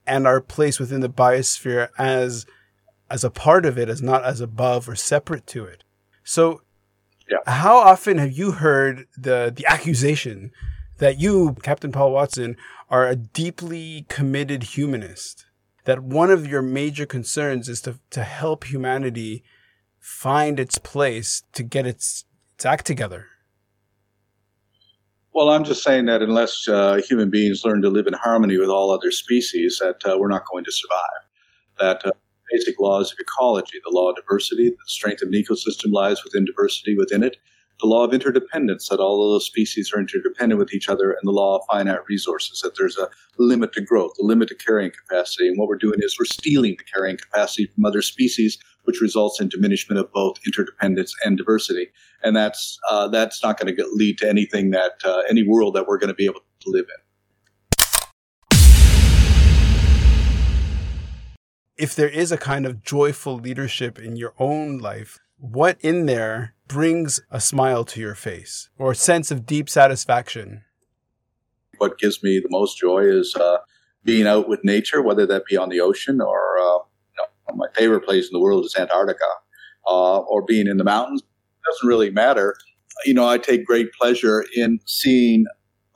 and 0.08 0.28
our 0.28 0.42
place 0.42 0.80
within 0.80 1.02
the 1.02 1.10
biosphere 1.10 1.90
as 1.98 2.46
as 3.10 3.24
a 3.24 3.30
part 3.30 3.66
of 3.66 3.78
it 3.78 3.90
as 3.90 4.02
not 4.02 4.24
as 4.24 4.42
above 4.42 4.90
or 4.90 4.96
separate 4.96 5.46
to 5.48 5.66
it 5.66 5.84
so 6.24 6.62
yeah. 7.30 7.38
how 7.48 7.78
often 7.78 8.18
have 8.18 8.32
you 8.32 8.54
heard 8.54 9.08
the 9.18 9.52
the 9.56 9.66
accusation 9.68 10.52
that 10.98 11.20
you, 11.20 11.56
Captain 11.62 11.92
Paul 11.92 12.12
Watson, 12.12 12.56
are 12.90 13.08
a 13.08 13.16
deeply 13.16 14.06
committed 14.10 14.64
humanist. 14.64 15.46
That 15.86 16.02
one 16.04 16.32
of 16.32 16.48
your 16.48 16.62
major 16.62 17.06
concerns 17.06 17.70
is 17.70 17.82
to, 17.82 18.00
to 18.10 18.24
help 18.24 18.66
humanity 18.66 19.44
find 20.00 20.60
its 20.60 20.78
place 20.78 21.44
to 21.54 21.64
get 21.64 21.86
its, 21.86 22.26
its 22.56 22.66
act 22.66 22.86
together. 22.86 23.28
Well, 25.36 25.50
I'm 25.50 25.66
just 25.66 25.84
saying 25.84 26.06
that 26.06 26.22
unless 26.22 26.66
uh, 26.66 27.02
human 27.06 27.30
beings 27.30 27.66
learn 27.66 27.82
to 27.82 27.90
live 27.90 28.08
in 28.08 28.14
harmony 28.14 28.58
with 28.58 28.70
all 28.70 28.90
other 28.90 29.12
species, 29.12 29.80
that 29.82 29.98
uh, 30.06 30.18
we're 30.18 30.30
not 30.30 30.46
going 30.50 30.64
to 30.64 30.72
survive. 30.72 31.28
That 31.78 32.06
uh, 32.06 32.14
basic 32.50 32.80
laws 32.80 33.12
of 33.12 33.20
ecology, 33.20 33.80
the 33.84 33.92
law 33.92 34.12
of 34.12 34.16
diversity, 34.16 34.70
the 34.70 34.78
strength 34.88 35.22
of 35.22 35.28
an 35.28 35.34
ecosystem 35.34 35.92
lies 35.92 36.24
within 36.24 36.46
diversity 36.46 36.96
within 36.96 37.22
it, 37.22 37.36
the 37.82 37.88
law 37.88 38.06
of 38.06 38.14
interdependence 38.14 38.88
that 38.88 39.02
all 39.02 39.22
of 39.26 39.34
those 39.34 39.46
species 39.46 39.92
are 39.94 40.00
interdependent 40.00 40.58
with 40.58 40.74
each 40.74 40.88
other, 40.88 41.12
and 41.12 41.28
the 41.28 41.34
law 41.34 41.58
of 41.58 41.66
finite 41.70 42.08
resources 42.08 42.62
that 42.62 42.78
there's 42.78 42.98
a 42.98 43.10
limit 43.38 43.74
to 43.74 43.82
growth, 43.82 44.14
a 44.22 44.24
limit 44.24 44.48
to 44.48 44.56
carrying 44.56 44.92
capacity. 44.92 45.50
And 45.50 45.58
what 45.58 45.68
we're 45.68 45.76
doing 45.76 46.00
is 46.00 46.16
we're 46.18 46.24
stealing 46.24 46.78
the 46.78 46.86
carrying 46.86 47.18
capacity 47.18 47.70
from 47.76 47.84
other 47.84 48.02
species, 48.02 48.58
which 48.86 49.02
results 49.02 49.40
in 49.40 49.50
diminishment 49.50 50.00
of 50.00 50.12
both 50.12 50.38
interdependence 50.46 51.14
and 51.24 51.38
diversity. 51.38 51.90
And 52.24 52.36
that's 52.36 52.80
uh, 52.90 53.08
that's 53.10 53.44
not 53.44 53.60
going 53.60 53.76
to 53.76 53.88
lead 53.94 54.18
to 54.20 54.30
anything 54.30 54.72
that 54.72 54.94
uh, 55.04 55.22
any 55.30 55.44
world 55.44 55.76
that 55.76 55.88
we're 55.88 55.98
going 55.98 56.10
to 56.10 56.16
be 56.16 56.26
able 56.26 56.42
to 56.62 56.70
live 56.70 56.86
in. 56.86 57.02
If 61.78 61.94
there 61.94 62.10
is 62.10 62.32
a 62.32 62.38
kind 62.38 62.66
of 62.66 62.84
joyful 62.84 63.36
leadership 63.36 64.00
in 64.00 64.16
your 64.16 64.34
own 64.40 64.78
life, 64.78 65.20
what 65.38 65.78
in 65.82 66.06
there 66.06 66.54
brings 66.68 67.20
a 67.30 67.42
smile 67.42 67.84
to 67.86 68.00
your 68.00 68.16
face 68.16 68.70
or 68.78 68.92
a 68.92 68.96
sense 68.96 69.30
of 69.30 69.46
deep 69.46 69.70
satisfaction? 69.70 70.64
What 71.78 72.00
gives 72.00 72.24
me 72.24 72.40
the 72.40 72.48
most 72.50 72.78
joy 72.78 73.00
is 73.00 73.36
uh, 73.36 73.58
being 74.06 74.26
out 74.26 74.48
with 74.48 74.64
nature, 74.64 75.02
whether 75.02 75.26
that 75.26 75.46
be 75.46 75.58
on 75.58 75.68
the 75.68 75.82
ocean 75.82 76.22
or 76.22 76.58
uh, 76.58 76.80
my 77.54 77.68
favorite 77.76 78.02
place 78.02 78.26
in 78.26 78.32
the 78.34 78.40
world 78.40 78.66
is 78.66 78.76
Antarctica, 78.78 79.24
uh, 79.88 80.20
or 80.20 80.44
being 80.44 80.68
in 80.68 80.78
the 80.78 80.84
mountains. 80.84 81.22
It 81.22 81.72
doesn't 81.72 81.88
really 81.88 82.10
matter. 82.10 82.56
You 83.06 83.14
know, 83.14 83.28
I 83.28 83.38
take 83.38 83.66
great 83.66 83.92
pleasure 83.94 84.46
in 84.56 84.80
seeing 84.86 85.46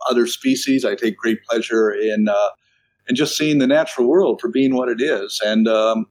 other 0.09 0.27
species. 0.27 0.85
I 0.85 0.95
take 0.95 1.17
great 1.17 1.39
pleasure 1.49 1.91
in 1.91 2.27
uh, 2.29 2.49
in 3.07 3.15
just 3.15 3.37
seeing 3.37 3.59
the 3.59 3.67
natural 3.67 4.07
world 4.07 4.39
for 4.39 4.49
being 4.49 4.75
what 4.75 4.89
it 4.89 5.01
is, 5.01 5.39
and 5.43 5.67
um, 5.67 6.05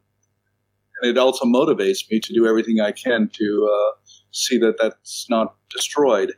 and 1.00 1.10
it 1.10 1.18
also 1.18 1.44
motivates 1.44 2.10
me 2.10 2.20
to 2.20 2.32
do 2.32 2.46
everything 2.46 2.80
I 2.80 2.92
can 2.92 3.30
to 3.34 3.70
uh, 3.72 4.10
see 4.32 4.58
that 4.58 4.76
that's 4.80 5.26
not 5.30 5.54
destroyed. 5.70 6.32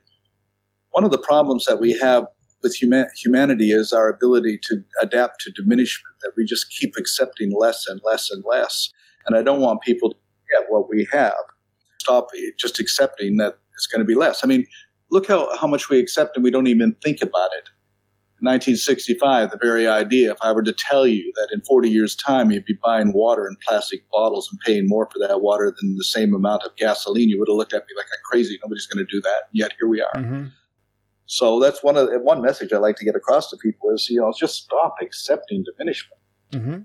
One 0.90 1.04
of 1.04 1.10
the 1.10 1.18
problems 1.18 1.66
that 1.66 1.80
we 1.80 1.96
have 1.98 2.26
with 2.62 2.78
huma- 2.82 3.08
humanity 3.16 3.72
is 3.72 3.92
our 3.92 4.08
ability 4.08 4.58
to 4.64 4.82
adapt 5.00 5.40
to 5.42 5.52
diminishment, 5.52 6.14
that 6.22 6.32
we 6.36 6.44
just 6.44 6.70
keep 6.70 6.94
accepting 6.96 7.52
less 7.58 7.86
and 7.86 8.00
less 8.04 8.30
and 8.30 8.44
less. 8.48 8.90
And 9.26 9.36
I 9.36 9.42
don't 9.42 9.60
want 9.60 9.82
people 9.82 10.10
to 10.10 10.16
get 10.52 10.66
what 10.68 10.88
we 10.88 11.06
have. 11.12 11.34
Stop 11.98 12.28
just 12.58 12.80
accepting 12.80 13.36
that 13.36 13.58
it's 13.74 13.86
going 13.86 14.00
to 14.00 14.04
be 14.04 14.14
less. 14.14 14.42
I 14.42 14.46
mean, 14.46 14.66
look 15.10 15.26
how, 15.26 15.54
how 15.56 15.66
much 15.66 15.88
we 15.88 15.98
accept 15.98 16.36
and 16.36 16.44
we 16.44 16.50
don't 16.50 16.66
even 16.66 16.96
think 17.02 17.22
about 17.22 17.50
it. 17.58 17.68
1965, 18.42 19.50
the 19.50 19.58
very 19.58 19.86
idea, 19.86 20.32
if 20.32 20.38
I 20.40 20.52
were 20.52 20.62
to 20.62 20.72
tell 20.72 21.06
you 21.06 21.30
that 21.36 21.48
in 21.52 21.60
40 21.60 21.90
years' 21.90 22.16
time 22.16 22.50
you'd 22.50 22.64
be 22.64 22.78
buying 22.82 23.12
water 23.12 23.46
in 23.46 23.54
plastic 23.66 24.08
bottles 24.10 24.48
and 24.50 24.58
paying 24.60 24.88
more 24.88 25.06
for 25.12 25.18
that 25.18 25.42
water 25.42 25.74
than 25.78 25.96
the 25.96 26.04
same 26.04 26.34
amount 26.34 26.62
of 26.62 26.74
gasoline, 26.76 27.28
you 27.28 27.38
would 27.38 27.48
have 27.48 27.56
looked 27.56 27.74
at 27.74 27.82
me 27.82 27.94
like 27.98 28.06
I'm 28.10 28.20
crazy. 28.24 28.58
Nobody's 28.64 28.86
going 28.86 29.04
to 29.04 29.10
do 29.10 29.20
that. 29.20 29.48
Yet 29.52 29.74
here 29.78 29.88
we 29.88 30.00
are. 30.00 30.12
Mm-hmm. 30.14 30.46
So 31.30 31.60
that's 31.60 31.80
one 31.80 31.96
of 31.96 32.08
one 32.22 32.42
message 32.42 32.72
I 32.72 32.78
like 32.78 32.96
to 32.96 33.04
get 33.04 33.14
across 33.14 33.50
to 33.50 33.56
people 33.56 33.90
is 33.90 34.10
you 34.10 34.20
know 34.20 34.32
just 34.36 34.64
stop 34.64 34.96
accepting 35.00 35.62
diminishment. 35.62 36.20
Mm-hmm. 36.50 36.78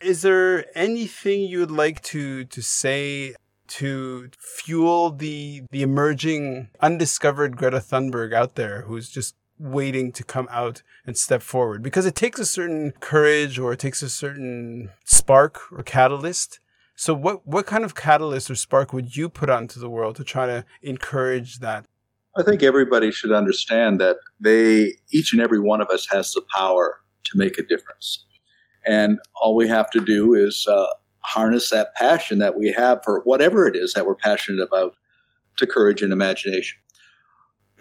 Is 0.00 0.22
there 0.22 0.66
anything 0.76 1.42
you 1.42 1.60
would 1.60 1.70
like 1.70 2.02
to 2.10 2.44
to 2.44 2.60
say 2.60 3.36
to 3.68 4.30
fuel 4.36 5.12
the 5.12 5.62
the 5.70 5.82
emerging 5.82 6.70
undiscovered 6.80 7.56
Greta 7.56 7.76
Thunberg 7.78 8.34
out 8.34 8.56
there 8.56 8.82
who's 8.82 9.08
just 9.08 9.36
waiting 9.60 10.10
to 10.10 10.24
come 10.24 10.48
out 10.50 10.82
and 11.06 11.16
step 11.16 11.40
forward 11.40 11.84
because 11.84 12.04
it 12.04 12.16
takes 12.16 12.40
a 12.40 12.44
certain 12.44 12.92
courage 12.98 13.60
or 13.60 13.74
it 13.74 13.78
takes 13.78 14.02
a 14.02 14.10
certain 14.10 14.90
spark 15.04 15.70
or 15.70 15.84
catalyst. 15.84 16.58
So 16.96 17.14
what 17.14 17.46
what 17.46 17.66
kind 17.66 17.84
of 17.84 17.94
catalyst 17.94 18.50
or 18.50 18.56
spark 18.56 18.92
would 18.92 19.16
you 19.16 19.28
put 19.28 19.50
onto 19.50 19.78
the 19.78 19.88
world 19.88 20.16
to 20.16 20.24
try 20.24 20.46
to 20.46 20.64
encourage 20.82 21.60
that? 21.60 21.86
I 22.36 22.42
think 22.42 22.62
everybody 22.62 23.10
should 23.10 23.32
understand 23.32 24.00
that 24.00 24.16
they 24.40 24.94
each 25.12 25.32
and 25.32 25.42
every 25.42 25.60
one 25.60 25.80
of 25.80 25.88
us 25.88 26.06
has 26.10 26.32
the 26.32 26.42
power 26.56 26.98
to 27.24 27.38
make 27.38 27.58
a 27.58 27.62
difference. 27.62 28.24
And 28.86 29.18
all 29.40 29.54
we 29.54 29.68
have 29.68 29.90
to 29.90 30.00
do 30.00 30.34
is 30.34 30.66
uh, 30.68 30.86
harness 31.20 31.70
that 31.70 31.94
passion 31.94 32.38
that 32.38 32.58
we 32.58 32.72
have 32.72 33.00
for 33.04 33.20
whatever 33.24 33.66
it 33.66 33.76
is 33.76 33.92
that 33.92 34.06
we're 34.06 34.14
passionate 34.14 34.62
about 34.62 34.94
to 35.58 35.66
courage 35.66 36.02
and 36.02 36.12
imagination 36.12 36.78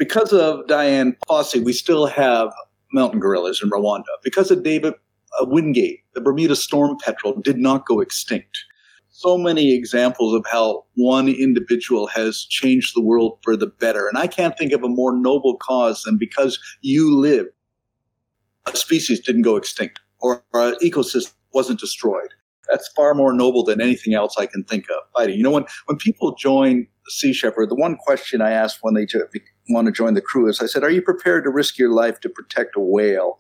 because 0.01 0.33
of 0.33 0.65
Dian 0.65 1.15
Fossey, 1.29 1.63
we 1.63 1.73
still 1.73 2.07
have 2.07 2.51
mountain 2.91 3.19
gorillas 3.19 3.61
in 3.61 3.69
Rwanda. 3.69 4.09
Because 4.23 4.49
of 4.49 4.63
David 4.63 4.95
uh, 5.39 5.45
Wingate, 5.45 5.99
the 6.15 6.21
Bermuda 6.21 6.55
storm 6.55 6.97
petrel 6.97 7.39
did 7.39 7.59
not 7.59 7.85
go 7.85 7.99
extinct. 7.99 8.57
So 9.21 9.37
many 9.37 9.75
examples 9.75 10.33
of 10.33 10.43
how 10.51 10.83
one 10.95 11.29
individual 11.29 12.07
has 12.07 12.43
changed 12.45 12.95
the 12.95 13.03
world 13.03 13.37
for 13.43 13.55
the 13.55 13.67
better. 13.67 14.07
And 14.07 14.17
I 14.17 14.25
can't 14.25 14.57
think 14.57 14.71
of 14.71 14.83
a 14.83 14.89
more 14.89 15.15
noble 15.15 15.57
cause 15.57 16.01
than 16.01 16.17
because 16.17 16.57
you 16.81 17.15
live, 17.15 17.45
a 18.65 18.75
species 18.75 19.19
didn't 19.19 19.43
go 19.43 19.57
extinct 19.57 19.99
or 20.21 20.43
an 20.53 20.73
ecosystem 20.83 21.33
wasn't 21.53 21.79
destroyed. 21.79 22.29
That's 22.71 22.87
far 22.95 23.13
more 23.13 23.31
noble 23.31 23.63
than 23.63 23.79
anything 23.79 24.15
else 24.15 24.37
I 24.39 24.47
can 24.47 24.63
think 24.63 24.85
of. 24.85 25.03
Fighting. 25.15 25.37
You 25.37 25.43
know, 25.43 25.51
when, 25.51 25.65
when 25.85 25.97
people 25.97 26.33
join 26.33 26.87
Sea 27.09 27.33
Shepherd, 27.33 27.69
the 27.69 27.75
one 27.75 27.97
question 27.97 28.41
I 28.41 28.51
ask 28.51 28.79
when 28.81 28.95
they 28.95 29.05
want 29.69 29.85
to 29.85 29.91
join 29.91 30.15
the 30.15 30.21
crew 30.21 30.49
is 30.49 30.61
I 30.61 30.65
said, 30.65 30.83
Are 30.83 30.89
you 30.89 31.01
prepared 31.03 31.43
to 31.43 31.51
risk 31.51 31.77
your 31.77 31.91
life 31.91 32.21
to 32.21 32.29
protect 32.29 32.75
a 32.75 32.79
whale? 32.79 33.37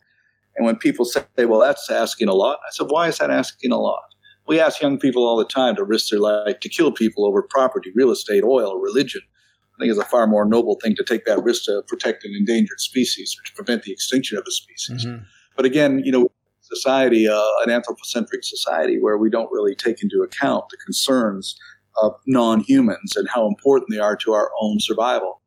And 0.55 0.65
when 0.65 0.75
people 0.75 1.05
say, 1.05 1.23
Well, 1.39 1.59
that's 1.59 1.89
asking 1.89 2.27
a 2.27 2.33
lot, 2.33 2.59
I 2.67 2.71
said, 2.71 2.87
Why 2.89 3.07
is 3.07 3.17
that 3.17 3.31
asking 3.31 3.71
a 3.71 3.79
lot? 3.79 4.03
We 4.51 4.59
ask 4.59 4.81
young 4.81 4.99
people 4.99 5.25
all 5.25 5.37
the 5.37 5.45
time 5.45 5.77
to 5.77 5.83
risk 5.85 6.09
their 6.09 6.19
life 6.19 6.59
to 6.59 6.67
kill 6.67 6.91
people 6.91 7.25
over 7.25 7.41
property, 7.41 7.89
real 7.95 8.11
estate, 8.11 8.43
oil, 8.43 8.81
religion. 8.81 9.21
I 9.23 9.79
think 9.79 9.91
it's 9.91 9.97
a 9.97 10.03
far 10.03 10.27
more 10.27 10.43
noble 10.43 10.77
thing 10.83 10.93
to 10.97 11.05
take 11.05 11.23
that 11.23 11.41
risk 11.41 11.63
to 11.67 11.83
protect 11.87 12.25
an 12.25 12.33
endangered 12.37 12.81
species 12.81 13.33
or 13.39 13.47
to 13.47 13.53
prevent 13.53 13.83
the 13.83 13.93
extinction 13.93 14.37
of 14.37 14.43
a 14.45 14.51
species. 14.51 15.05
Mm-hmm. 15.05 15.23
But 15.55 15.63
again, 15.63 16.01
you 16.03 16.11
know, 16.11 16.29
society, 16.59 17.29
uh, 17.29 17.41
an 17.63 17.71
anthropocentric 17.71 18.43
society, 18.43 18.99
where 18.99 19.17
we 19.17 19.29
don't 19.29 19.49
really 19.53 19.73
take 19.73 20.03
into 20.03 20.21
account 20.21 20.65
the 20.69 20.75
concerns 20.83 21.57
of 22.01 22.13
non-humans 22.27 23.15
and 23.15 23.29
how 23.29 23.47
important 23.47 23.89
they 23.89 23.99
are 23.99 24.17
to 24.17 24.33
our 24.33 24.51
own 24.61 24.81
survival. 24.81 25.39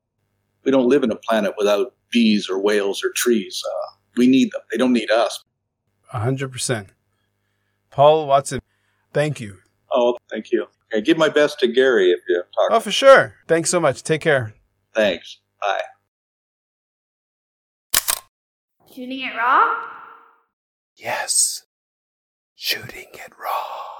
We 0.64 0.70
don't 0.70 0.88
live 0.88 1.02
in 1.02 1.10
a 1.10 1.16
planet 1.16 1.52
without 1.58 1.94
bees 2.10 2.48
or 2.48 2.58
whales 2.58 3.04
or 3.04 3.10
trees. 3.14 3.62
Uh, 3.70 3.96
we 4.16 4.28
need 4.28 4.50
them. 4.52 4.62
They 4.72 4.78
don't 4.78 4.94
need 4.94 5.10
us. 5.10 5.44
A 6.10 6.20
hundred 6.20 6.50
percent. 6.50 6.94
Paul 7.90 8.26
Watson, 8.26 8.60
thank 9.14 9.40
you. 9.40 9.58
Oh, 9.90 10.18
thank 10.30 10.52
you. 10.52 10.66
Okay, 10.92 11.00
give 11.00 11.16
my 11.16 11.28
best 11.28 11.58
to 11.60 11.68
Gary 11.68 12.10
if 12.10 12.20
you 12.28 12.42
talk. 12.54 12.70
Oh, 12.70 12.80
for 12.80 12.90
sure. 12.90 13.34
Thanks 13.48 13.70
so 13.70 13.80
much. 13.80 14.02
Take 14.02 14.20
care. 14.20 14.54
Thanks. 14.94 15.38
Bye. 15.60 15.80
Shooting 18.94 19.20
it 19.20 19.34
raw? 19.36 19.74
Yes. 20.96 21.64
Shooting 22.54 23.08
it 23.14 23.32
raw. 23.40 23.93